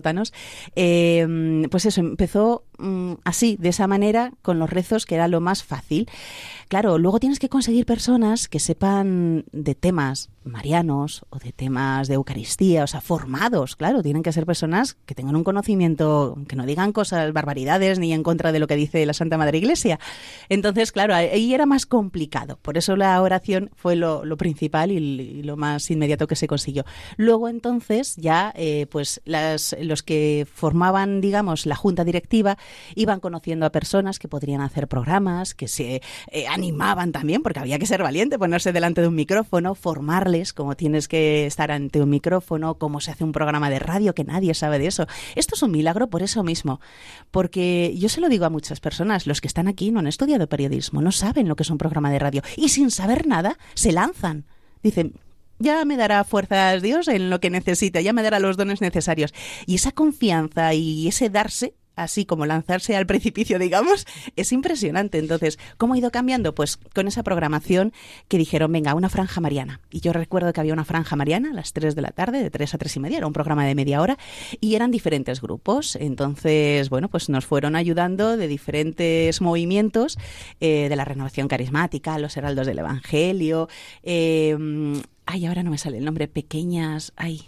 Eh, 0.77 1.67
pues 1.71 1.87
eso, 1.87 2.01
empezó 2.01 2.65
mm, 2.79 3.15
así, 3.25 3.57
de 3.59 3.71
esa 3.71 3.87
manera, 3.87 4.33
con 4.43 4.59
los 4.59 4.71
rezos, 4.71 5.07
que 5.07 5.15
era 5.15 5.29
lo 5.29 5.41
más 5.41 5.63
fácil. 5.65 6.09
Claro, 6.69 6.99
luego 6.99 7.21
tienes 7.21 7.39
que 7.39 7.49
conseguir 7.49 7.87
personas 7.87 8.49
que 8.49 8.61
sepan 8.61 9.45
de 9.53 9.75
temas 9.75 10.31
marianos 10.45 11.25
o 11.31 11.39
de 11.39 11.53
temas 11.53 12.09
de 12.09 12.15
Eucaristía, 12.15 12.85
o 12.85 12.87
sea, 12.87 13.01
formados, 13.01 13.77
claro, 13.77 14.03
tienen 14.03 14.23
que 14.23 14.33
ser 14.33 14.47
personas 14.47 14.97
que 15.07 15.15
tengan 15.15 15.37
un 15.37 15.45
conocimiento, 15.45 16.39
que 16.49 16.57
no 16.57 16.67
digan 16.67 16.93
cosas, 16.93 17.33
barbaridades, 17.33 17.99
ni 17.99 18.13
en 18.13 18.23
contra 18.23 18.53
de 18.53 18.59
lo 18.59 18.67
que 18.67 18.77
dice 18.77 19.05
la 19.05 19.13
Santa 19.13 19.39
Madre 19.39 19.59
Iglesia. 19.59 19.99
Entonces, 20.49 20.93
claro, 20.93 21.15
ahí 21.15 21.55
era 21.55 21.67
más 21.67 21.87
complicado. 21.87 22.59
Por 22.63 22.79
eso 22.79 22.97
la 22.97 23.21
oración 23.21 23.71
fue 23.77 23.97
lo, 23.97 24.23
principal 24.37 24.91
y, 24.91 25.43
lo 25.43 25.57
más 25.57 25.91
inmediato 25.91 26.27
que 26.27 26.37
se 26.37 26.47
consiguió. 26.47 26.85
Luego, 27.17 27.49
entonces, 27.49 28.17
ya, 28.17 28.53
eh, 28.57 28.87
pues, 28.91 29.21
las, 29.25 29.77
los 29.81 30.03
que 30.03 30.47
formaban, 30.53 31.21
digamos, 31.21 31.67
la 31.67 31.77
junta 31.77 32.05
directiva, 32.05 32.57
iban 32.95 33.21
conociendo 33.21 33.67
a 33.67 33.71
personas 33.71 34.19
que 34.19 34.29
podrían 34.29 34.61
hacer 34.61 34.89
programas, 34.89 35.55
que 35.55 35.69
se 35.69 36.03
eh, 36.31 36.47
animaban 36.49 37.13
también, 37.13 37.43
porque 37.43 37.61
había 37.61 37.79
que 37.79 37.87
ser 37.87 38.03
valiente, 38.03 38.39
ponerse 38.39 38.73
delante 38.73 39.01
de 39.01 39.09
un 39.09 39.15
micrófono, 39.15 39.75
cómo 40.55 40.77
tienes 40.77 41.09
que 41.09 41.47
estar 41.47 41.71
ante 41.71 42.01
un 42.01 42.11
micrófono, 42.11 42.77
cómo 42.77 43.01
se 43.01 43.11
hace 43.11 43.25
un 43.25 43.33
programa 43.33 43.71
de 43.71 43.79
radio, 43.79 44.15
que 44.15 44.25
nadie 44.25 44.55
sabe 44.55 44.79
de 44.79 44.87
eso. 44.87 45.07
Esto 45.35 45.55
es 45.55 45.63
un 45.63 45.73
milagro 45.73 46.09
por 46.09 46.23
eso 46.23 46.43
mismo, 46.43 46.81
porque 47.31 47.95
yo 47.97 48.09
se 48.09 48.21
lo 48.21 48.29
digo 48.29 48.45
a 48.45 48.51
muchas 48.51 48.81
personas, 48.81 49.27
los 49.27 49.41
que 49.41 49.49
están 49.49 49.69
aquí 49.69 49.91
no 49.91 50.01
han 50.01 50.07
estudiado 50.07 50.49
periodismo, 50.49 51.03
no 51.03 51.13
saben 51.13 51.49
lo 51.49 51.57
que 51.57 51.65
es 51.65 51.71
un 51.71 51.79
programa 51.79 52.11
de 52.11 52.19
radio 52.19 52.43
y 52.57 52.69
sin 52.69 52.91
saber 52.91 53.27
nada 53.27 53.59
se 53.75 53.93
lanzan. 53.93 54.47
Dicen, 54.83 55.15
ya 55.59 55.85
me 55.85 55.97
dará 55.97 56.25
fuerzas 56.25 56.83
Dios 56.83 57.07
en 57.09 57.31
lo 57.31 57.41
que 57.41 57.51
necesite, 57.51 58.03
ya 58.03 58.13
me 58.13 58.23
dará 58.23 58.39
los 58.41 58.57
dones 58.57 58.81
necesarios. 58.81 59.35
Y 59.67 59.75
esa 59.75 59.93
confianza 59.93 60.73
y 60.75 61.07
ese 61.09 61.29
darse 61.29 61.75
así 61.97 62.25
como 62.25 62.47
lanzarse 62.47 62.97
al 62.97 63.07
precipicio, 63.07 63.59
digamos, 63.59 64.07
es 64.37 64.53
impresionante. 64.53 65.19
Entonces, 65.19 65.59
¿cómo 65.77 65.95
ha 65.95 65.99
ido 65.99 66.11
cambiando? 66.11 66.55
Pues 66.55 66.77
con 66.77 67.09
esa 67.09 67.23
programación 67.23 67.93
que 68.29 68.39
dijeron, 68.39 68.73
venga, 68.73 68.95
una 68.95 69.09
franja 69.09 69.41
mariana. 69.41 69.81
Y 69.91 70.01
yo 70.01 70.13
recuerdo 70.13 70.53
que 70.53 70.61
había 70.61 70.73
una 70.73 70.85
franja 70.85 71.17
mariana 71.17 71.51
a 71.51 71.55
las 71.55 71.73
3 71.73 71.95
de 71.95 72.03
la 72.03 72.11
tarde, 72.11 72.43
de 72.43 72.51
3 72.51 72.75
a 72.75 72.79
3 72.79 72.97
y 72.97 73.01
media, 73.01 73.19
era 73.19 73.27
un 73.27 73.33
programa 73.33 73.67
de 73.67 73.75
media 73.75 74.01
hora, 74.01 74.19
y 74.61 74.75
eran 74.75 74.91
diferentes 74.91 75.41
grupos. 75.41 75.97
Entonces, 75.97 76.89
bueno, 76.91 77.09
pues 77.09 77.29
nos 77.29 77.47
fueron 77.47 77.77
ayudando 77.77 78.37
de 78.37 78.49
diferentes 78.49 79.41
movimientos, 79.41 80.19
eh, 80.61 80.89
de 80.89 80.97
la 80.97 81.05
renovación 81.05 81.49
carismática, 81.49 82.19
los 82.19 82.37
heraldos 82.37 82.67
del 82.67 82.79
Evangelio, 82.79 83.69
eh, 84.03 84.57
ay, 85.27 85.47
ahora 85.47 85.63
no 85.63 85.71
me 85.71 85.79
sale 85.79 85.99
el 85.99 86.05
nombre, 86.05 86.29
pequeñas, 86.29 87.13
ay, 87.17 87.43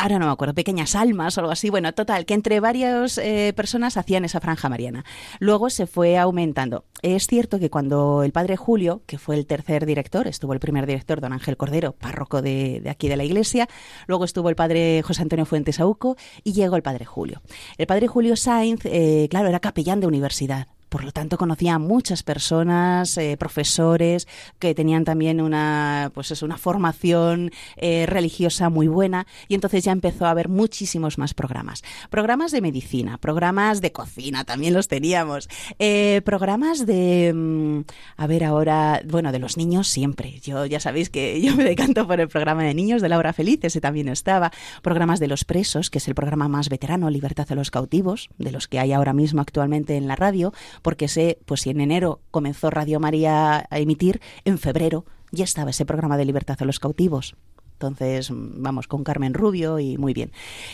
ahora 0.00 0.18
no 0.18 0.26
me 0.26 0.32
acuerdo, 0.32 0.54
pequeñas 0.54 0.94
almas 0.94 1.36
o 1.36 1.40
algo 1.40 1.52
así. 1.52 1.70
Bueno, 1.70 1.92
total, 1.92 2.24
que 2.24 2.34
entre 2.34 2.60
varias 2.60 3.18
eh, 3.18 3.52
personas 3.54 3.96
hacían 3.96 4.24
esa 4.24 4.40
franja 4.40 4.68
mariana. 4.68 5.04
Luego 5.38 5.70
se 5.70 5.86
fue 5.86 6.18
aumentando. 6.18 6.84
Es 7.02 7.26
cierto 7.26 7.58
que 7.58 7.70
cuando 7.70 8.22
el 8.22 8.32
padre 8.32 8.56
Julio, 8.56 9.02
que 9.06 9.18
fue 9.18 9.36
el 9.36 9.46
tercer 9.46 9.86
director, 9.86 10.26
estuvo 10.26 10.52
el 10.52 10.60
primer 10.60 10.86
director, 10.86 11.20
don 11.20 11.32
Ángel 11.32 11.56
Cordero, 11.56 11.92
párroco 11.92 12.42
de, 12.42 12.82
aquí 12.90 13.08
de 13.08 13.16
la 13.16 13.24
iglesia, 13.24 13.68
luego 14.06 14.24
estuvo 14.24 14.48
el 14.48 14.56
padre 14.56 15.02
José 15.02 15.22
Antonio 15.22 15.46
Fuentes 15.46 15.80
Auco 15.80 16.16
y 16.44 16.52
llegó 16.52 16.76
el 16.76 16.82
padre 16.82 17.04
Julio. 17.04 17.42
El 17.78 17.86
padre 17.86 18.06
Julio 18.06 18.36
Sainz, 18.36 18.80
eh, 18.84 19.28
claro, 19.30 19.48
era 19.48 19.60
capellán 19.60 20.00
de 20.00 20.06
universidad. 20.06 20.66
Por 20.90 21.04
lo 21.04 21.12
tanto, 21.12 21.38
conocía 21.38 21.74
a 21.74 21.78
muchas 21.78 22.24
personas, 22.24 23.16
eh, 23.16 23.36
profesores, 23.38 24.26
que 24.58 24.74
tenían 24.74 25.04
también 25.04 25.40
una, 25.40 26.10
pues 26.14 26.32
eso, 26.32 26.44
una 26.44 26.58
formación 26.58 27.52
eh, 27.76 28.06
religiosa 28.06 28.70
muy 28.70 28.88
buena. 28.88 29.28
Y 29.46 29.54
entonces 29.54 29.84
ya 29.84 29.92
empezó 29.92 30.26
a 30.26 30.30
haber 30.30 30.48
muchísimos 30.48 31.16
más 31.16 31.32
programas. 31.32 31.84
Programas 32.10 32.50
de 32.50 32.60
medicina, 32.60 33.18
programas 33.18 33.80
de 33.80 33.92
cocina, 33.92 34.42
también 34.44 34.74
los 34.74 34.88
teníamos. 34.88 35.48
Eh, 35.78 36.22
programas 36.24 36.84
de, 36.86 37.32
mm, 37.32 37.80
a 38.16 38.26
ver 38.26 38.42
ahora, 38.42 39.00
bueno, 39.06 39.30
de 39.30 39.38
los 39.38 39.56
niños 39.56 39.86
siempre. 39.86 40.40
Yo 40.40 40.66
ya 40.66 40.80
sabéis 40.80 41.08
que 41.08 41.40
yo 41.40 41.54
me 41.54 41.62
decanto 41.62 42.04
por 42.08 42.20
el 42.20 42.28
programa 42.28 42.64
de 42.64 42.74
niños 42.74 43.00
de 43.00 43.08
la 43.08 43.18
hora 43.18 43.32
feliz, 43.32 43.60
ese 43.62 43.80
también 43.80 44.08
estaba. 44.08 44.50
Programas 44.82 45.20
de 45.20 45.28
los 45.28 45.44
presos, 45.44 45.88
que 45.88 45.98
es 45.98 46.08
el 46.08 46.16
programa 46.16 46.48
más 46.48 46.68
veterano, 46.68 47.10
Libertad 47.10 47.46
a 47.48 47.54
los 47.54 47.70
cautivos, 47.70 48.28
de 48.38 48.50
los 48.50 48.66
que 48.66 48.80
hay 48.80 48.92
ahora 48.92 49.12
mismo 49.12 49.40
actualmente 49.40 49.96
en 49.96 50.08
la 50.08 50.16
radio 50.16 50.52
porque 50.82 51.08
sé, 51.08 51.38
pues 51.46 51.62
si 51.62 51.70
en 51.70 51.80
enero 51.80 52.20
comenzó 52.30 52.70
Radio 52.70 53.00
María 53.00 53.66
a 53.70 53.78
emitir, 53.78 54.20
en 54.44 54.58
febrero 54.58 55.04
ya 55.32 55.44
estaba 55.44 55.70
ese 55.70 55.86
programa 55.86 56.16
de 56.16 56.24
libertad 56.24 56.56
a 56.60 56.64
los 56.64 56.80
cautivos. 56.80 57.36
Entonces, 57.80 58.28
vamos, 58.30 58.86
con 58.86 59.04
Carmen 59.04 59.32
Rubio 59.32 59.78
y 59.78 59.96
muy 59.96 60.12
bien. 60.12 60.32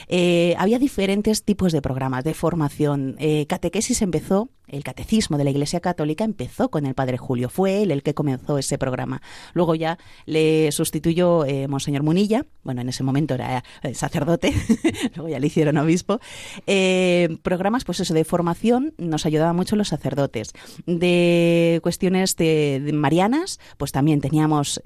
Eh, 0.09 0.57
había 0.59 0.81
diferentes 0.81 1.45
tipos 1.45 1.71
de 1.71 1.81
programas 1.81 2.25
de 2.25 2.35
formación. 2.35 3.15
Eh, 3.21 3.47
catequesis 3.47 4.03
empezó, 4.03 4.49
el 4.67 4.83
catecismo 4.83 5.39
de 5.39 5.45
la 5.45 5.51
Iglesia 5.51 5.79
Católica 5.79 6.25
empezó 6.25 6.69
con 6.69 6.85
el 6.85 6.97
Padre 6.97 7.17
Julio. 7.17 7.49
Fue 7.49 7.85
él 7.85 7.93
el 7.93 8.03
que 8.03 8.13
comenzó 8.13 8.59
ese 8.59 8.77
programa. 8.77 9.23
Luego 9.55 9.77
ya 9.77 9.99
le 10.25 10.73
sustituyó 10.73 11.45
eh, 11.45 11.69
Monseñor 11.69 12.03
Munilla. 12.03 12.45
Bueno, 12.65 12.81
en 12.81 12.89
ese 12.89 13.05
momento 13.05 13.35
era 13.35 13.63
sacerdote. 13.95 14.53
Luego 15.15 15.29
ya 15.29 15.39
le 15.39 15.47
hicieron 15.47 15.79
obispo. 15.79 16.19
Programas, 17.43 17.85
pues 17.85 18.01
eso, 18.01 18.15
de 18.15 18.25
formación 18.25 18.95
nos 18.99 19.27
ayudaban 19.27 19.55
mucho 19.55 19.77
los 19.77 19.87
sacerdotes. 19.87 20.55
De 20.87 21.79
cuestiones 21.85 22.35
de, 22.35 22.83
de 22.85 22.93
marianas, 22.93 23.61
pues 23.77 23.93
también 23.93 24.21
teníamos 24.21 24.81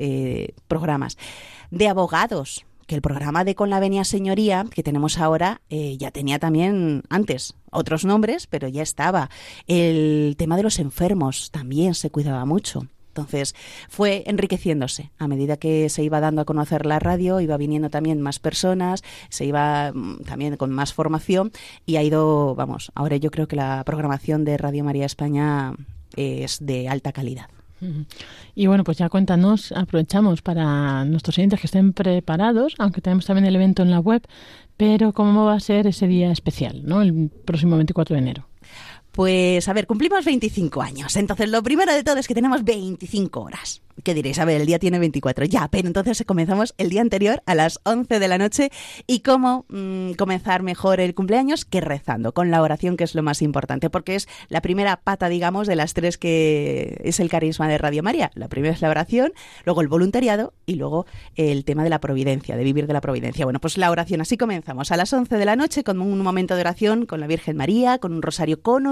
programas 0.68 1.16
de 1.70 1.88
abogados, 1.88 2.64
que 2.86 2.96
el 2.96 3.02
programa 3.02 3.44
de 3.44 3.54
Con 3.54 3.70
la 3.70 3.78
Venia 3.78 4.04
Señoría 4.04 4.66
que 4.68 4.82
tenemos 4.82 5.18
ahora 5.18 5.60
eh, 5.70 5.96
ya 5.96 6.10
tenía 6.10 6.40
también 6.40 7.04
antes 7.08 7.54
otros 7.70 8.04
nombres, 8.04 8.48
pero 8.48 8.66
ya 8.66 8.82
estaba. 8.82 9.30
El 9.68 10.34
tema 10.36 10.56
de 10.56 10.64
los 10.64 10.80
enfermos 10.80 11.50
también 11.52 11.94
se 11.94 12.10
cuidaba 12.10 12.44
mucho. 12.44 12.88
Entonces 13.06 13.54
fue 13.88 14.24
enriqueciéndose 14.26 15.10
a 15.18 15.28
medida 15.28 15.56
que 15.56 15.88
se 15.88 16.02
iba 16.02 16.20
dando 16.20 16.42
a 16.42 16.44
conocer 16.44 16.86
la 16.86 16.98
radio, 16.98 17.40
iba 17.40 17.56
viniendo 17.56 17.90
también 17.90 18.20
más 18.20 18.38
personas, 18.38 19.04
se 19.28 19.44
iba 19.44 19.92
mm, 19.92 20.24
también 20.24 20.56
con 20.56 20.70
más 20.70 20.92
formación 20.92 21.52
y 21.86 21.96
ha 21.96 22.02
ido, 22.02 22.54
vamos, 22.54 22.90
ahora 22.96 23.16
yo 23.16 23.30
creo 23.30 23.46
que 23.46 23.56
la 23.56 23.82
programación 23.84 24.44
de 24.44 24.56
Radio 24.56 24.82
María 24.82 25.06
España 25.06 25.74
es 26.16 26.58
de 26.60 26.88
alta 26.88 27.12
calidad. 27.12 27.48
Y 28.54 28.66
bueno, 28.66 28.84
pues 28.84 28.98
ya 28.98 29.08
cuéntanos, 29.08 29.72
aprovechamos 29.72 30.42
para 30.42 31.04
nuestros 31.04 31.38
oyentes 31.38 31.60
que 31.60 31.66
estén 31.66 31.92
preparados, 31.92 32.74
aunque 32.78 33.00
tenemos 33.00 33.26
también 33.26 33.46
el 33.46 33.56
evento 33.56 33.82
en 33.82 33.90
la 33.90 34.00
web, 34.00 34.22
pero 34.76 35.12
cómo 35.12 35.44
va 35.44 35.54
a 35.54 35.60
ser 35.60 35.86
ese 35.86 36.06
día 36.06 36.30
especial, 36.30 36.82
¿no? 36.84 37.02
El 37.02 37.30
próximo 37.44 37.76
24 37.76 38.14
de 38.14 38.18
enero. 38.20 38.49
Pues 39.12 39.68
a 39.68 39.72
ver, 39.72 39.86
cumplimos 39.86 40.24
25 40.24 40.82
años. 40.82 41.16
Entonces, 41.16 41.48
lo 41.48 41.62
primero 41.62 41.92
de 41.92 42.04
todo 42.04 42.18
es 42.18 42.28
que 42.28 42.34
tenemos 42.34 42.64
25 42.64 43.40
horas. 43.40 43.82
¿Qué 44.02 44.14
diréis? 44.14 44.38
A 44.38 44.44
ver, 44.44 44.60
el 44.60 44.66
día 44.66 44.78
tiene 44.78 44.98
24. 44.98 45.44
Ya, 45.44 45.68
pero 45.68 45.86
entonces 45.86 46.22
comenzamos 46.26 46.74
el 46.78 46.90
día 46.90 47.02
anterior 47.02 47.42
a 47.44 47.54
las 47.54 47.80
11 47.84 48.18
de 48.18 48.28
la 48.28 48.38
noche. 48.38 48.70
¿Y 49.06 49.20
cómo 49.20 49.66
mm, 49.68 50.12
comenzar 50.12 50.62
mejor 50.62 51.00
el 51.00 51.14
cumpleaños? 51.14 51.64
Que 51.64 51.80
rezando, 51.80 52.32
con 52.32 52.50
la 52.50 52.62
oración, 52.62 52.96
que 52.96 53.04
es 53.04 53.14
lo 53.14 53.22
más 53.22 53.42
importante, 53.42 53.90
porque 53.90 54.14
es 54.14 54.28
la 54.48 54.62
primera 54.62 54.96
pata, 54.96 55.28
digamos, 55.28 55.66
de 55.66 55.76
las 55.76 55.92
tres 55.92 56.16
que 56.16 57.00
es 57.04 57.20
el 57.20 57.28
carisma 57.28 57.68
de 57.68 57.78
Radio 57.78 58.02
María. 58.02 58.30
La 58.34 58.48
primera 58.48 58.72
es 58.72 58.80
la 58.80 58.88
oración, 58.88 59.32
luego 59.64 59.82
el 59.82 59.88
voluntariado 59.88 60.54
y 60.66 60.76
luego 60.76 61.06
el 61.36 61.64
tema 61.64 61.84
de 61.84 61.90
la 61.90 62.00
providencia, 62.00 62.56
de 62.56 62.64
vivir 62.64 62.86
de 62.86 62.94
la 62.94 63.00
providencia. 63.00 63.44
Bueno, 63.44 63.60
pues 63.60 63.76
la 63.76 63.90
oración, 63.90 64.20
así 64.20 64.36
comenzamos 64.36 64.92
a 64.92 64.96
las 64.96 65.12
11 65.12 65.36
de 65.36 65.44
la 65.44 65.56
noche 65.56 65.84
con 65.84 66.00
un 66.00 66.20
momento 66.20 66.54
de 66.54 66.62
oración 66.62 67.06
con 67.06 67.20
la 67.20 67.26
Virgen 67.26 67.56
María, 67.56 67.98
con 67.98 68.12
un 68.12 68.22
rosario 68.22 68.62
con 68.62 68.86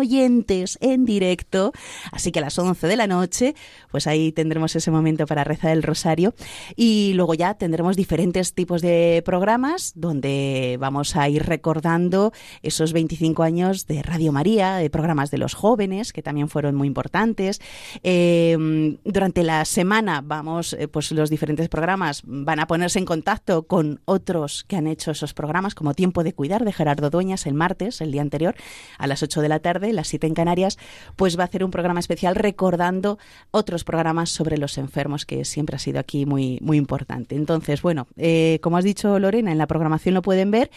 en 0.81 1.05
directo. 1.05 1.73
Así 2.13 2.33
que 2.33 2.39
a 2.39 2.43
las 2.43 2.59
11 2.59 2.87
de 2.87 2.97
la 2.97 3.07
noche, 3.07 3.55
pues 3.91 4.07
ahí 4.07 4.33
tendremos 4.33 4.75
ese 4.75 4.91
momento 4.91 5.27
para 5.27 5.45
rezar 5.45 5.73
el 5.73 5.83
rosario. 5.83 6.35
Y 6.77 7.13
luego 7.15 7.35
ya 7.35 7.55
tendremos 7.55 7.97
diferentes 7.97 8.55
tipos 8.55 8.83
de 8.83 9.23
programas 9.25 9.93
donde 9.95 10.77
vamos 10.81 11.17
a 11.17 11.29
ir 11.29 11.45
recordando 11.45 12.33
esos 12.63 12.93
25 12.93 13.43
años 13.43 13.87
de 13.87 14.03
Radio 14.03 14.33
María, 14.33 14.77
de 14.77 14.91
programas 14.91 15.31
de 15.31 15.39
los 15.39 15.55
jóvenes, 15.55 16.13
que 16.13 16.23
también 16.23 16.49
fueron 16.49 16.75
muy 16.75 16.87
importantes. 16.87 17.61
Eh, 18.03 18.97
durante 19.05 19.43
la 19.43 19.65
semana 19.65 20.23
vamos, 20.25 20.73
eh, 20.73 20.89
pues 20.89 21.13
los 21.13 21.31
diferentes 21.31 21.69
programas 21.69 22.23
van 22.25 22.61
a 22.61 22.67
ponerse 22.67 22.99
en 22.99 23.05
contacto 23.05 23.65
con 23.65 24.01
otros 24.05 24.65
que 24.65 24.77
han 24.77 24.87
hecho 24.87 25.11
esos 25.11 25.35
programas, 25.35 25.75
como 25.75 25.95
Tiempo 25.95 26.25
de 26.25 26.33
Cuidar 26.33 26.65
de 26.65 26.73
Gerardo 26.73 27.11
Dueñas 27.11 27.47
el 27.47 27.55
martes, 27.55 28.01
el 28.01 28.13
día 28.13 28.23
anterior, 28.23 28.55
a 28.99 29.07
las 29.07 29.23
8 29.23 29.41
de 29.43 29.49
la 29.49 29.61
tarde, 29.61 29.93
las 29.99 30.09
7 30.09 30.27
en 30.27 30.35
Canarias, 30.35 30.79
pues 31.17 31.39
va 31.39 31.43
a 31.43 31.47
hacer 31.47 31.65
un 31.65 31.71
programa 31.71 32.01
especial 32.01 32.35
recordando 32.35 33.19
otros 33.51 33.85
programas 33.85 34.31
sobre 34.31 34.57
los 34.57 34.79
enfermos, 34.79 35.27
que 35.27 35.45
siempre 35.45 35.77
ha 35.77 35.79
sido 35.79 36.01
aquí 36.01 36.25
muy, 36.25 36.59
muy 36.63 36.77
importante. 36.77 37.37
Entonces, 37.37 37.83
bueno, 37.83 38.07
eh, 38.17 38.59
como 38.63 38.77
has 38.77 38.85
dicho 38.85 39.19
Lorena, 39.19 39.53
en 39.53 39.59
la 39.59 39.67
programación 39.67 40.15
lo 40.15 40.23
pueden 40.23 40.51
ver. 40.51 40.71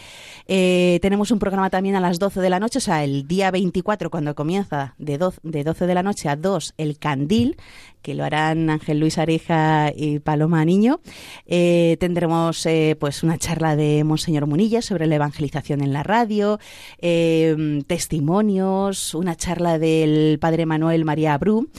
Eh, 0.46 0.98
tenemos 1.02 1.30
un 1.30 1.38
programa 1.38 1.70
también 1.70 1.96
a 1.96 2.00
las 2.00 2.18
12 2.18 2.40
de 2.40 2.50
la 2.50 2.60
noche, 2.60 2.78
o 2.78 2.82
sea, 2.82 3.04
el 3.04 3.26
día 3.26 3.50
24, 3.50 4.10
cuando 4.10 4.34
comienza 4.34 4.94
de 4.98 5.18
12, 5.18 5.40
de 5.42 5.64
12 5.64 5.86
de 5.86 5.94
la 5.94 6.02
noche 6.02 6.28
a 6.28 6.36
2, 6.36 6.74
el 6.76 6.98
Candil, 6.98 7.56
que 8.02 8.14
lo 8.14 8.24
harán 8.24 8.68
Ángel 8.68 8.98
Luis 8.98 9.18
Areja 9.18 9.92
y 9.94 10.18
Paloma 10.18 10.64
Niño. 10.64 11.00
Eh, 11.46 11.96
tendremos 12.00 12.66
eh, 12.66 12.96
pues 12.98 13.22
una 13.22 13.38
charla 13.38 13.76
de 13.76 14.04
Monseñor 14.04 14.46
Munilla 14.46 14.82
sobre 14.82 15.06
la 15.06 15.14
evangelización 15.14 15.80
en 15.80 15.92
la 15.92 16.02
radio, 16.02 16.58
eh, 16.98 17.82
testimonios, 17.86 19.14
una 19.14 19.36
charla 19.36 19.78
del 19.78 20.38
Padre 20.40 20.66
Manuel 20.66 21.04
María 21.04 21.34
Abrú 21.34 21.70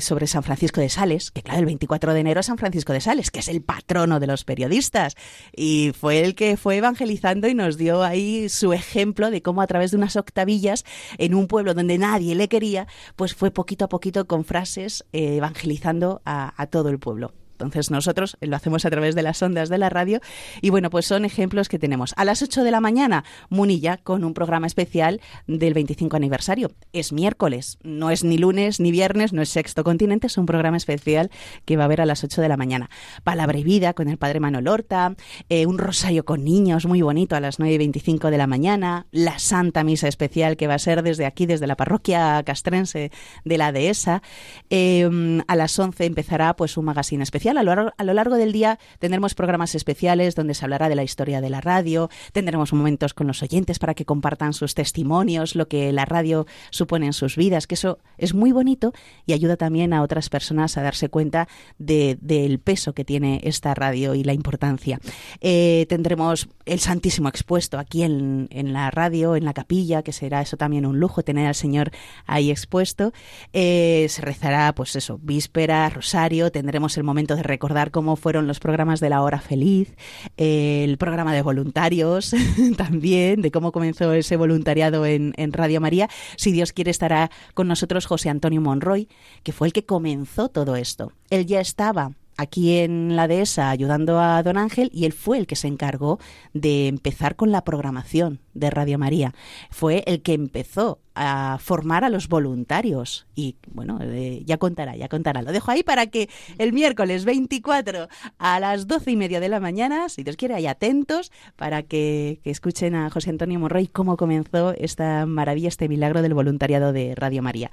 sobre 0.00 0.26
San 0.26 0.42
Francisco 0.42 0.80
de 0.80 0.88
Sales, 0.88 1.30
que 1.30 1.42
claro, 1.42 1.60
el 1.60 1.66
24 1.66 2.14
de 2.14 2.20
enero 2.20 2.40
es 2.40 2.46
San 2.46 2.58
Francisco 2.58 2.92
de 2.92 3.00
Sales, 3.00 3.30
que 3.30 3.40
es 3.40 3.48
el 3.48 3.62
patrono 3.62 4.20
de 4.20 4.26
los 4.26 4.44
periodistas, 4.44 5.14
y 5.54 5.92
fue 5.98 6.24
el 6.24 6.34
que 6.34 6.56
fue 6.56 6.76
evangelizando 6.76 7.48
y 7.48 7.54
nos 7.54 7.76
dio 7.76 8.02
ahí 8.02 8.48
su 8.48 8.72
ejemplo 8.72 9.30
de 9.30 9.42
cómo 9.42 9.62
a 9.62 9.66
través 9.66 9.90
de 9.90 9.96
unas 9.96 10.16
octavillas 10.16 10.84
en 11.18 11.34
un 11.34 11.46
pueblo 11.46 11.74
donde 11.74 11.98
nadie 11.98 12.34
le 12.34 12.48
quería, 12.48 12.86
pues 13.16 13.34
fue 13.34 13.50
poquito 13.50 13.84
a 13.84 13.88
poquito 13.88 14.26
con 14.26 14.44
frases 14.44 15.04
evangelizando 15.26 16.22
a, 16.24 16.60
a 16.60 16.66
todo 16.66 16.88
el 16.88 16.98
pueblo. 16.98 17.32
Entonces 17.58 17.90
nosotros 17.90 18.36
lo 18.40 18.54
hacemos 18.54 18.84
a 18.84 18.90
través 18.90 19.16
de 19.16 19.22
las 19.22 19.42
ondas 19.42 19.68
de 19.68 19.78
la 19.78 19.90
radio 19.90 20.20
y 20.62 20.70
bueno, 20.70 20.90
pues 20.90 21.06
son 21.06 21.24
ejemplos 21.24 21.68
que 21.68 21.78
tenemos. 21.78 22.14
A 22.16 22.24
las 22.24 22.40
8 22.40 22.62
de 22.62 22.70
la 22.70 22.80
mañana, 22.80 23.24
Munilla 23.48 23.96
con 23.96 24.22
un 24.22 24.32
programa 24.32 24.68
especial 24.68 25.20
del 25.48 25.74
25 25.74 26.16
aniversario. 26.16 26.70
Es 26.92 27.12
miércoles, 27.12 27.78
no 27.82 28.10
es 28.10 28.22
ni 28.22 28.38
lunes 28.38 28.78
ni 28.78 28.92
viernes, 28.92 29.32
no 29.32 29.42
es 29.42 29.48
sexto 29.48 29.82
continente, 29.82 30.28
es 30.28 30.38
un 30.38 30.46
programa 30.46 30.76
especial 30.76 31.30
que 31.64 31.76
va 31.76 31.82
a 31.82 31.86
haber 31.86 32.00
a 32.00 32.06
las 32.06 32.22
8 32.22 32.40
de 32.40 32.48
la 32.48 32.56
mañana. 32.56 32.90
Palabra 33.24 33.58
y 33.58 33.64
vida 33.64 33.92
con 33.92 34.08
el 34.08 34.18
padre 34.18 34.38
Manuel 34.38 34.68
Horta, 34.68 35.16
eh, 35.48 35.66
un 35.66 35.78
rosario 35.78 36.24
con 36.24 36.44
niños 36.44 36.86
muy 36.86 37.02
bonito 37.02 37.34
a 37.34 37.40
las 37.40 37.58
9 37.58 37.74
y 37.74 37.78
25 37.78 38.30
de 38.30 38.38
la 38.38 38.46
mañana, 38.46 39.06
la 39.10 39.40
Santa 39.40 39.82
Misa 39.82 40.06
especial 40.06 40.56
que 40.56 40.68
va 40.68 40.74
a 40.74 40.78
ser 40.78 41.02
desde 41.02 41.26
aquí, 41.26 41.46
desde 41.46 41.66
la 41.66 41.76
parroquia 41.76 42.40
castrense 42.44 43.10
de 43.44 43.58
la 43.58 43.72
dehesa. 43.72 44.22
Eh, 44.70 45.42
a 45.46 45.56
las 45.56 45.76
11 45.76 46.04
empezará 46.04 46.54
pues 46.54 46.76
un 46.76 46.84
magazine 46.84 47.22
especial 47.22 47.47
A 47.56 47.62
lo, 47.62 48.12
largo, 48.14 48.36
del 48.36 48.52
día 48.52 48.78
tendremos 48.98 49.34
programas 49.34 49.74
especiales 49.74 50.34
donde 50.34 50.54
se 50.54 50.64
hablará 50.64 50.88
de 50.88 50.94
la 50.94 51.02
historia 51.02 51.40
de 51.40 51.50
la 51.50 51.60
radio, 51.60 52.10
tendremos 52.32 52.72
momentos 52.72 53.14
con 53.14 53.26
los 53.26 53.42
oyentes 53.42 53.78
para 53.78 53.94
que 53.94 54.04
compartan 54.04 54.52
sus 54.52 54.74
testimonios, 54.74 55.54
lo 55.54 55.68
que 55.68 55.92
la 55.92 56.04
radio 56.04 56.46
supone 56.70 57.06
en 57.06 57.12
sus 57.12 57.36
vidas, 57.36 57.66
que 57.66 57.74
eso 57.74 57.98
es 58.18 58.34
muy 58.34 58.52
bonito 58.52 58.92
y 59.26 59.32
ayuda 59.32 59.56
también 59.56 59.92
a 59.92 60.02
otras 60.02 60.28
personas 60.28 60.76
a 60.76 60.82
darse 60.82 61.08
cuenta 61.08 61.48
de- 61.78 62.18
del 62.20 62.58
peso 62.58 62.92
que 62.92 63.04
tiene 63.04 63.40
esta 63.44 63.74
radio 63.74 64.14
y 64.14 64.24
la 64.24 64.32
importancia. 64.32 65.00
Eh, 65.40 65.86
tendremos 65.88 66.48
el 66.66 66.80
Santísimo 66.80 67.28
expuesto 67.28 67.78
aquí 67.78 68.02
en, 68.02 68.48
en 68.50 68.72
la 68.72 68.90
radio, 68.90 69.36
en 69.36 69.44
la 69.44 69.54
capilla, 69.54 70.02
que 70.02 70.12
será 70.12 70.42
eso 70.42 70.56
también 70.56 70.86
un 70.86 70.98
lujo 71.00 71.22
tener 71.22 71.46
al 71.46 71.54
Señor 71.54 71.90
ahí 72.26 72.50
expuesto. 72.50 73.12
Eh, 73.52 74.06
se 74.08 74.22
rezará, 74.22 74.74
pues 74.74 74.96
eso, 74.96 75.18
víspera, 75.22 75.88
rosario, 75.88 76.50
tendremos 76.50 76.96
el 76.96 77.04
momento 77.04 77.36
recordar 77.42 77.90
cómo 77.90 78.16
fueron 78.16 78.46
los 78.46 78.60
programas 78.60 79.00
de 79.00 79.10
la 79.10 79.22
hora 79.22 79.40
feliz, 79.40 79.96
el 80.36 80.98
programa 80.98 81.34
de 81.34 81.42
voluntarios 81.42 82.34
también, 82.76 83.42
de 83.42 83.50
cómo 83.50 83.72
comenzó 83.72 84.12
ese 84.12 84.36
voluntariado 84.36 85.06
en, 85.06 85.34
en 85.36 85.52
Radio 85.52 85.80
María. 85.80 86.08
Si 86.36 86.52
Dios 86.52 86.72
quiere, 86.72 86.90
estará 86.90 87.30
con 87.54 87.68
nosotros 87.68 88.06
José 88.06 88.28
Antonio 88.30 88.60
Monroy, 88.60 89.08
que 89.42 89.52
fue 89.52 89.68
el 89.68 89.72
que 89.72 89.84
comenzó 89.84 90.48
todo 90.48 90.76
esto. 90.76 91.12
Él 91.30 91.46
ya 91.46 91.60
estaba 91.60 92.12
aquí 92.38 92.76
en 92.78 93.16
la 93.16 93.28
dehesa 93.28 93.68
ayudando 93.68 94.20
a 94.20 94.42
don 94.42 94.56
Ángel 94.56 94.90
y 94.94 95.04
él 95.04 95.12
fue 95.12 95.36
el 95.38 95.46
que 95.46 95.56
se 95.56 95.68
encargó 95.68 96.18
de 96.54 96.86
empezar 96.86 97.36
con 97.36 97.52
la 97.52 97.64
programación 97.64 98.40
de 98.54 98.70
Radio 98.70 98.98
María. 98.98 99.34
Fue 99.70 100.04
el 100.06 100.22
que 100.22 100.32
empezó 100.32 101.00
a 101.18 101.58
formar 101.58 102.04
a 102.04 102.10
los 102.10 102.28
voluntarios 102.28 103.26
y 103.34 103.56
bueno, 103.72 103.98
eh, 104.00 104.42
ya 104.46 104.56
contará, 104.56 104.94
ya 104.96 105.08
contará. 105.08 105.42
Lo 105.42 105.50
dejo 105.50 105.72
ahí 105.72 105.82
para 105.82 106.06
que 106.06 106.28
el 106.58 106.72
miércoles 106.72 107.24
24 107.24 108.08
a 108.38 108.60
las 108.60 108.86
doce 108.86 109.10
y 109.10 109.16
media 109.16 109.40
de 109.40 109.48
la 109.48 109.58
mañana, 109.58 110.08
si 110.08 110.22
Dios 110.22 110.36
quiere, 110.36 110.54
hay 110.54 110.68
atentos 110.68 111.32
para 111.56 111.82
que, 111.82 112.38
que 112.44 112.50
escuchen 112.50 112.94
a 112.94 113.10
José 113.10 113.30
Antonio 113.30 113.58
Morrey 113.58 113.88
cómo 113.88 114.16
comenzó 114.16 114.74
esta 114.78 115.26
maravilla, 115.26 115.68
este 115.68 115.88
milagro 115.88 116.22
del 116.22 116.34
voluntariado 116.34 116.92
de 116.92 117.16
Radio 117.16 117.42
María. 117.42 117.70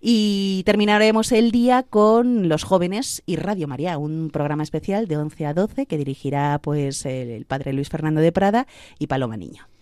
Y 0.00 0.62
terminaremos 0.64 1.32
el 1.32 1.50
día 1.50 1.82
con 1.82 2.48
los 2.48 2.64
jóvenes 2.64 3.22
y 3.26 3.36
Radio 3.36 3.68
María, 3.68 3.98
un 3.98 4.30
programa 4.32 4.62
especial 4.62 5.06
de 5.06 5.18
11 5.18 5.46
a 5.46 5.54
12 5.54 5.86
que 5.86 5.98
dirigirá 5.98 6.58
pues 6.62 7.04
el 7.04 7.44
padre 7.44 7.74
Luis 7.74 7.90
Fernando 7.90 8.22
de 8.22 8.32
Prada 8.32 8.66
y 8.98 9.06
Paloma 9.06 9.36
Niño. 9.36 9.75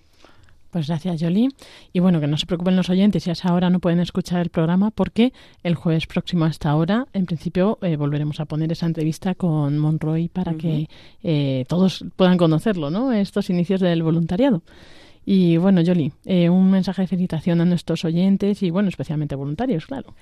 Pues 0.74 0.88
gracias, 0.88 1.20
Yoli. 1.20 1.50
Y 1.92 2.00
bueno, 2.00 2.18
que 2.18 2.26
no 2.26 2.36
se 2.36 2.46
preocupen 2.46 2.74
los 2.74 2.90
oyentes 2.90 3.22
si 3.22 3.30
a 3.30 3.34
esa 3.34 3.54
hora 3.54 3.70
no 3.70 3.78
pueden 3.78 4.00
escuchar 4.00 4.40
el 4.40 4.50
programa, 4.50 4.90
porque 4.90 5.32
el 5.62 5.76
jueves 5.76 6.08
próximo 6.08 6.46
a 6.46 6.48
esta 6.48 6.74
hora, 6.74 7.06
en 7.12 7.26
principio, 7.26 7.78
eh, 7.80 7.94
volveremos 7.94 8.40
a 8.40 8.44
poner 8.46 8.72
esa 8.72 8.86
entrevista 8.86 9.36
con 9.36 9.78
Monroy 9.78 10.26
para 10.26 10.54
que 10.54 10.88
eh, 11.22 11.64
todos 11.68 12.04
puedan 12.16 12.38
conocerlo, 12.38 12.90
¿no? 12.90 13.12
Estos 13.12 13.50
inicios 13.50 13.82
del 13.82 14.02
voluntariado. 14.02 14.64
Y 15.24 15.58
bueno, 15.58 15.80
Yoli, 15.80 16.10
eh, 16.24 16.50
un 16.50 16.68
mensaje 16.72 17.02
de 17.02 17.06
felicitación 17.06 17.60
a 17.60 17.64
nuestros 17.64 18.04
oyentes 18.04 18.60
y, 18.64 18.70
bueno, 18.70 18.88
especialmente 18.88 19.36
voluntarios, 19.36 19.86
claro. 19.86 20.16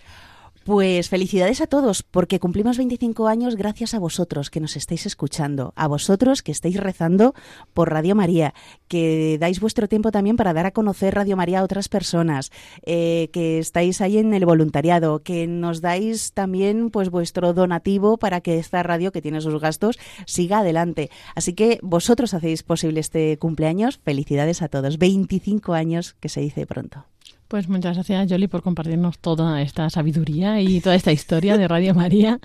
Pues 0.64 1.08
felicidades 1.08 1.60
a 1.60 1.66
todos, 1.66 2.04
porque 2.04 2.38
cumplimos 2.38 2.78
25 2.78 3.26
años 3.26 3.56
gracias 3.56 3.94
a 3.94 3.98
vosotros 3.98 4.48
que 4.48 4.60
nos 4.60 4.76
estáis 4.76 5.06
escuchando, 5.06 5.72
a 5.74 5.88
vosotros 5.88 6.42
que 6.42 6.52
estáis 6.52 6.76
rezando 6.76 7.34
por 7.74 7.90
Radio 7.90 8.14
María, 8.14 8.54
que 8.86 9.38
dais 9.40 9.58
vuestro 9.58 9.88
tiempo 9.88 10.12
también 10.12 10.36
para 10.36 10.52
dar 10.52 10.66
a 10.66 10.70
conocer 10.70 11.16
Radio 11.16 11.36
María 11.36 11.58
a 11.58 11.64
otras 11.64 11.88
personas, 11.88 12.52
eh, 12.86 13.28
que 13.32 13.58
estáis 13.58 14.00
ahí 14.00 14.18
en 14.18 14.34
el 14.34 14.46
voluntariado, 14.46 15.24
que 15.24 15.48
nos 15.48 15.80
dais 15.80 16.32
también 16.32 16.90
pues 16.90 17.10
vuestro 17.10 17.54
donativo 17.54 18.16
para 18.16 18.40
que 18.40 18.58
esta 18.58 18.84
radio, 18.84 19.10
que 19.10 19.22
tiene 19.22 19.40
sus 19.40 19.60
gastos, 19.60 19.98
siga 20.26 20.60
adelante. 20.60 21.10
Así 21.34 21.54
que 21.54 21.80
vosotros 21.82 22.34
hacéis 22.34 22.62
posible 22.62 23.00
este 23.00 23.36
cumpleaños. 23.38 23.98
Felicidades 24.04 24.62
a 24.62 24.68
todos. 24.68 24.98
25 24.98 25.74
años 25.74 26.14
que 26.20 26.28
se 26.28 26.40
dice 26.40 26.66
pronto. 26.66 27.11
Pues 27.52 27.68
muchas 27.68 27.96
gracias, 27.96 28.28
Yoli, 28.28 28.48
por 28.48 28.62
compartirnos 28.62 29.18
toda 29.18 29.60
esta 29.60 29.90
sabiduría 29.90 30.62
y 30.62 30.80
toda 30.80 30.94
esta 30.94 31.12
historia 31.12 31.58
de 31.58 31.68
Radio 31.68 31.94
María. 31.94 32.40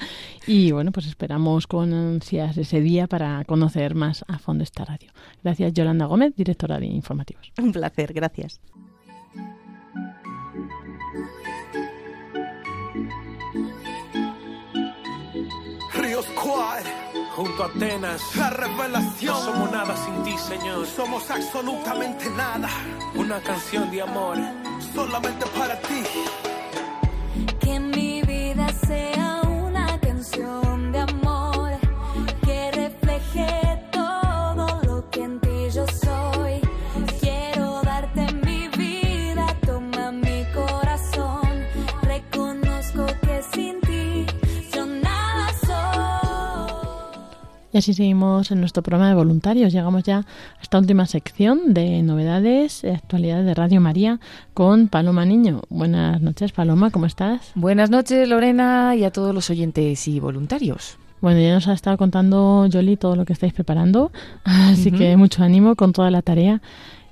Y 0.46 0.74
bueno, 0.74 0.92
pues 0.92 1.06
esperamos 1.06 1.66
con 1.66 1.94
ansias 1.94 2.58
ese 2.58 2.82
día 2.82 3.08
para 3.08 3.46
conocer 3.46 3.96
más 3.96 4.26
a 4.28 4.38
fondo 4.38 4.66
esta 4.66 4.84
radio. 4.84 5.10
Gracias, 5.42 5.72
Yolanda 5.72 6.08
Gómez, 6.08 6.36
directora 6.36 6.78
de 6.78 6.88
Informativos. 6.88 7.54
Un 7.58 7.72
placer, 7.72 8.12
gracias. 8.12 8.60
Ríos 15.94 16.26
Quad, 16.36 16.84
Junto 17.38 17.64
a 17.64 17.68
Atenas, 17.68 18.36
la 18.36 18.50
revelación. 18.50 19.32
no 19.32 19.40
somos 19.40 19.72
nada 19.72 19.96
sin 19.96 20.24
ti, 20.24 20.36
Señor. 20.40 20.88
Somos 20.88 21.30
absolutamente 21.30 22.28
nada, 22.32 22.68
Una 23.14 23.40
canción 23.42 23.92
de 23.92 24.02
amor. 24.02 24.38
solamente 24.96 25.46
para 25.56 25.80
ti. 25.82 26.02
Que 27.60 27.80
mi 27.80 28.24
vida 28.24 28.68
sea 28.88 29.42
una 29.44 30.00
canción 30.00 30.92
de 30.92 31.00
amor 31.00 31.17
Y 47.78 47.80
así 47.80 47.94
seguimos 47.94 48.50
en 48.50 48.60
nuestro 48.60 48.82
programa 48.82 49.10
de 49.10 49.14
voluntarios. 49.14 49.72
Llegamos 49.72 50.02
ya 50.02 50.18
a 50.18 50.62
esta 50.64 50.80
última 50.80 51.06
sección 51.06 51.76
de 51.76 52.02
novedades 52.02 52.84
y 52.84 52.88
actualidades 52.88 53.46
de 53.46 53.54
Radio 53.54 53.80
María 53.82 54.20
con 54.56 54.88
Paloma 54.88 55.26
Niño. 55.26 55.62
Buenas 55.70 56.20
noches, 56.20 56.54
Paloma, 56.54 56.90
¿cómo 56.90 57.06
estás? 57.06 57.52
Buenas 57.54 57.92
noches, 57.92 58.28
Lorena, 58.28 58.96
y 58.96 59.04
a 59.04 59.12
todos 59.12 59.32
los 59.32 59.52
oyentes 59.52 60.08
y 60.08 60.20
voluntarios. 60.20 60.98
Bueno, 61.22 61.40
ya 61.40 61.54
nos 61.54 61.68
ha 61.68 61.74
estado 61.74 61.98
contando 61.98 62.66
Yoli 62.66 62.98
todo 62.98 63.16
lo 63.16 63.26
que 63.26 63.34
estáis 63.34 63.54
preparando, 63.54 64.12
así 64.44 64.92
que 64.92 65.16
mucho 65.16 65.44
ánimo 65.44 65.76
con 65.76 65.94
toda 65.94 66.10
la 66.10 66.24
tarea. 66.24 66.64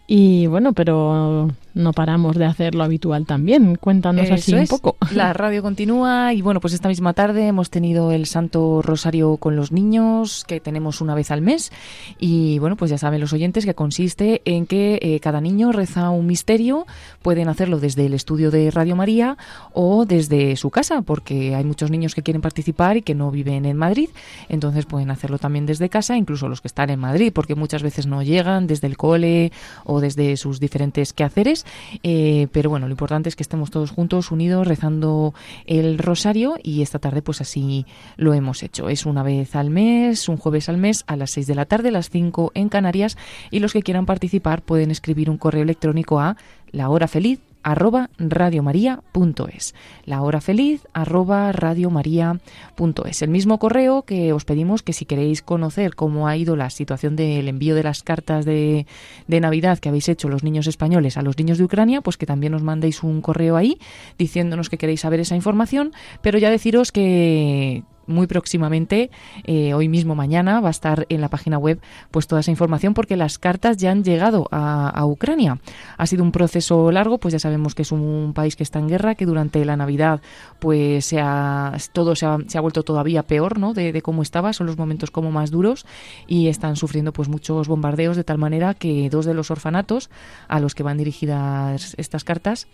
Y 0.08 0.48
bueno, 0.48 0.74
pero 0.74 1.52
no 1.76 1.92
paramos 1.92 2.38
de 2.38 2.46
hacer 2.46 2.74
lo 2.74 2.84
habitual 2.84 3.26
también. 3.26 3.76
Cuéntanos 3.76 4.32
así 4.32 4.54
un 4.54 4.60
es. 4.60 4.70
poco. 4.70 4.96
La 5.14 5.34
radio 5.34 5.62
continúa 5.62 6.34
y 6.34 6.42
bueno, 6.42 6.62
pues 6.62 6.74
esta 6.74 6.88
misma 6.88 7.14
tarde 7.14 7.48
hemos 7.48 7.70
tenido 7.70 8.12
el 8.12 8.26
Santo 8.26 8.82
Rosario 8.82 9.38
con 9.38 9.56
los 9.56 9.72
niños 9.72 10.46
que 10.48 10.60
tenemos 10.60 11.02
una 11.02 11.14
vez 11.14 11.32
al 11.32 11.42
mes 11.42 11.72
y 12.18 12.58
bueno, 12.60 12.78
pues 12.78 12.90
ya 12.92 12.98
saben 12.98 13.20
los 13.20 13.34
oyentes 13.34 13.66
que 13.66 13.76
consiste 13.76 14.42
en 14.46 14.66
que 14.66 15.00
eh, 15.02 15.20
cada 15.20 15.42
niño 15.42 15.74
reza 15.74 16.10
un 16.10 16.26
misterio, 16.26 16.88
pueden 17.22 17.50
hacerlo 17.50 17.80
desde 17.80 18.06
el 18.06 18.14
estudio 18.14 18.52
de 18.52 18.72
Radio 18.72 18.96
María 18.96 19.38
o 19.74 20.06
desde 20.06 20.56
su 20.56 20.70
casa, 20.70 21.02
porque 21.02 21.56
hay 21.56 21.66
muchos 21.66 21.92
niños 21.92 22.16
que 22.16 22.24
quieren 22.24 22.42
participar 22.42 22.98
y 22.98 23.02
que 23.02 23.16
no 23.16 23.32
viven 23.32 23.66
en 23.66 23.76
Madrid, 23.76 24.10
entonces 24.48 24.86
pueden 24.86 25.12
hacerlo 25.12 25.40
también 25.40 25.66
desde 25.66 25.90
casa, 25.90 26.16
incluso 26.16 26.48
los 26.48 26.62
que 26.62 26.70
están 26.70 26.90
en 26.90 27.00
Madrid, 27.00 27.34
porque 27.34 27.56
muchas 27.56 27.84
veces 27.84 28.08
no 28.08 28.24
llegan 28.24 28.66
desde 28.66 28.88
el 28.88 28.96
cole 28.96 29.52
o 29.84 30.00
desde 30.00 30.38
sus 30.38 30.62
diferentes 30.62 31.12
quehaceres, 31.12 31.65
eh, 32.04 32.48
pero 32.52 32.70
bueno, 32.70 32.88
lo 32.88 32.92
importante 32.92 33.30
es 33.30 33.36
que 33.36 33.44
estemos 33.44 33.72
todos 33.72 33.92
juntos, 33.92 34.32
unidos, 34.32 34.68
rezando 34.68 35.34
el 35.66 35.98
rosario 35.98 36.56
y 36.62 36.82
esta 36.82 37.00
tarde 37.00 37.22
pues 37.22 37.42
así 37.42 37.86
lo 38.18 38.34
hemos 38.34 38.64
hecho. 38.64 38.90
Es 38.90 39.06
una 39.06 39.24
vez 39.24 39.56
al 39.56 39.70
mes, 39.70 40.30
un 40.30 40.38
jueves 40.38 40.70
al 40.70 40.78
mes 40.78 41.04
a 41.08 41.16
las 41.16 41.32
6 41.32 41.48
de 41.48 41.56
la 41.56 41.66
tarde, 41.66 41.92
las 41.92 42.10
5 42.10 42.52
en 42.54 42.70
Canarias 42.70 43.18
y 43.52 43.60
los 43.60 43.74
que 43.74 43.82
quieran 43.82 44.06
participar 44.06 44.62
pueden 44.62 44.92
escribir 44.92 45.30
un 45.30 45.38
correo 45.38 45.64
electrónico 45.64 46.20
a 46.20 46.38
la 46.72 46.90
hora 46.90 47.08
feliz 47.08 47.40
arroba 47.66 48.12
radiomaria.es 48.20 49.74
la 50.06 50.22
hora 50.22 50.40
feliz 50.40 50.88
arroba 50.94 51.52
radiomaria.es 51.52 53.22
el 53.24 53.30
mismo 53.30 53.58
correo 53.58 54.04
que 54.04 54.34
os 54.34 54.46
pedimos 54.46 54.84
que 54.84 54.94
si 54.94 55.06
queréis 55.06 55.42
conocer 55.42 55.96
cómo 55.96 56.28
ha 56.28 56.38
ido 56.38 56.56
la 56.56 56.70
situación 56.70 57.16
del 57.16 57.48
envío 57.48 57.74
de 57.74 57.82
las 57.82 58.04
cartas 58.04 58.46
de, 58.46 58.86
de 59.28 59.40
Navidad 59.40 59.80
que 59.80 59.90
habéis 59.90 60.08
hecho 60.10 60.30
los 60.30 60.44
niños 60.44 60.68
españoles 60.68 61.18
a 61.18 61.24
los 61.24 61.40
niños 61.40 61.58
de 61.58 61.64
Ucrania 61.64 62.02
pues 62.02 62.18
que 62.18 62.28
también 62.28 62.54
os 62.54 62.62
mandéis 62.62 63.02
un 63.02 63.22
correo 63.22 63.58
ahí 63.58 63.80
diciéndonos 64.20 64.70
que 64.70 64.78
queréis 64.78 65.02
saber 65.02 65.20
esa 65.20 65.36
información 65.36 65.92
pero 66.22 66.38
ya 66.38 66.52
deciros 66.52 66.92
que 66.92 67.84
muy 68.08 68.28
próximamente, 68.28 69.10
eh, 69.44 69.74
hoy 69.74 69.88
mismo 69.88 70.16
mañana, 70.16 70.60
va 70.62 70.70
a 70.70 70.72
estar 70.72 71.06
en 71.10 71.22
la 71.22 71.30
página 71.30 71.58
web 71.58 71.80
pues 72.12 72.28
toda 72.28 72.42
esa 72.42 72.52
información 72.52 72.94
porque 72.94 73.16
las 73.16 73.38
cartas 73.40 73.78
ya 73.78 73.92
han 73.92 74.04
llegado 74.04 74.48
a, 74.52 75.06
Ucrania. 75.06 75.60
Ha 75.98 76.08
sido 76.08 76.24
un 76.24 76.32
proceso 76.32 76.92
largo, 76.92 77.20
pues 77.20 77.32
ya 77.32 77.40
sabemos 77.40 77.76
que 77.76 77.84
es 77.84 77.92
un 77.92 78.32
país 78.34 78.56
que 78.56 78.64
está 78.64 78.80
en 78.80 78.88
guerra, 78.88 79.14
que 79.16 79.26
durante 79.26 79.64
la 79.64 79.78
Navidad 79.78 80.20
pues 80.60 81.06
se 81.06 81.20
ha, 81.22 81.78
todo 81.94 82.16
se 82.16 82.26
ha, 82.26 82.38
se 82.48 82.58
ha 82.58 82.62
vuelto 82.62 82.84
todavía 82.84 83.24
peor 83.24 83.60
¿no? 83.60 83.74
de, 83.74 83.92
de 83.92 84.02
cómo 84.02 84.24
estaba, 84.24 84.52
son 84.54 84.66
los 84.68 84.78
momentos 84.78 85.12
como 85.12 85.32
más 85.32 85.52
duros 85.52 85.86
y 86.28 86.48
están 86.48 86.76
sufriendo 86.76 87.14
pues 87.14 87.30
muchos 87.30 87.68
bombardeos 87.68 88.18
de 88.18 88.24
tal 88.24 88.38
manera 88.38 88.74
que 88.74 89.10
dos 89.10 89.26
de 89.26 89.34
los 89.34 89.52
orfanatos 89.52 90.10
a 90.48 90.60
los 90.60 90.74
que 90.74 90.84
van 90.84 90.98
dirigidas 90.98 91.96
estas 91.98 92.24
cartas 92.24 92.68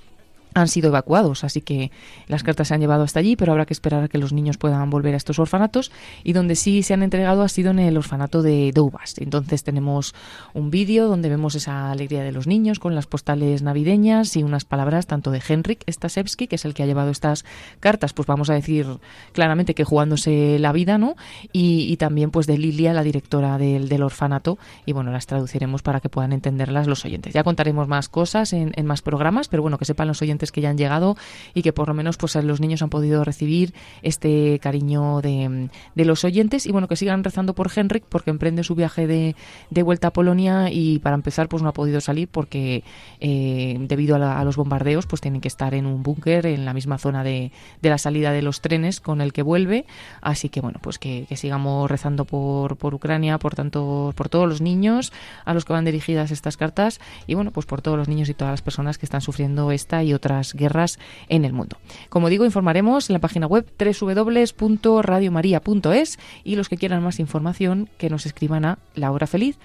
han 0.54 0.68
sido 0.68 0.90
evacuados, 0.90 1.44
así 1.44 1.62
que 1.62 1.92
las 2.28 2.44
cartas 2.44 2.68
se 2.68 2.74
han 2.74 2.82
llevado 2.82 3.04
hasta 3.04 3.20
allí, 3.20 3.36
pero 3.36 3.54
habrá 3.54 3.66
que 3.66 3.74
esperar 3.74 4.04
a 4.04 4.08
que 4.08 4.18
los 4.18 4.34
niños 4.34 4.58
puedan 4.58 4.90
volver 4.90 5.14
a 5.14 5.18
estos 5.18 5.40
orfanatos 5.40 5.92
y 6.24 6.34
donde 6.34 6.56
sí 6.56 6.84
se 6.84 6.94
han 6.94 7.04
entregado 7.04 7.42
ha 7.42 7.50
sido 7.50 7.72
en 7.72 7.80
el 7.80 7.98
orfanato 7.98 8.42
de 8.42 8.72
Doubas. 8.74 9.16
Entonces 9.18 9.64
tenemos 9.64 10.14
un 10.54 10.70
vídeo 10.70 11.08
donde 11.08 11.30
vemos 11.30 11.56
esa 11.56 11.92
alegría 11.92 12.24
de 12.24 12.32
los 12.32 12.48
niños 12.48 12.80
con 12.80 12.96
las 12.96 13.08
postales 13.08 13.62
navideñas 13.62 14.36
y 14.36 14.44
unas 14.44 14.66
palabras 14.66 15.08
tanto 15.08 15.32
de 15.32 15.42
Henrik 15.48 15.90
Stasevski, 15.90 16.48
que 16.48 16.56
es 16.56 16.66
el 16.66 16.74
que 16.74 16.84
ha 16.84 16.86
llevado 16.86 17.12
estas 17.12 17.46
cartas, 17.80 18.14
pues 18.14 18.28
vamos 18.28 18.50
a 18.50 18.54
decir 18.54 18.88
claramente 19.32 19.74
que 19.74 19.84
jugándose 19.84 20.60
la 20.60 20.72
vida, 20.72 20.98
¿no? 20.98 21.16
Y, 21.54 21.96
también 22.02 22.32
pues 22.32 22.48
de 22.48 22.58
Lilia, 22.58 22.94
la 22.94 23.04
directora 23.04 23.60
del, 23.60 24.02
orfanato, 24.02 24.58
y 24.86 24.94
bueno, 24.94 25.12
las 25.12 25.28
traduciremos 25.28 25.84
para 25.84 26.00
que 26.00 26.10
puedan 26.10 26.34
entenderlas 26.34 26.88
los 26.88 27.06
oyentes. 27.06 27.34
Ya 27.34 27.44
contaremos 27.44 27.88
más 27.88 28.10
cosas 28.10 28.54
en 28.54 28.86
más 28.86 29.04
programas, 29.04 29.48
pero 29.48 29.62
bueno, 29.62 29.78
que 29.78 29.86
sepan 29.86 30.08
los 30.08 30.22
oyentes 30.24 30.41
que 30.52 30.62
ya 30.62 30.70
han 30.70 30.78
llegado 30.78 31.18
y 31.54 31.62
que 31.62 31.74
por 31.74 31.90
lo 31.90 31.94
menos 31.94 32.18
pues 32.18 32.34
los 32.38 32.60
niños 32.62 32.82
han 32.82 32.90
podido 32.90 33.24
recibir 33.26 33.74
este 34.02 34.58
cariño 34.60 35.22
de, 35.22 35.70
de 35.94 36.06
los 36.06 36.24
oyentes. 36.24 36.66
Y 36.66 36.72
bueno 36.72 36.88
que 36.88 36.96
sigan 36.96 37.24
rezando 37.24 37.54
por 37.54 37.70
Henrik 37.76 38.06
porque 38.08 38.30
emprende 38.30 38.64
su 38.64 38.76
viaje 38.76 39.08
de, 39.08 39.36
de 39.70 39.84
vuelta 39.84 40.08
a 40.08 40.14
Polonia 40.14 40.70
y 40.72 41.00
para 41.00 41.16
empezar 41.16 41.50
pues 41.50 41.62
no 41.62 41.70
ha 41.70 41.74
podido 41.74 42.00
salir 42.00 42.30
porque 42.30 42.84
eh, 43.20 43.78
debido 43.82 44.16
a, 44.16 44.20
la- 44.20 44.40
a 44.40 44.44
los 44.46 44.56
bombardeos 44.56 45.06
pues 45.06 45.22
tienen 45.22 45.42
que 45.42 45.50
estar 45.50 45.74
en 45.74 45.86
un 45.86 46.02
búnker 46.04 46.46
en 46.46 46.64
la 46.66 46.74
misma 46.74 46.98
zona 46.98 47.24
de, 47.24 47.52
de 47.82 47.90
la 47.90 47.98
salida 47.98 48.32
de 48.32 48.42
los 48.42 48.62
trenes 48.62 49.02
con 49.02 49.20
el 49.20 49.34
que 49.34 49.42
vuelve. 49.42 49.86
Así 50.22 50.48
que 50.50 50.62
bueno 50.62 50.80
pues 50.82 50.98
que, 50.98 51.28
sigamos 51.36 51.90
rezando 51.92 52.24
por, 52.26 52.78
por 52.78 52.94
Ucrania 52.94 53.38
por 53.40 53.56
tanto 53.56 54.14
por 54.16 54.30
todos 54.30 54.48
los 54.48 54.62
niños 54.62 55.12
a 55.44 55.54
los 55.54 55.66
que 55.66 55.74
van 55.74 55.84
dirigidas 55.86 56.30
estas 56.32 56.56
cartas 56.56 57.00
y 57.28 57.34
bueno 57.34 57.52
pues 57.52 57.66
por 57.66 57.82
todos 57.82 57.98
los 57.98 58.08
niños 58.08 58.30
y 58.30 58.34
todas 58.34 58.52
las 58.52 58.62
personas 58.62 58.98
que 58.98 59.06
están 59.06 59.22
sufriendo 59.22 59.72
esta 59.72 60.04
y 60.04 60.14
otras 60.14 60.31
guerras 60.54 61.00
en 61.30 61.46
el 61.46 61.54
mundo. 61.54 61.78
Como 62.10 62.30
digo, 62.30 62.46
informaremos 62.46 63.10
en 63.10 63.14
la 63.14 63.20
página 63.20 63.48
web 63.48 63.66
www.radiomaria.es 63.78 66.20
y 66.44 66.56
los 66.56 66.70
que 66.70 66.78
quieran 66.78 67.04
más 67.04 67.20
información 67.20 67.90
que 67.98 68.10
nos 68.10 68.26
escriban 68.26 68.66
a 68.66 68.80
lahorafeliz 68.96 69.60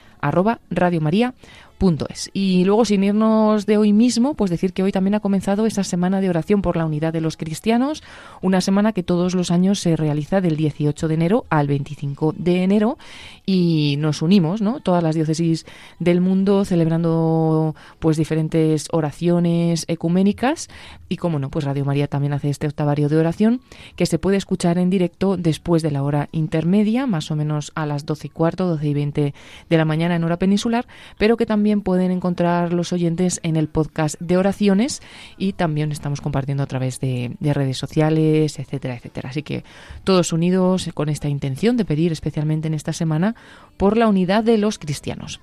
arroba 1.78 1.96
radiomaria.es. 1.96 2.30
Y 2.32 2.64
luego, 2.64 2.84
sin 2.84 3.04
irnos 3.04 3.66
de 3.66 3.76
hoy 3.76 3.92
mismo, 3.92 4.34
pues 4.34 4.50
decir 4.50 4.72
que 4.72 4.82
hoy 4.82 4.92
también 4.92 5.14
ha 5.14 5.20
comenzado 5.20 5.66
esa 5.66 5.84
semana 5.84 6.20
de 6.20 6.30
oración 6.30 6.62
por 6.62 6.76
la 6.76 6.86
unidad 6.86 7.12
de 7.12 7.20
los 7.20 7.36
cristianos, 7.36 8.02
una 8.42 8.60
semana 8.60 8.92
que 8.92 9.02
todos 9.02 9.34
los 9.34 9.50
años 9.50 9.80
se 9.80 9.96
realiza 9.96 10.40
del 10.40 10.56
18 10.56 11.08
de 11.08 11.14
enero 11.14 11.44
al 11.50 11.66
25 11.66 12.34
de 12.36 12.62
enero 12.62 12.98
y 13.44 13.96
nos 13.98 14.22
unimos, 14.22 14.60
¿no? 14.60 14.80
Todas 14.80 15.02
las 15.02 15.14
diócesis 15.14 15.66
del 15.98 16.20
mundo 16.20 16.64
celebrando 16.64 17.74
pues 17.98 18.16
diferentes 18.16 18.88
oraciones 18.92 19.84
ecuménicas 19.88 20.68
y 21.08 21.16
como 21.16 21.38
no, 21.38 21.50
pues 21.50 21.64
Radio 21.64 21.84
María 21.84 22.08
también 22.08 22.32
hace 22.32 22.50
este 22.50 22.66
octavario 22.66 23.08
de 23.08 23.16
oración 23.16 23.60
que 23.94 24.06
se 24.06 24.18
puede 24.18 24.36
escuchar 24.36 24.78
en 24.78 24.90
directo 24.90 25.36
después 25.36 25.82
de 25.82 25.90
la 25.90 26.02
hora 26.02 26.28
intermedia, 26.32 27.06
más 27.06 27.30
o 27.30 27.36
menos 27.36 27.72
a 27.74 27.86
las 27.86 28.06
12 28.06 28.26
y 28.26 28.30
cuarto, 28.30 28.66
12 28.66 28.88
y 28.88 28.94
20 28.94 29.34
de 29.68 29.76
la 29.76 29.84
mañana 29.84 30.16
en 30.16 30.24
hora 30.24 30.38
peninsular, 30.38 30.86
pero 31.18 31.36
que 31.36 31.46
también 31.46 31.65
pueden 31.82 32.10
encontrar 32.10 32.72
los 32.72 32.92
oyentes 32.92 33.40
en 33.42 33.56
el 33.56 33.68
podcast 33.68 34.18
de 34.20 34.36
oraciones 34.36 35.02
y 35.36 35.52
también 35.52 35.92
estamos 35.92 36.20
compartiendo 36.20 36.62
a 36.62 36.66
través 36.66 37.00
de, 37.00 37.36
de 37.40 37.54
redes 37.54 37.78
sociales, 37.78 38.58
etcétera, 38.58 38.94
etcétera. 38.94 39.30
Así 39.30 39.42
que 39.42 39.64
todos 40.04 40.32
unidos 40.32 40.88
con 40.94 41.08
esta 41.08 41.28
intención 41.28 41.76
de 41.76 41.84
pedir 41.84 42.12
especialmente 42.12 42.68
en 42.68 42.74
esta 42.74 42.92
semana 42.92 43.34
por 43.76 43.96
la 43.96 44.08
unidad 44.08 44.44
de 44.44 44.58
los 44.58 44.78
cristianos. 44.78 45.40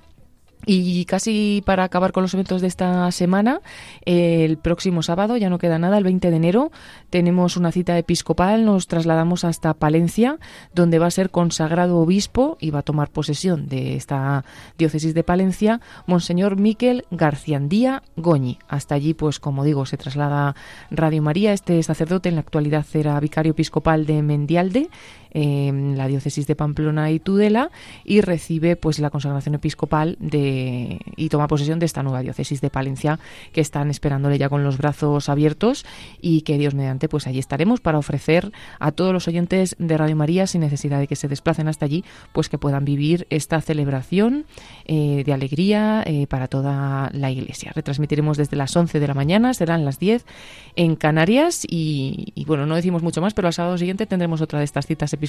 Y 0.66 1.05
casi 1.05 1.61
para 1.66 1.84
acabar 1.84 2.11
con 2.11 2.24
los 2.24 2.34
eventos 2.34 2.61
de 2.61 2.68
esta 2.68 3.11
semana, 3.11 3.61
el 4.05 4.57
próximo 4.57 5.03
sábado, 5.03 5.36
ya 5.38 5.49
no 5.49 5.57
queda 5.57 5.80
nada, 5.80 5.97
el 5.97 6.03
20 6.03 6.30
de 6.30 6.36
enero, 6.36 6.72
tenemos 7.09 7.57
una 7.57 7.72
cita 7.72 7.97
episcopal, 7.97 8.66
nos 8.66 8.88
trasladamos 8.88 9.43
hasta 9.43 9.74
Palencia, 9.74 10.39
donde 10.74 10.99
va 10.99 11.07
a 11.07 11.11
ser 11.11 11.30
consagrado 11.32 11.97
obispo 11.97 12.57
y 12.59 12.72
va 12.72 12.80
a 12.80 12.84
tomar 12.84 13.09
posesión 13.09 13.68
de 13.68 13.95
esta 13.95 14.45
diócesis 14.78 15.14
de 15.14 15.24
Palencia, 15.24 15.82
Monseñor 16.05 16.57
Miquel 16.57 17.05
Garciandía 17.11 18.03
Goñi. 18.16 18.59
Hasta 18.68 18.95
allí, 18.95 19.14
pues 19.14 19.39
como 19.39 19.64
digo, 19.64 19.86
se 19.86 19.97
traslada 19.97 20.55
Radio 20.91 21.22
María, 21.22 21.53
este 21.53 21.82
sacerdote 21.84 22.30
en 22.30 22.36
la 22.36 22.41
actualidad 22.41 22.86
era 22.93 23.20
vicario 23.20 23.51
episcopal 23.51 24.05
de 24.05 24.22
Mendialde, 24.22 24.89
en 25.34 25.98
la 25.98 26.08
diócesis 26.08 26.48
de 26.48 26.56
Pamplona 26.56 27.12
y 27.12 27.20
Tudela 27.20 27.72
y 28.04 28.22
recibe 28.22 28.76
pues 28.76 29.00
la 29.00 29.10
consagración 29.10 29.56
episcopal 29.56 30.18
de 30.20 31.00
y 31.16 31.30
toma 31.30 31.48
posesión 31.48 31.80
de 31.80 31.86
esta 31.86 32.04
nueva 32.04 32.22
diócesis 32.22 32.62
de 32.62 32.70
Palencia 32.70 33.20
que 33.52 33.62
están 33.62 33.90
esperándole 33.90 34.38
ya 34.38 34.50
con 34.50 34.64
los 34.64 34.78
brazos 34.78 35.30
abiertos 35.30 35.86
y 36.22 36.42
que 36.42 36.58
Dios 36.58 36.74
mediante 36.76 37.10
pues 37.10 37.28
allí 37.28 37.40
estaremos 37.40 37.82
para 37.82 37.98
ofrecer 37.98 38.52
a 38.80 38.92
todos 38.92 39.14
los 39.14 39.28
oyentes 39.28 39.76
de 39.80 39.98
Radio 39.98 40.16
María 40.16 40.48
sin 40.48 40.62
necesidad 40.62 41.00
de 41.00 41.08
que 41.08 41.16
se 41.16 41.28
desplacen 41.28 41.68
hasta 41.68 41.86
allí 41.86 42.04
pues 42.32 42.50
que 42.50 42.58
puedan 42.58 42.86
vivir 42.86 43.28
esta 43.30 43.62
celebración 43.62 44.46
eh, 44.86 45.24
de 45.26 45.34
alegría 45.34 46.04
eh, 46.06 46.28
para 46.28 46.48
toda 46.48 47.10
la 47.14 47.32
iglesia. 47.32 47.72
Retransmitiremos 47.74 48.38
desde 48.38 48.56
las 48.58 48.76
11 48.76 49.00
de 49.00 49.08
la 49.08 49.14
mañana, 49.14 49.54
serán 49.54 49.86
las 49.86 50.00
10 50.00 50.26
en 50.76 50.96
Canarias 50.96 51.66
y, 51.68 52.32
y, 52.36 52.46
bueno, 52.46 52.66
no 52.66 52.76
decimos 52.76 53.04
mucho 53.04 53.22
más, 53.22 53.34
pero 53.34 53.48
al 53.48 53.54
sábado 53.54 53.78
siguiente 53.78 54.06
tendremos 54.06 54.42
otra 54.42 54.60
de 54.60 54.66
estas 54.66 54.86
citas 54.86 55.14
episcopales, 55.14 55.22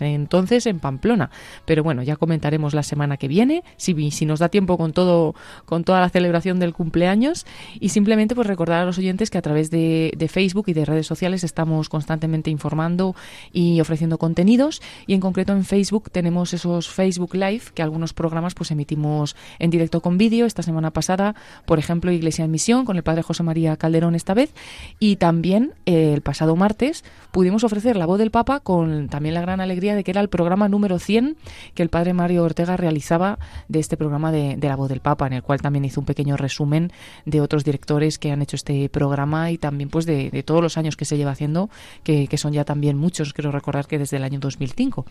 entonces 0.00 0.66
en 0.66 0.80
Pamplona. 0.80 1.30
Pero 1.64 1.82
bueno, 1.82 2.02
ya 2.02 2.16
comentaremos 2.16 2.74
la 2.74 2.82
semana 2.82 3.16
que 3.16 3.28
viene, 3.28 3.64
si, 3.76 4.10
si 4.10 4.26
nos 4.26 4.38
da 4.38 4.48
tiempo 4.48 4.76
con 4.76 4.92
todo 4.92 5.34
con 5.64 5.84
toda 5.84 6.00
la 6.00 6.08
celebración 6.08 6.58
del 6.58 6.74
cumpleaños 6.74 7.46
y 7.80 7.90
simplemente 7.90 8.34
pues 8.34 8.46
recordar 8.46 8.82
a 8.82 8.84
los 8.84 8.98
oyentes 8.98 9.30
que 9.30 9.38
a 9.38 9.42
través 9.42 9.70
de, 9.70 10.12
de 10.16 10.28
Facebook 10.28 10.64
y 10.68 10.72
de 10.72 10.84
redes 10.84 11.06
sociales 11.06 11.44
estamos 11.44 11.88
constantemente 11.88 12.50
informando 12.50 13.14
y 13.52 13.80
ofreciendo 13.80 14.18
contenidos 14.18 14.82
y 15.06 15.14
en 15.14 15.20
concreto 15.20 15.52
en 15.52 15.64
Facebook 15.64 16.10
tenemos 16.10 16.52
esos 16.54 16.88
Facebook 16.88 17.34
Live 17.34 17.62
que 17.74 17.82
algunos 17.82 18.12
programas 18.12 18.54
pues 18.54 18.70
emitimos 18.70 19.36
en 19.58 19.70
directo 19.70 20.00
con 20.00 20.18
vídeo. 20.18 20.46
Esta 20.46 20.62
semana 20.62 20.90
pasada, 20.90 21.34
por 21.66 21.78
ejemplo, 21.78 22.12
Iglesia 22.12 22.44
en 22.44 22.50
Misión 22.50 22.84
con 22.84 22.96
el 22.96 23.02
padre 23.02 23.22
José 23.22 23.42
María 23.42 23.76
Calderón 23.76 24.14
esta 24.14 24.34
vez 24.34 24.52
y 24.98 25.16
también 25.16 25.74
eh, 25.86 26.12
el 26.14 26.22
pasado 26.22 26.56
martes 26.56 27.04
pudimos 27.30 27.64
ofrecer 27.64 27.96
la 27.96 28.06
voz 28.06 28.18
del 28.18 28.30
Papa 28.30 28.60
con 28.60 29.08
también 29.08 29.34
la 29.34 29.37
gran 29.40 29.60
alegría 29.60 29.94
de 29.94 30.04
que 30.04 30.10
era 30.10 30.20
el 30.20 30.28
programa 30.28 30.68
número 30.68 30.98
100 30.98 31.36
que 31.74 31.82
el 31.82 31.88
padre 31.88 32.12
Mario 32.14 32.44
Ortega 32.44 32.76
realizaba 32.76 33.38
de 33.68 33.80
este 33.80 33.96
programa 33.96 34.32
de, 34.32 34.56
la 34.60 34.76
voz 34.76 34.88
del 34.88 35.00
Papa, 35.00 35.26
en 35.26 35.32
el 35.32 35.42
cual 35.42 35.60
también 35.60 35.84
hizo 35.84 36.00
un 36.00 36.06
pequeño 36.06 36.36
resumen 36.36 36.92
de 37.24 37.40
otros 37.40 37.64
directores 37.64 38.18
que 38.18 38.30
han 38.30 38.42
hecho 38.42 38.56
este 38.56 38.88
programa 38.88 39.50
y 39.50 39.58
también 39.58 39.88
pues 39.90 40.06
de, 40.06 40.30
de 40.30 40.42
todos 40.42 40.62
los 40.62 40.76
años 40.76 40.96
que 40.96 41.04
se 41.04 41.16
lleva 41.16 41.32
haciendo, 41.32 41.70
que, 42.02 42.28
que 42.28 42.38
son 42.38 42.52
ya 42.52 42.64
también 42.64 42.96
muchos, 42.96 43.32
quiero 43.32 43.50
recordar 43.50 43.86
que 43.86 43.98
desde 43.98 44.16
el 44.16 44.24
año 44.24 44.38
2005. 44.38 45.06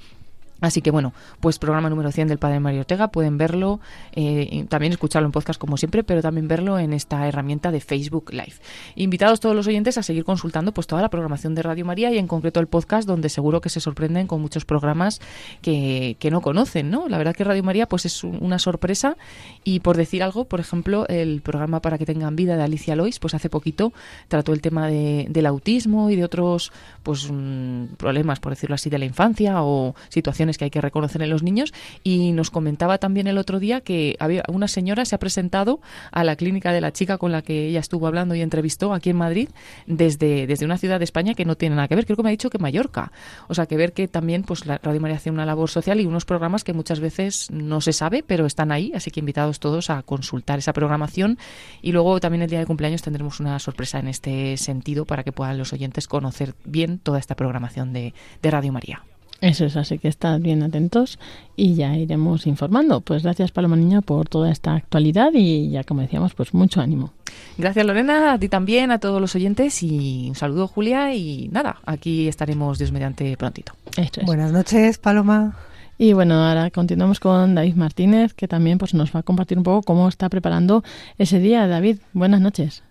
Así 0.62 0.82
que 0.82 0.92
bueno, 0.92 1.14
pues 1.40 1.60
programa 1.60 1.90
número 1.90 2.12
100 2.12 2.28
del 2.30 2.38
Padre 2.40 2.60
Mario 2.60 2.80
Ortega, 2.82 3.10
pueden 3.10 3.38
verlo, 3.38 3.80
eh, 4.14 4.66
también 4.70 4.92
escucharlo 4.94 5.28
en 5.28 5.32
podcast 5.32 5.60
como 5.60 5.78
siempre, 5.78 6.04
pero 6.04 6.22
también 6.22 6.48
verlo 6.48 6.80
en 6.80 6.94
esta 6.94 7.28
herramienta 7.28 7.72
de 7.72 7.80
Facebook 7.80 8.32
Live. 8.32 8.54
Invitados 8.96 9.40
todos 9.40 9.56
los 9.56 9.68
oyentes 9.68 9.98
a 9.98 10.04
seguir 10.04 10.24
consultando 10.24 10.74
pues 10.74 10.88
toda 10.88 11.02
la 11.02 11.10
programación 11.10 11.54
de 11.56 11.62
Radio 11.62 11.86
María 11.86 12.12
y 12.12 12.18
en 12.18 12.28
concreto 12.28 12.60
el 12.60 12.68
podcast, 12.68 13.08
donde 13.08 13.30
seguro 13.30 13.62
que 13.62 13.70
se 13.70 13.80
sorprenden 13.80 14.26
con 14.28 14.42
muchos 14.42 14.66
programas 14.66 15.20
que, 15.62 16.18
que 16.20 16.32
no 16.32 16.42
conocen, 16.42 16.90
¿no? 16.90 17.08
La 17.08 17.18
verdad 17.18 17.36
que 17.36 17.44
Radio 17.44 17.64
María 17.64 17.88
pues 17.88 18.06
es 18.06 18.24
un- 18.24 18.38
una 18.42 18.60
sorpresa 18.60 19.16
y 19.64 19.80
por 19.82 19.98
decir 19.98 20.24
algo, 20.24 20.46
por 20.46 20.60
ejemplo, 20.60 21.06
el 21.08 21.42
programa 21.42 21.82
Para 21.82 21.98
que 21.98 22.06
tengan 22.06 22.36
vida 22.36 22.58
de 22.58 22.64
Alicia 22.64 22.96
Lois, 22.96 23.20
pues 23.20 23.34
hace 23.34 23.50
poquito 23.50 23.94
trató 24.28 24.54
el 24.54 24.62
tema 24.62 24.88
de- 24.88 25.28
del 25.30 25.46
autismo 25.46 26.10
y 26.10 26.16
de 26.16 26.24
otros 26.24 26.72
pues 27.04 27.30
mm, 27.32 27.96
problemas, 27.98 28.40
por 28.40 28.52
decirlo 28.54 28.74
así, 28.76 28.90
de 28.90 28.98
la 28.98 29.06
infancia 29.06 29.62
o 29.64 29.94
situaciones 30.10 30.47
que 30.56 30.66
hay 30.66 30.70
que 30.70 30.80
reconocer 30.82 31.22
en 31.22 31.30
los 31.30 31.44
niños 31.44 31.74
y 32.04 32.32
nos 32.32 32.52
comentaba 32.52 32.98
también 33.00 33.28
el 33.28 33.38
otro 33.38 33.60
día 33.60 33.82
que 33.82 34.16
había 34.20 34.44
una 34.48 34.68
señora 34.68 35.04
se 35.04 35.16
ha 35.16 35.20
presentado 35.20 35.82
a 36.12 36.24
la 36.24 36.36
clínica 36.36 36.72
de 36.72 36.82
la 36.82 36.94
chica 36.94 37.18
con 37.18 37.32
la 37.32 37.42
que 37.42 37.68
ella 37.68 37.80
estuvo 37.80 38.08
hablando 38.08 38.36
y 38.36 38.42
entrevistó 38.42 38.94
aquí 38.94 39.10
en 39.10 39.18
Madrid 39.18 39.50
desde, 39.88 40.48
desde 40.48 40.66
una 40.66 40.78
ciudad 40.78 41.00
de 41.00 41.06
España 41.06 41.34
que 41.34 41.46
no 41.46 41.56
tiene 41.56 41.76
nada 41.76 41.88
que 41.88 41.96
ver, 41.96 42.06
creo 42.06 42.16
que 42.16 42.24
me 42.24 42.30
ha 42.30 42.32
dicho 42.32 42.50
que 42.50 42.60
Mallorca. 42.60 43.12
O 43.48 43.56
sea, 43.56 43.66
que 43.66 43.78
ver 43.78 43.94
que 43.94 44.08
también 44.08 44.44
pues 44.44 44.66
la 44.66 44.78
Radio 44.78 45.02
María 45.02 45.18
hace 45.18 45.32
una 45.32 45.46
labor 45.46 45.70
social 45.70 46.00
y 46.00 46.06
unos 46.06 46.26
programas 46.26 46.64
que 46.64 46.74
muchas 46.74 47.00
veces 47.00 47.50
no 47.52 47.82
se 47.82 47.94
sabe, 47.94 48.24
pero 48.26 48.46
están 48.46 48.72
ahí, 48.72 48.92
así 48.96 49.12
que 49.12 49.20
invitados 49.20 49.60
todos 49.60 49.90
a 49.90 50.04
consultar 50.04 50.60
esa 50.60 50.74
programación 50.74 51.38
y 51.82 51.92
luego 51.92 52.20
también 52.20 52.42
el 52.42 52.50
día 52.50 52.60
de 52.60 52.66
cumpleaños 52.66 53.02
tendremos 53.02 53.40
una 53.40 53.58
sorpresa 53.60 54.00
en 54.00 54.08
este 54.08 54.58
sentido 54.58 55.06
para 55.06 55.24
que 55.24 55.32
puedan 55.32 55.58
los 55.58 55.74
oyentes 55.74 56.08
conocer 56.08 56.56
bien 56.66 57.00
toda 57.00 57.20
esta 57.20 57.36
programación 57.36 57.94
de, 57.94 58.14
de 58.42 58.52
Radio 58.52 58.72
María. 58.72 59.04
Eso 59.42 59.66
es, 59.66 59.78
así 59.78 60.00
que 60.00 60.08
estad 60.08 60.40
bien 60.40 60.64
atentos 60.64 61.20
y 61.56 61.76
ya 61.76 61.96
iremos 61.96 62.48
informando. 62.48 63.02
Pues 63.02 63.24
gracias 63.24 63.52
Paloma 63.52 63.76
Niña 63.76 64.02
por 64.02 64.28
toda 64.28 64.52
esta 64.52 64.74
actualidad 64.74 65.32
y 65.34 65.70
ya 65.70 65.84
como 65.84 66.02
decíamos, 66.02 66.34
pues 66.34 66.54
mucho 66.54 66.82
ánimo. 66.82 67.14
Gracias 67.58 67.86
Lorena, 67.86 68.34
a 68.34 68.40
ti 68.40 68.50
también, 68.50 68.92
a 68.92 69.00
todos 69.00 69.22
los 69.22 69.36
oyentes 69.36 69.84
y 69.84 70.26
un 70.30 70.36
saludo 70.36 70.68
Julia 70.68 71.14
y 71.14 71.50
nada, 71.52 71.78
aquí 71.86 72.28
estaremos 72.28 72.80
Dios 72.80 72.92
mediante 72.92 73.38
prontito. 73.38 73.74
Es. 73.96 74.12
Buenas 74.26 74.52
noches, 74.52 74.98
Paloma. 74.98 75.56
Y 76.00 76.14
bueno, 76.14 76.36
ahora 76.44 76.70
continuamos 76.70 77.20
con 77.20 77.56
David 77.56 77.76
Martínez, 77.76 78.34
que 78.34 78.48
también 78.48 78.78
pues 78.78 78.94
nos 78.94 79.16
va 79.16 79.22
a 79.22 79.24
compartir 79.24 79.58
un 79.58 79.64
poco 79.64 79.82
cómo 79.82 80.08
está 80.08 80.30
preparando 80.30 80.84
ese 81.18 81.40
día. 81.40 81.68
David, 81.68 81.98
buenas 82.14 82.40
noches. 82.40 82.84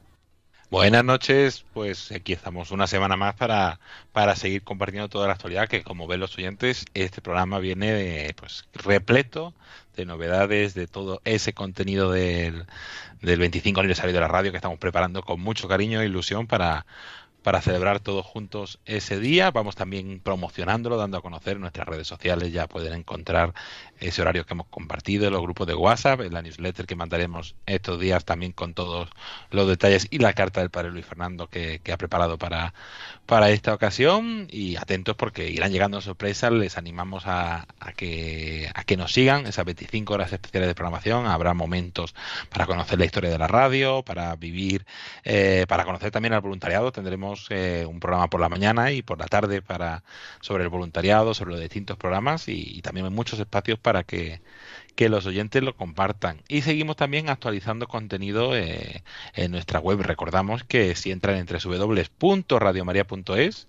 Buenas 0.69 1.05
noches, 1.05 1.65
pues 1.73 2.11
aquí 2.11 2.33
estamos 2.33 2.73
una 2.73 2.89
semana 2.89 3.17
más 3.17 3.37
para, 3.37 3.79
para 4.13 4.35
seguir 4.35 4.63
compartiendo 4.63 5.09
toda 5.09 5.29
la 5.29 5.35
actualidad, 5.35 5.69
que 5.69 5.85
como 5.85 6.09
ven 6.09 6.19
los 6.19 6.37
oyentes, 6.37 6.87
este 6.93 7.23
programa 7.23 7.61
viene 7.61 7.93
de, 7.93 8.35
pues 8.35 8.65
repleto 8.75 9.55
de 9.95 10.07
novedades, 10.07 10.75
de 10.75 10.89
todo 10.89 11.21
ese 11.25 11.53
contenido 11.53 12.11
del, 12.11 12.67
del 13.23 13.39
25 13.39 13.79
aniversario 13.79 14.13
de 14.13 14.21
la 14.21 14.27
radio 14.27 14.51
que 14.51 14.57
estamos 14.59 14.79
preparando 14.81 15.23
con 15.23 15.41
mucho 15.41 15.69
cariño 15.69 16.01
e 16.01 16.07
ilusión 16.07 16.49
para, 16.49 16.85
para 17.47 17.63
celebrar 17.63 18.01
todos 18.01 18.27
juntos 18.27 18.81
ese 18.87 19.21
día. 19.21 19.53
Vamos 19.53 19.77
también 19.77 20.19
promocionándolo, 20.19 20.97
dando 20.97 21.19
a 21.19 21.23
conocer 21.23 21.61
nuestras 21.61 21.87
redes 21.87 22.09
sociales. 22.09 22.53
Ya 22.53 22.67
pueden 22.67 22.93
encontrar 22.93 23.55
ese 24.01 24.23
horario 24.23 24.45
que 24.47 24.55
hemos 24.55 24.67
compartido 24.69 25.31
los 25.31 25.43
grupos 25.43 25.67
de 25.67 25.75
WhatsApp, 25.75 26.21
en 26.21 26.35
la 26.35 26.43
newsletter 26.43 26.87
que 26.87 26.97
mandaremos 26.97 27.55
estos 27.67 27.99
días 28.01 28.25
también 28.25 28.53
con 28.53 28.75
todos 28.75 29.09
los 29.51 29.69
detalles 29.69 30.09
y 30.11 30.19
la 30.19 30.33
carta 30.33 30.61
del 30.61 30.71
padre 30.71 30.91
Luis 30.91 31.07
Fernando 31.07 31.49
que, 31.49 31.81
que 31.83 31.93
ha 31.93 31.97
preparado 31.97 32.39
para, 32.39 32.75
para 33.27 33.51
esta 33.51 33.75
ocasión. 33.75 34.49
Y 34.51 34.77
atentos 34.77 35.17
porque 35.17 35.51
irán 35.51 35.73
llegando 35.73 36.01
sorpresas. 36.01 36.53
Les 36.53 36.79
animamos 36.79 37.27
a, 37.27 37.67
a, 37.81 37.93
que, 37.93 38.71
a 38.75 38.85
que 38.85 38.97
nos 38.97 39.13
sigan 39.13 39.47
esas 39.47 39.65
25 39.65 40.15
horas 40.15 40.33
especiales 40.33 40.69
de 40.69 40.75
programación. 40.75 41.27
Habrá 41.27 41.55
momentos 41.55 42.15
para 42.51 42.67
conocer 42.67 42.99
la 42.99 43.05
historia 43.05 43.31
de 43.31 43.39
la 43.39 43.49
radio, 43.49 44.03
para 44.03 44.35
vivir, 44.37 44.87
eh, 45.25 45.67
para 45.69 45.85
conocer 45.85 46.11
también 46.11 46.35
al 46.35 46.41
voluntariado. 46.41 46.93
Tendremos 46.93 47.47
eh, 47.51 47.85
un 47.89 48.01
programa 48.01 48.29
por 48.29 48.41
la 48.41 48.49
mañana 48.49 48.93
y 48.93 49.03
por 49.03 49.19
la 49.19 49.27
tarde 49.27 49.63
para 49.63 50.05
sobre 50.41 50.65
el 50.65 50.69
voluntariado, 50.69 51.35
sobre 51.35 51.53
los 51.53 51.61
distintos 51.61 51.97
programas 51.97 52.49
y, 52.49 52.77
y 52.79 52.83
también 52.83 53.07
hay 53.07 53.13
muchos 53.13 53.39
espacios 53.39 53.79
para 53.87 54.03
que, 54.03 54.43
que, 54.97 55.09
los 55.09 55.27
oyentes 55.27 55.63
lo 55.63 55.77
compartan. 55.77 56.43
Y 56.49 56.63
seguimos 56.63 56.97
también 56.97 57.31
actualizando 57.31 57.87
contenido 57.87 58.57
eh, 58.57 59.05
en 59.35 59.53
nuestra 59.53 59.79
web. 59.79 60.01
Recordamos 60.03 60.65
que 60.65 60.97
si 60.97 61.13
entran 61.13 61.37
en 61.37 61.47
www.radiomaria.es 61.47 63.69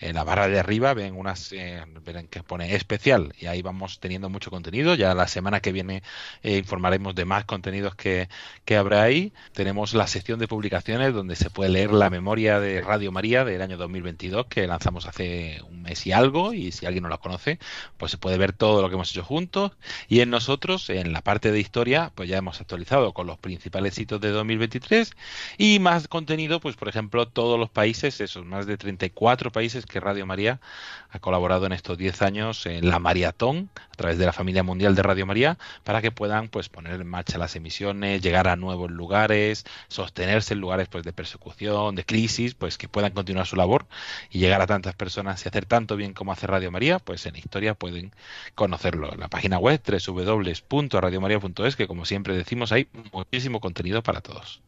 en 0.00 0.14
la 0.14 0.24
barra 0.24 0.48
de 0.48 0.58
arriba 0.58 0.94
ven 0.94 1.14
unas 1.14 1.52
eh, 1.52 1.84
ven 2.04 2.26
que 2.28 2.42
pone 2.42 2.74
especial 2.74 3.34
y 3.38 3.46
ahí 3.46 3.60
vamos 3.60 4.00
teniendo 4.00 4.30
mucho 4.30 4.50
contenido. 4.50 4.94
Ya 4.94 5.14
la 5.14 5.28
semana 5.28 5.60
que 5.60 5.72
viene 5.72 6.02
eh, 6.42 6.56
informaremos 6.56 7.14
de 7.14 7.26
más 7.26 7.44
contenidos 7.44 7.94
que, 7.94 8.28
que, 8.64 8.76
habrá 8.76 9.02
ahí. 9.02 9.32
Tenemos 9.52 9.92
la 9.92 10.06
sección 10.06 10.38
de 10.38 10.48
publicaciones 10.48 11.12
donde 11.12 11.36
se 11.36 11.50
puede 11.50 11.70
leer 11.70 11.92
la 11.92 12.08
memoria 12.08 12.60
de 12.60 12.80
Radio 12.80 13.12
María 13.12 13.44
del 13.44 13.60
año 13.60 13.76
2022 13.76 14.46
que 14.46 14.66
lanzamos 14.66 15.06
hace 15.06 15.60
un 15.68 15.82
mes 15.82 16.06
y 16.06 16.12
algo 16.12 16.54
y 16.54 16.72
si 16.72 16.86
alguien 16.86 17.02
no 17.02 17.10
la 17.10 17.18
conoce 17.18 17.58
pues 17.98 18.12
se 18.12 18.18
puede 18.18 18.38
ver 18.38 18.52
todo 18.54 18.80
lo 18.80 18.88
que 18.88 18.94
hemos 18.94 19.10
hecho 19.10 19.22
juntos. 19.22 19.72
Y 20.08 20.20
en 20.20 20.30
nosotros 20.30 20.88
en 20.88 21.12
la 21.12 21.20
parte 21.20 21.52
de 21.52 21.60
historia 21.60 22.10
pues 22.14 22.28
ya 22.28 22.38
hemos 22.38 22.60
actualizado 22.60 23.12
con 23.12 23.26
los 23.26 23.38
principales 23.38 23.98
hitos 23.98 24.20
de 24.20 24.30
2023 24.30 25.12
y 25.58 25.78
más 25.78 26.08
contenido 26.08 26.60
pues 26.60 26.76
por 26.76 26.88
ejemplo 26.88 27.28
todos 27.28 27.58
los 27.58 27.68
países 27.68 28.20
esos 28.20 28.46
más 28.46 28.66
de 28.66 28.78
34 28.78 29.52
países 29.52 29.84
que 29.90 30.00
Radio 30.00 30.26
María 30.26 30.60
ha 31.10 31.18
colaborado 31.18 31.66
en 31.66 31.72
estos 31.72 31.98
10 31.98 32.22
años 32.22 32.66
en 32.66 32.88
la 32.88 32.98
maratón 32.98 33.68
a 33.92 33.96
través 33.96 34.18
de 34.18 34.26
la 34.26 34.32
familia 34.32 34.62
mundial 34.62 34.94
de 34.94 35.02
Radio 35.02 35.26
María 35.26 35.58
para 35.84 36.00
que 36.00 36.10
puedan 36.10 36.48
pues 36.48 36.68
poner 36.68 37.00
en 37.00 37.06
marcha 37.06 37.36
las 37.38 37.56
emisiones, 37.56 38.22
llegar 38.22 38.48
a 38.48 38.56
nuevos 38.56 38.90
lugares, 38.90 39.64
sostenerse 39.88 40.54
en 40.54 40.60
lugares 40.60 40.88
pues 40.88 41.04
de 41.04 41.12
persecución, 41.12 41.94
de 41.94 42.04
crisis, 42.04 42.54
pues 42.54 42.78
que 42.78 42.88
puedan 42.88 43.12
continuar 43.12 43.46
su 43.46 43.56
labor 43.56 43.86
y 44.30 44.38
llegar 44.38 44.60
a 44.62 44.66
tantas 44.66 44.94
personas 44.94 45.44
y 45.44 45.48
hacer 45.48 45.66
tanto 45.66 45.96
bien 45.96 46.14
como 46.14 46.32
hace 46.32 46.46
Radio 46.46 46.70
María, 46.70 46.98
pues 46.98 47.26
en 47.26 47.36
historia 47.36 47.74
pueden 47.74 48.12
conocerlo. 48.54 49.12
En 49.12 49.20
la 49.20 49.28
página 49.28 49.58
web 49.58 49.80
www.radiomaria.es 49.84 51.76
que 51.76 51.86
como 51.86 52.04
siempre 52.04 52.34
decimos 52.36 52.72
hay 52.72 52.88
muchísimo 53.12 53.60
contenido 53.60 54.02
para 54.02 54.20
todos. 54.20 54.62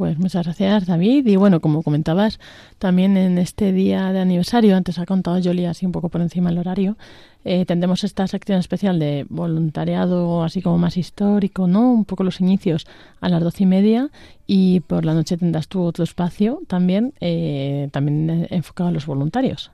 Pues 0.00 0.18
muchas 0.18 0.46
gracias, 0.46 0.86
David. 0.86 1.26
Y 1.26 1.36
bueno, 1.36 1.60
como 1.60 1.82
comentabas, 1.82 2.40
también 2.78 3.18
en 3.18 3.36
este 3.36 3.70
día 3.70 4.14
de 4.14 4.20
aniversario, 4.20 4.74
antes 4.74 4.98
ha 4.98 5.04
contado 5.04 5.38
Jolie 5.44 5.66
así 5.66 5.84
un 5.84 5.92
poco 5.92 6.08
por 6.08 6.22
encima 6.22 6.48
del 6.48 6.58
horario, 6.58 6.96
eh, 7.44 7.66
tendremos 7.66 8.02
esta 8.02 8.26
sección 8.26 8.58
especial 8.60 8.98
de 8.98 9.26
voluntariado, 9.28 10.42
así 10.42 10.62
como 10.62 10.78
más 10.78 10.96
histórico, 10.96 11.66
¿no? 11.66 11.92
Un 11.92 12.06
poco 12.06 12.24
los 12.24 12.40
inicios 12.40 12.86
a 13.20 13.28
las 13.28 13.42
doce 13.42 13.64
y 13.64 13.66
media. 13.66 14.08
Y 14.46 14.80
por 14.80 15.04
la 15.04 15.12
noche 15.12 15.36
tendrás 15.36 15.68
tú 15.68 15.82
otro 15.82 16.02
espacio 16.02 16.62
también, 16.66 17.12
eh, 17.20 17.90
también 17.92 18.46
enfocado 18.48 18.88
a 18.88 18.92
los 18.92 19.04
voluntarios. 19.04 19.70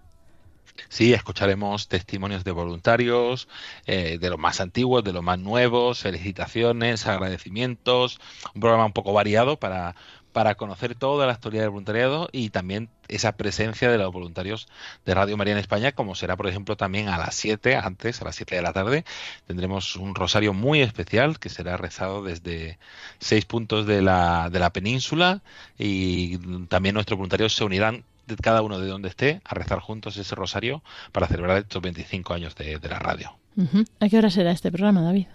Sí, 0.89 1.13
escucharemos 1.13 1.89
testimonios 1.89 2.45
de 2.45 2.53
voluntarios, 2.53 3.49
eh, 3.87 4.19
de 4.19 4.31
los 4.31 4.39
más 4.39 4.61
antiguos, 4.61 5.05
de 5.05 5.13
los 5.13 5.23
más 5.23 5.39
nuevos, 5.39 6.01
felicitaciones, 6.01 7.07
agradecimientos, 7.07 8.21
un 8.55 8.61
programa 8.61 8.87
un 8.87 8.93
poco 8.93 9.13
variado 9.13 9.59
para, 9.59 9.95
para 10.37 10.55
conocer 10.55 10.95
toda 10.95 11.27
la 11.27 11.33
historia 11.33 11.63
del 11.63 11.71
voluntariado 11.71 12.29
y 12.31 12.51
también 12.51 12.91
esa 13.09 13.33
presencia 13.39 13.91
de 13.91 13.97
los 13.97 14.13
voluntarios 14.13 14.69
de 15.07 15.15
Radio 15.15 15.35
María 15.39 15.55
en 15.55 15.59
España, 15.59 15.93
como 15.93 16.15
será, 16.15 16.37
por 16.37 16.47
ejemplo, 16.47 16.77
también 16.77 17.09
a 17.09 17.17
las 17.17 17.35
7, 17.37 17.75
antes, 17.77 18.21
a 18.21 18.27
las 18.27 18.37
7 18.37 18.55
de 18.55 18.61
la 18.61 18.75
tarde, 18.75 19.07
tendremos 19.47 19.97
un 19.97 20.15
rosario 20.15 20.53
muy 20.53 20.83
especial 20.83 21.39
que 21.39 21.49
será 21.49 21.79
rezado 21.79 22.23
desde 22.23 22.79
seis 23.19 23.47
puntos 23.47 23.87
de 23.87 24.03
la, 24.03 24.51
de 24.51 24.59
la 24.59 24.75
península 24.75 25.41
y 25.79 26.37
también 26.67 26.93
nuestros 26.95 27.17
voluntarios 27.17 27.55
se 27.57 27.65
unirán 27.65 28.05
de 28.27 28.37
cada 28.37 28.63
uno 28.63 28.79
de 28.79 28.89
donde 28.89 29.09
esté 29.09 29.41
a 29.45 29.55
rezar 29.55 29.81
juntos 29.81 30.17
ese 30.17 30.35
rosario 30.35 30.83
para 31.13 31.27
celebrar 31.27 31.59
estos 31.59 31.83
25 31.83 32.35
años 32.35 32.55
de, 32.57 32.79
de 32.79 32.89
la 32.89 32.99
radio. 32.99 33.37
Uh 33.57 33.65
-huh. 33.65 33.87
¿A 34.01 34.09
qué 34.09 34.19
hora 34.19 34.31
será 34.31 34.51
este 34.51 34.71
programa, 34.71 35.03
David? 35.03 35.27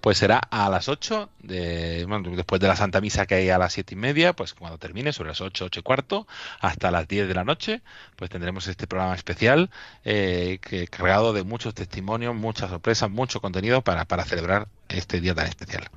Pues 0.00 0.18
será 0.18 0.38
a 0.38 0.68
las 0.70 0.88
8, 0.88 1.30
de, 1.40 2.04
bueno, 2.08 2.30
después 2.36 2.60
de 2.60 2.68
la 2.68 2.76
Santa 2.76 3.00
Misa 3.00 3.26
que 3.26 3.34
hay 3.34 3.50
a 3.50 3.58
las 3.58 3.72
7 3.72 3.94
y 3.94 3.96
media, 3.96 4.32
pues 4.32 4.54
cuando 4.54 4.78
termine, 4.78 5.12
sobre 5.12 5.30
las 5.30 5.40
8, 5.40 5.64
8 5.66 5.80
y 5.80 5.82
cuarto, 5.82 6.26
hasta 6.60 6.90
las 6.90 7.08
10 7.08 7.28
de 7.28 7.34
la 7.34 7.44
noche, 7.44 7.82
pues 8.16 8.30
tendremos 8.30 8.66
este 8.68 8.86
programa 8.86 9.14
especial 9.14 9.70
eh, 10.04 10.58
que, 10.62 10.86
cargado 10.88 11.32
de 11.32 11.42
muchos 11.42 11.74
testimonios, 11.74 12.34
muchas 12.34 12.70
sorpresas, 12.70 13.10
mucho 13.10 13.40
contenido 13.40 13.82
para, 13.82 14.04
para 14.04 14.24
celebrar 14.24 14.68
este 14.88 15.20
día 15.20 15.34
tan 15.34 15.46
especial. 15.46 15.88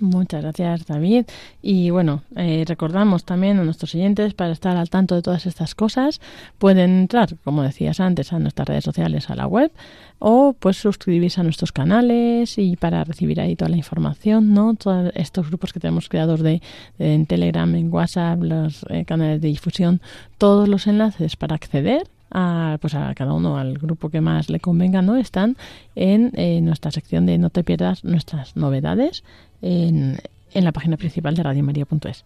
Muchas 0.00 0.42
gracias, 0.42 0.86
David. 0.86 1.24
Y 1.62 1.90
bueno, 1.90 2.22
eh, 2.36 2.64
recordamos 2.66 3.24
también 3.24 3.58
a 3.58 3.64
nuestros 3.64 3.94
oyentes 3.94 4.34
para 4.34 4.52
estar 4.52 4.76
al 4.76 4.90
tanto 4.90 5.14
de 5.14 5.22
todas 5.22 5.46
estas 5.46 5.74
cosas, 5.74 6.20
pueden 6.58 7.00
entrar, 7.00 7.36
como 7.44 7.62
decías 7.62 8.00
antes, 8.00 8.32
a 8.32 8.38
nuestras 8.38 8.68
redes 8.68 8.84
sociales, 8.84 9.30
a 9.30 9.36
la 9.36 9.46
web, 9.46 9.72
o 10.18 10.54
pues 10.58 10.76
suscribirse 10.76 11.40
a 11.40 11.44
nuestros 11.44 11.72
canales 11.72 12.58
y 12.58 12.76
para 12.76 13.04
recibir 13.04 13.40
ahí 13.40 13.56
toda 13.56 13.70
la 13.70 13.76
información, 13.76 14.52
¿no? 14.52 14.74
Todos 14.74 15.12
estos 15.14 15.48
grupos 15.48 15.72
que 15.72 15.80
tenemos 15.80 16.08
creados 16.08 16.40
de, 16.40 16.60
de 16.98 17.14
en 17.14 17.26
Telegram, 17.26 17.74
en 17.74 17.92
WhatsApp, 17.92 18.42
los 18.42 18.84
eh, 18.90 19.04
canales 19.04 19.40
de 19.40 19.48
difusión, 19.48 20.00
todos 20.38 20.68
los 20.68 20.86
enlaces 20.86 21.36
para 21.36 21.54
acceder 21.54 22.04
a, 22.30 22.78
pues 22.80 22.94
a 22.94 23.14
cada 23.14 23.32
uno 23.32 23.56
al 23.56 23.78
grupo 23.78 24.10
que 24.10 24.20
más 24.20 24.50
le 24.50 24.60
convenga 24.60 25.02
no 25.02 25.16
están 25.16 25.56
en 25.94 26.32
eh, 26.34 26.60
nuestra 26.60 26.90
sección 26.90 27.26
de 27.26 27.38
no 27.38 27.50
te 27.50 27.64
pierdas 27.64 28.04
nuestras 28.04 28.56
novedades 28.56 29.24
en, 29.62 30.18
en 30.52 30.64
la 30.64 30.72
página 30.72 30.96
principal 30.96 31.34
de 31.34 31.42
radiomaria.es 31.42 32.24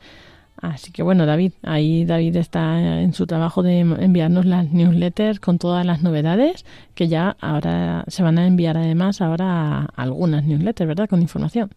así 0.57 0.93
que 0.93 1.03
bueno 1.03 1.27
David 1.27 1.53
ahí 1.63 2.05
David 2.05 2.37
está 2.37 3.01
en 3.01 3.15
su 3.15 3.27
trabajo 3.27 3.63
de 3.63 3.81
enviarnos 3.81 4.45
las 4.45 4.71
newsletters 4.71 5.41
con 5.41 5.59
todas 5.59 5.87
las 5.87 6.03
novedades 6.03 6.65
que 6.95 7.09
ya 7.09 7.37
ahora 7.41 8.05
se 8.09 8.23
van 8.23 8.39
a 8.39 8.47
enviar 8.47 8.77
además 8.77 9.21
ahora 9.21 9.89
algunas 9.97 10.45
newsletters 10.45 10.89
verdad 10.89 11.09
con 11.09 11.23
información. 11.23 11.71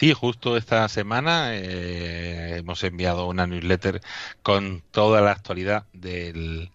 Sí, 0.00 0.14
justo 0.14 0.56
esta 0.56 0.88
semana 0.88 1.54
eh, 1.54 2.56
hemos 2.56 2.82
enviado 2.84 3.28
una 3.28 3.46
newsletter 3.46 4.00
con 4.42 4.82
toda 4.92 5.20
la 5.20 5.32
actualidad 5.32 5.84
del, 5.92 6.70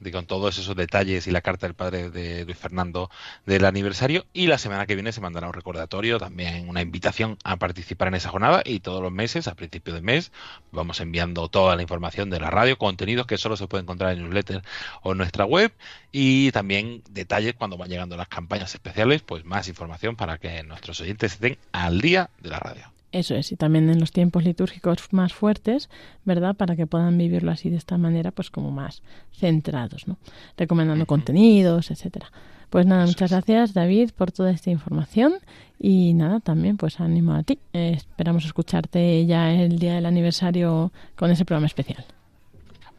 de, 0.00 0.12
con 0.12 0.26
todos 0.26 0.58
esos 0.58 0.76
detalles 0.76 1.26
y 1.26 1.30
la 1.30 1.40
carta 1.40 1.66
del 1.66 1.74
padre 1.74 2.10
de 2.10 2.44
Luis 2.44 2.56
Fernando 2.56 3.10
del 3.46 3.64
aniversario. 3.64 4.26
Y 4.32 4.46
la 4.46 4.58
semana 4.58 4.86
que 4.86 4.94
viene 4.94 5.12
se 5.12 5.20
mandará 5.20 5.46
un 5.46 5.52
recordatorio, 5.52 6.18
también 6.18 6.68
una 6.68 6.82
invitación 6.82 7.38
a 7.44 7.56
participar 7.56 8.08
en 8.08 8.14
esa 8.14 8.30
jornada. 8.30 8.62
Y 8.64 8.80
todos 8.80 9.02
los 9.02 9.12
meses, 9.12 9.48
a 9.48 9.54
principio 9.54 9.94
de 9.94 10.02
mes, 10.02 10.32
vamos 10.72 11.00
enviando 11.00 11.48
toda 11.48 11.76
la 11.76 11.82
información 11.82 12.30
de 12.30 12.40
la 12.40 12.50
radio, 12.50 12.78
contenidos 12.78 13.26
que 13.26 13.38
solo 13.38 13.56
se 13.56 13.66
puede 13.66 13.82
encontrar 13.82 14.12
en 14.12 14.22
newsletter 14.22 14.62
o 15.02 15.12
en 15.12 15.18
nuestra 15.18 15.44
web. 15.44 15.72
Y 16.12 16.50
también 16.52 17.02
detalles 17.10 17.54
cuando 17.54 17.76
van 17.76 17.88
llegando 17.88 18.16
las 18.16 18.28
campañas 18.28 18.74
especiales, 18.74 19.22
pues 19.22 19.44
más 19.44 19.68
información 19.68 20.16
para 20.16 20.38
que 20.38 20.62
nuestros 20.62 21.00
oyentes 21.00 21.34
estén 21.34 21.58
al 21.72 22.00
día 22.00 22.30
de 22.40 22.50
la 22.50 22.58
radio. 22.58 22.95
Eso 23.12 23.34
es, 23.34 23.52
y 23.52 23.56
también 23.56 23.88
en 23.88 24.00
los 24.00 24.10
tiempos 24.10 24.44
litúrgicos 24.44 25.12
más 25.12 25.32
fuertes, 25.32 25.88
¿verdad? 26.24 26.54
Para 26.54 26.76
que 26.76 26.86
puedan 26.86 27.16
vivirlo 27.16 27.50
así 27.50 27.70
de 27.70 27.76
esta 27.76 27.98
manera, 27.98 28.30
pues 28.32 28.50
como 28.50 28.70
más 28.70 29.02
centrados, 29.32 30.06
¿no? 30.08 30.18
Recomendando 30.56 31.02
uh 31.02 31.06
-huh. 31.06 31.08
contenidos, 31.08 31.90
etcétera. 31.90 32.30
Pues 32.68 32.84
nada, 32.84 33.04
Eso 33.04 33.12
muchas 33.12 33.30
es. 33.30 33.36
gracias 33.36 33.74
David 33.74 34.10
por 34.16 34.32
toda 34.32 34.50
esta 34.50 34.70
información 34.70 35.34
y 35.78 36.14
nada, 36.14 36.40
también 36.40 36.76
pues 36.76 36.98
ánimo 37.00 37.32
a 37.34 37.42
ti. 37.44 37.58
Eh, 37.72 37.92
esperamos 37.96 38.44
escucharte 38.44 39.24
ya 39.24 39.52
el 39.52 39.78
día 39.78 39.94
del 39.94 40.06
aniversario 40.06 40.92
con 41.14 41.30
ese 41.30 41.44
programa 41.44 41.66
especial. 41.68 42.04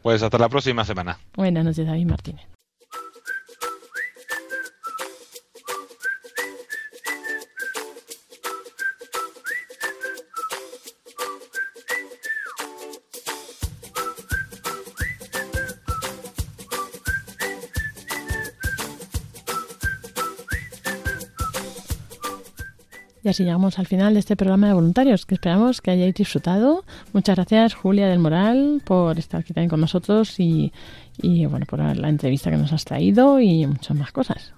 Pues 0.02 0.22
hasta 0.22 0.38
la 0.38 0.48
próxima 0.48 0.84
semana. 0.84 1.18
Buenas 1.36 1.64
noches, 1.64 1.86
David 1.86 2.06
Martínez. 2.06 2.57
Y 23.28 23.30
así 23.30 23.44
llegamos 23.44 23.78
al 23.78 23.86
final 23.86 24.14
de 24.14 24.20
este 24.20 24.36
programa 24.36 24.68
de 24.68 24.72
voluntarios, 24.72 25.26
que 25.26 25.34
esperamos 25.34 25.82
que 25.82 25.90
hayáis 25.90 26.14
disfrutado. 26.14 26.82
Muchas 27.12 27.36
gracias, 27.36 27.74
Julia 27.74 28.08
del 28.08 28.20
Moral, 28.20 28.80
por 28.86 29.18
estar 29.18 29.40
aquí 29.40 29.52
también 29.52 29.68
con 29.68 29.82
nosotros 29.82 30.40
y, 30.40 30.72
y 31.18 31.44
bueno, 31.44 31.66
por 31.66 31.78
la 31.78 32.08
entrevista 32.08 32.50
que 32.50 32.56
nos 32.56 32.72
has 32.72 32.86
traído 32.86 33.38
y 33.38 33.66
muchas 33.66 33.94
más 33.98 34.12
cosas. 34.12 34.54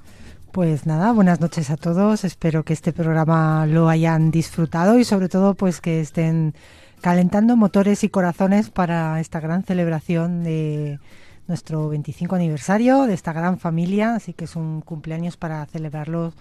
Pues 0.53 0.87
nada, 0.87 1.11
buenas 1.11 1.41
noches 1.41 1.69
a 1.71 1.77
todos. 1.77 2.23
Espero 2.23 2.63
que 2.63 2.73
este 2.73 2.93
programa 2.93 3.67
lo 3.67 3.89
hayan 3.89 4.31
disfrutado 4.31 5.01
y 5.01 5.05
sobre 5.05 5.29
todo 5.29 5.55
pues 5.55 5.81
que 5.81 6.01
estén 6.01 6.55
calentando 7.01 7.57
motores 7.57 8.05
y 8.05 8.09
corazones 8.09 8.71
para 8.71 9.19
esta 9.19 9.41
gran 9.41 9.65
celebración 9.65 10.45
de 10.45 11.01
nuestro 11.49 11.89
25 11.89 12.37
aniversario 12.37 13.07
de 13.07 13.15
esta 13.15 13.33
gran 13.33 13.59
familia, 13.59 14.15
así 14.15 14.33
que 14.33 14.45
es 14.45 14.55
un 14.55 14.81
cumpleaños 14.81 15.37
para 15.37 15.67
celebrarlo 15.67 16.33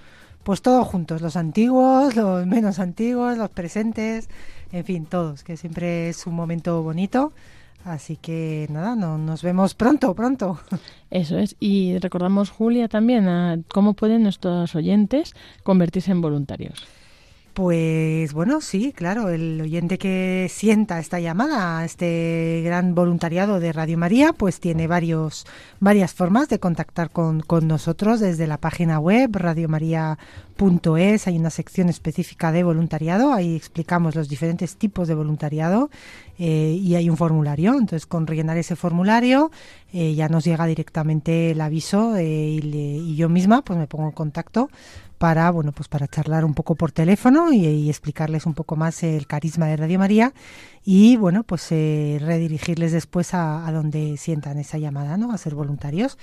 pues 0.43 0.61
todos 0.61 0.87
juntos, 0.87 1.21
los 1.21 1.35
antiguos, 1.35 2.15
los 2.15 2.45
menos 2.45 2.79
antiguos, 2.79 3.37
los 3.37 3.49
presentes, 3.49 4.29
en 4.71 4.85
fin, 4.85 5.05
todos, 5.05 5.43
que 5.43 5.57
siempre 5.57 6.09
es 6.09 6.25
un 6.27 6.35
momento 6.35 6.81
bonito. 6.83 7.33
Así 7.85 8.17
que 8.17 8.67
nada, 8.69 8.95
no, 8.95 9.17
nos 9.17 9.41
vemos 9.41 9.73
pronto, 9.73 10.13
pronto. 10.13 10.59
Eso 11.09 11.37
es. 11.37 11.55
Y 11.59 11.97
recordamos, 11.99 12.49
Julia, 12.49 12.87
también 12.89 13.27
a 13.29 13.57
cómo 13.69 13.93
pueden 13.93 14.23
nuestros 14.23 14.75
oyentes 14.75 15.33
convertirse 15.63 16.11
en 16.11 16.21
voluntarios. 16.21 16.85
Pues 17.63 18.31
bueno, 18.31 18.61
sí, 18.61 18.93
claro, 18.93 19.27
el 19.27 19.59
oyente 19.59 19.97
que 19.97 20.47
sienta 20.49 20.97
esta 20.97 21.19
llamada 21.19 21.83
este 21.83 22.61
gran 22.63 22.95
voluntariado 22.95 23.59
de 23.59 23.73
Radio 23.73 23.97
María, 23.97 24.31
pues 24.31 24.61
tiene 24.61 24.87
varios, 24.87 25.45
varias 25.81 26.13
formas 26.13 26.47
de 26.47 26.59
contactar 26.59 27.09
con, 27.09 27.41
con 27.41 27.67
nosotros 27.67 28.21
desde 28.21 28.47
la 28.47 28.59
página 28.59 28.97
web 29.01 29.35
radiomaria.es, 29.35 31.27
hay 31.27 31.37
una 31.37 31.49
sección 31.49 31.89
específica 31.89 32.53
de 32.53 32.63
voluntariado, 32.63 33.33
ahí 33.33 33.57
explicamos 33.57 34.15
los 34.15 34.29
diferentes 34.29 34.77
tipos 34.77 35.09
de 35.09 35.15
voluntariado 35.15 35.89
eh, 36.37 36.79
y 36.81 36.95
hay 36.95 37.09
un 37.09 37.17
formulario, 37.17 37.73
entonces 37.73 38.05
con 38.05 38.25
rellenar 38.25 38.57
ese 38.57 38.77
formulario 38.77 39.51
eh, 39.91 40.15
ya 40.15 40.29
nos 40.29 40.45
llega 40.45 40.65
directamente 40.65 41.51
el 41.51 41.59
aviso 41.59 42.15
eh, 42.15 42.23
y, 42.23 42.61
le- 42.61 42.77
y 43.03 43.17
yo 43.17 43.27
misma 43.27 43.63
pues 43.63 43.77
me 43.77 43.87
pongo 43.87 44.05
en 44.05 44.13
contacto 44.13 44.69
para 45.19 45.51
bueno 45.51 45.73
pues 45.73 45.89
para 45.89 46.07
charlar 46.07 46.45
un 46.45 46.53
poco 46.53 46.75
por 46.75 46.91
teléfono 46.93 47.51
y, 47.51 47.89
explicarles 47.89 48.45
un 48.45 48.53
poco 48.53 48.75
más 48.77 49.03
el 49.03 49.27
carisma 49.27 49.67
de 49.67 49.75
Radio 49.75 49.99
María 49.99 50.33
y 50.85 51.17
bueno 51.17 51.43
pues 51.43 51.67
eh, 51.71 52.17
redirigirles 52.21 52.93
después 52.93 53.33
a, 53.33 53.69
donde 53.71 54.15
sientan 54.15 54.57
esa 54.57 54.77
llamada 54.77 55.17
no 55.17 55.33
a 55.33 55.37
ser 55.37 55.53
voluntarios. 55.53 56.17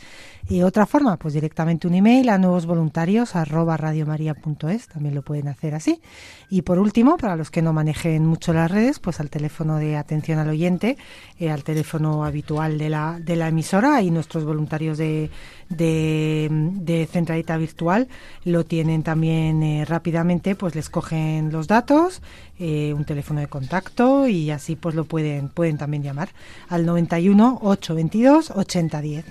Y 0.49 0.62
otra 0.62 0.86
forma 0.86 1.18
pues 1.18 1.34
directamente 1.34 1.86
un 1.86 1.94
email 1.94 2.30
a 2.30 2.38
nuevos 2.38 2.64
voluntarios 2.64 3.34
radiomaria.es 3.34 4.88
también 4.88 5.14
lo 5.14 5.22
pueden 5.22 5.49
hacer 5.49 5.74
así. 5.74 6.01
Y 6.49 6.62
por 6.62 6.78
último 6.78 7.18
para 7.18 7.36
los 7.36 7.51
que 7.51 7.61
no 7.61 7.74
manejen 7.74 8.24
mucho 8.24 8.55
las 8.55 8.70
redes 8.70 8.99
pues 8.99 9.20
al 9.20 9.28
teléfono 9.28 9.76
de 9.76 9.97
atención 9.97 10.38
al 10.38 10.49
oyente 10.49 10.97
eh, 11.38 11.51
al 11.51 11.62
teléfono 11.64 12.24
habitual 12.24 12.78
de 12.78 12.88
la 12.88 13.20
de 13.20 13.36
la 13.36 13.49
emisora 13.49 14.01
y 14.01 14.11
nuestros 14.11 14.44
voluntarios 14.44 14.97
de 14.97 15.30
de, 15.68 16.49
de 16.51 17.07
centralita 17.07 17.57
virtual 17.57 18.09
lo 18.44 18.64
tienen 18.64 18.86
también 19.03 19.62
eh, 19.62 19.84
rápidamente 19.84 20.55
pues 20.55 20.74
les 20.74 20.89
cogen 20.89 21.51
los 21.53 21.66
datos 21.66 22.22
eh, 22.59 22.93
un 22.95 23.05
teléfono 23.05 23.41
de 23.41 23.49
contacto 23.49 24.26
y 24.26 24.51
así 24.51 24.76
pues 24.76 24.95
lo 24.95 25.05
pueden 25.05 25.49
pueden 25.49 25.78
también 25.78 26.03
llamar 26.03 26.30
al 26.68 26.87
91 26.87 27.59
822 27.62 28.51
8010 28.53 29.24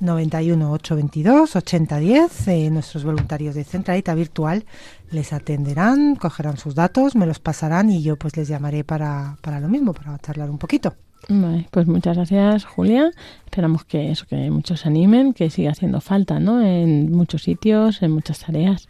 91 0.00 0.72
822 0.72 1.56
8010 1.56 2.48
eh, 2.48 2.70
nuestros 2.70 3.04
voluntarios 3.04 3.54
de 3.54 3.64
centralita 3.64 4.14
virtual 4.14 4.64
les 5.10 5.32
atenderán 5.32 6.16
cogerán 6.16 6.56
sus 6.56 6.74
datos 6.74 7.14
me 7.16 7.26
los 7.26 7.38
pasarán 7.38 7.90
y 7.90 8.02
yo 8.02 8.16
pues 8.16 8.36
les 8.36 8.48
llamaré 8.48 8.84
para, 8.84 9.36
para 9.42 9.60
lo 9.60 9.68
mismo 9.68 9.92
para 9.92 10.18
charlar 10.18 10.50
un 10.50 10.58
poquito 10.58 10.94
Vale, 11.28 11.68
pues 11.70 11.86
muchas 11.86 12.16
gracias, 12.16 12.64
Julia. 12.64 13.10
Esperamos 13.44 13.84
que 13.84 14.10
eso, 14.10 14.26
que 14.26 14.50
muchos 14.50 14.80
se 14.80 14.88
animen, 14.88 15.32
que 15.32 15.50
siga 15.50 15.70
haciendo 15.70 16.00
falta, 16.00 16.40
¿no? 16.40 16.62
En 16.62 17.12
muchos 17.12 17.42
sitios, 17.42 18.02
en 18.02 18.10
muchas 18.10 18.40
tareas. 18.40 18.88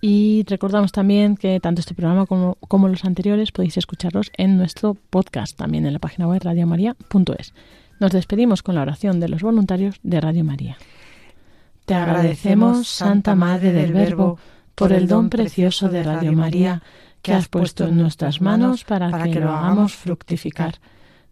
Y 0.00 0.44
recordamos 0.48 0.92
también 0.92 1.36
que 1.36 1.58
tanto 1.60 1.80
este 1.80 1.94
programa 1.94 2.26
como, 2.26 2.56
como 2.68 2.88
los 2.88 3.04
anteriores 3.04 3.52
podéis 3.52 3.76
escucharlos 3.76 4.30
en 4.36 4.56
nuestro 4.56 4.94
podcast, 4.94 5.56
también 5.56 5.86
en 5.86 5.92
la 5.92 5.98
página 5.98 6.28
web 6.28 6.42
radiomaria.es. 6.42 7.54
Nos 7.98 8.12
despedimos 8.12 8.62
con 8.62 8.74
la 8.74 8.82
oración 8.82 9.20
de 9.20 9.28
los 9.28 9.42
voluntarios 9.42 9.96
de 10.02 10.20
Radio 10.20 10.44
María. 10.44 10.76
Te 11.86 11.94
agradecemos, 11.94 12.88
Santa 12.88 13.34
Madre 13.34 13.72
del 13.72 13.92
Verbo, 13.92 14.38
por 14.74 14.92
el 14.92 15.08
don 15.08 15.30
precioso 15.30 15.88
de 15.88 16.02
Radio 16.02 16.32
María 16.32 16.82
que 17.22 17.32
has 17.32 17.48
puesto 17.48 17.86
en 17.86 17.96
nuestras 17.96 18.40
manos 18.40 18.84
para, 18.84 19.10
que, 19.24 19.40
lo 19.40 19.50
hagamos 19.50 19.94
fructificar. 19.94 20.76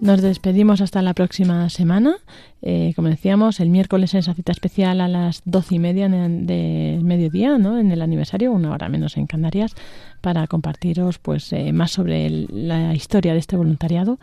Nos 0.00 0.22
despedimos 0.22 0.80
hasta 0.80 1.02
la 1.02 1.12
próxima 1.12 1.68
semana. 1.70 2.16
Eh, 2.62 2.92
como 2.94 3.08
decíamos, 3.08 3.58
el 3.58 3.68
miércoles 3.68 4.14
esa 4.14 4.32
cita 4.32 4.52
especial 4.52 5.00
a 5.00 5.08
las 5.08 5.42
doce 5.44 5.74
y 5.74 5.78
media 5.80 6.08
de 6.08 7.00
mediodía, 7.02 7.58
¿no? 7.58 7.78
en 7.80 7.90
el 7.90 8.00
aniversario, 8.02 8.52
una 8.52 8.70
hora 8.72 8.88
menos 8.88 9.16
en 9.16 9.26
Canarias, 9.26 9.74
para 10.20 10.46
compartiros 10.46 11.18
pues 11.18 11.52
eh, 11.52 11.72
más 11.72 11.90
sobre 11.90 12.26
el- 12.26 12.46
la 12.52 12.94
historia 12.94 13.32
de 13.32 13.40
este 13.40 13.56
voluntariado. 13.56 14.18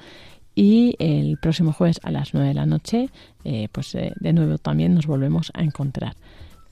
Y 0.57 0.95
el 0.99 1.37
próximo 1.37 1.73
jueves 1.73 1.99
a 2.03 2.11
las 2.11 2.33
nueve 2.33 2.47
de 2.49 2.53
la 2.55 2.65
noche, 2.65 3.09
eh, 3.43 3.67
pues 3.73 3.93
eh, 3.95 4.13
de 4.17 4.31
nuevo 4.31 4.57
también 4.57 4.95
nos 4.95 5.05
volvemos 5.07 5.51
a 5.53 5.61
encontrar. 5.61 6.15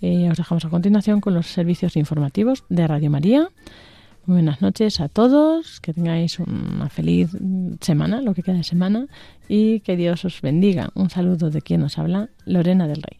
Eh, 0.01 0.29
os 0.31 0.37
dejamos 0.37 0.63
a 0.63 0.69
continuación 0.69 1.19
con 1.19 1.33
los 1.33 1.47
servicios 1.47 1.97
informativos 1.97 2.63
de 2.69 2.87
Radio 2.87 3.09
María. 3.09 3.49
Buenas 4.25 4.61
noches 4.61 5.01
a 5.01 5.09
todos, 5.09 5.81
que 5.81 5.93
tengáis 5.93 6.39
una 6.39 6.87
feliz 6.87 7.35
semana, 7.81 8.21
lo 8.21 8.33
que 8.33 8.41
queda 8.41 8.55
de 8.55 8.63
semana, 8.63 9.07
y 9.49 9.81
que 9.81 9.97
Dios 9.97 10.23
os 10.23 10.39
bendiga. 10.41 10.91
Un 10.95 11.09
saludo 11.09 11.49
de 11.49 11.61
quien 11.61 11.81
nos 11.81 11.97
habla, 11.97 12.29
Lorena 12.45 12.87
del 12.87 13.01
Rey. 13.01 13.19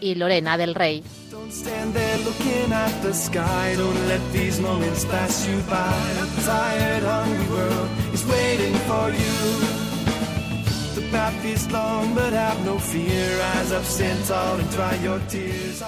y 0.00 0.14
Lorena 0.14 0.56
del 0.56 0.74
Rey. 0.74 1.02
Path 11.14 11.44
is 11.44 11.70
long, 11.70 12.12
but 12.12 12.32
have 12.32 12.64
no 12.64 12.76
fear. 12.76 13.38
Rise 13.38 13.70
up, 13.70 13.84
tall, 14.26 14.58
and 14.58 14.68
dry 14.72 14.96
your 14.96 15.20
tears. 15.28 15.80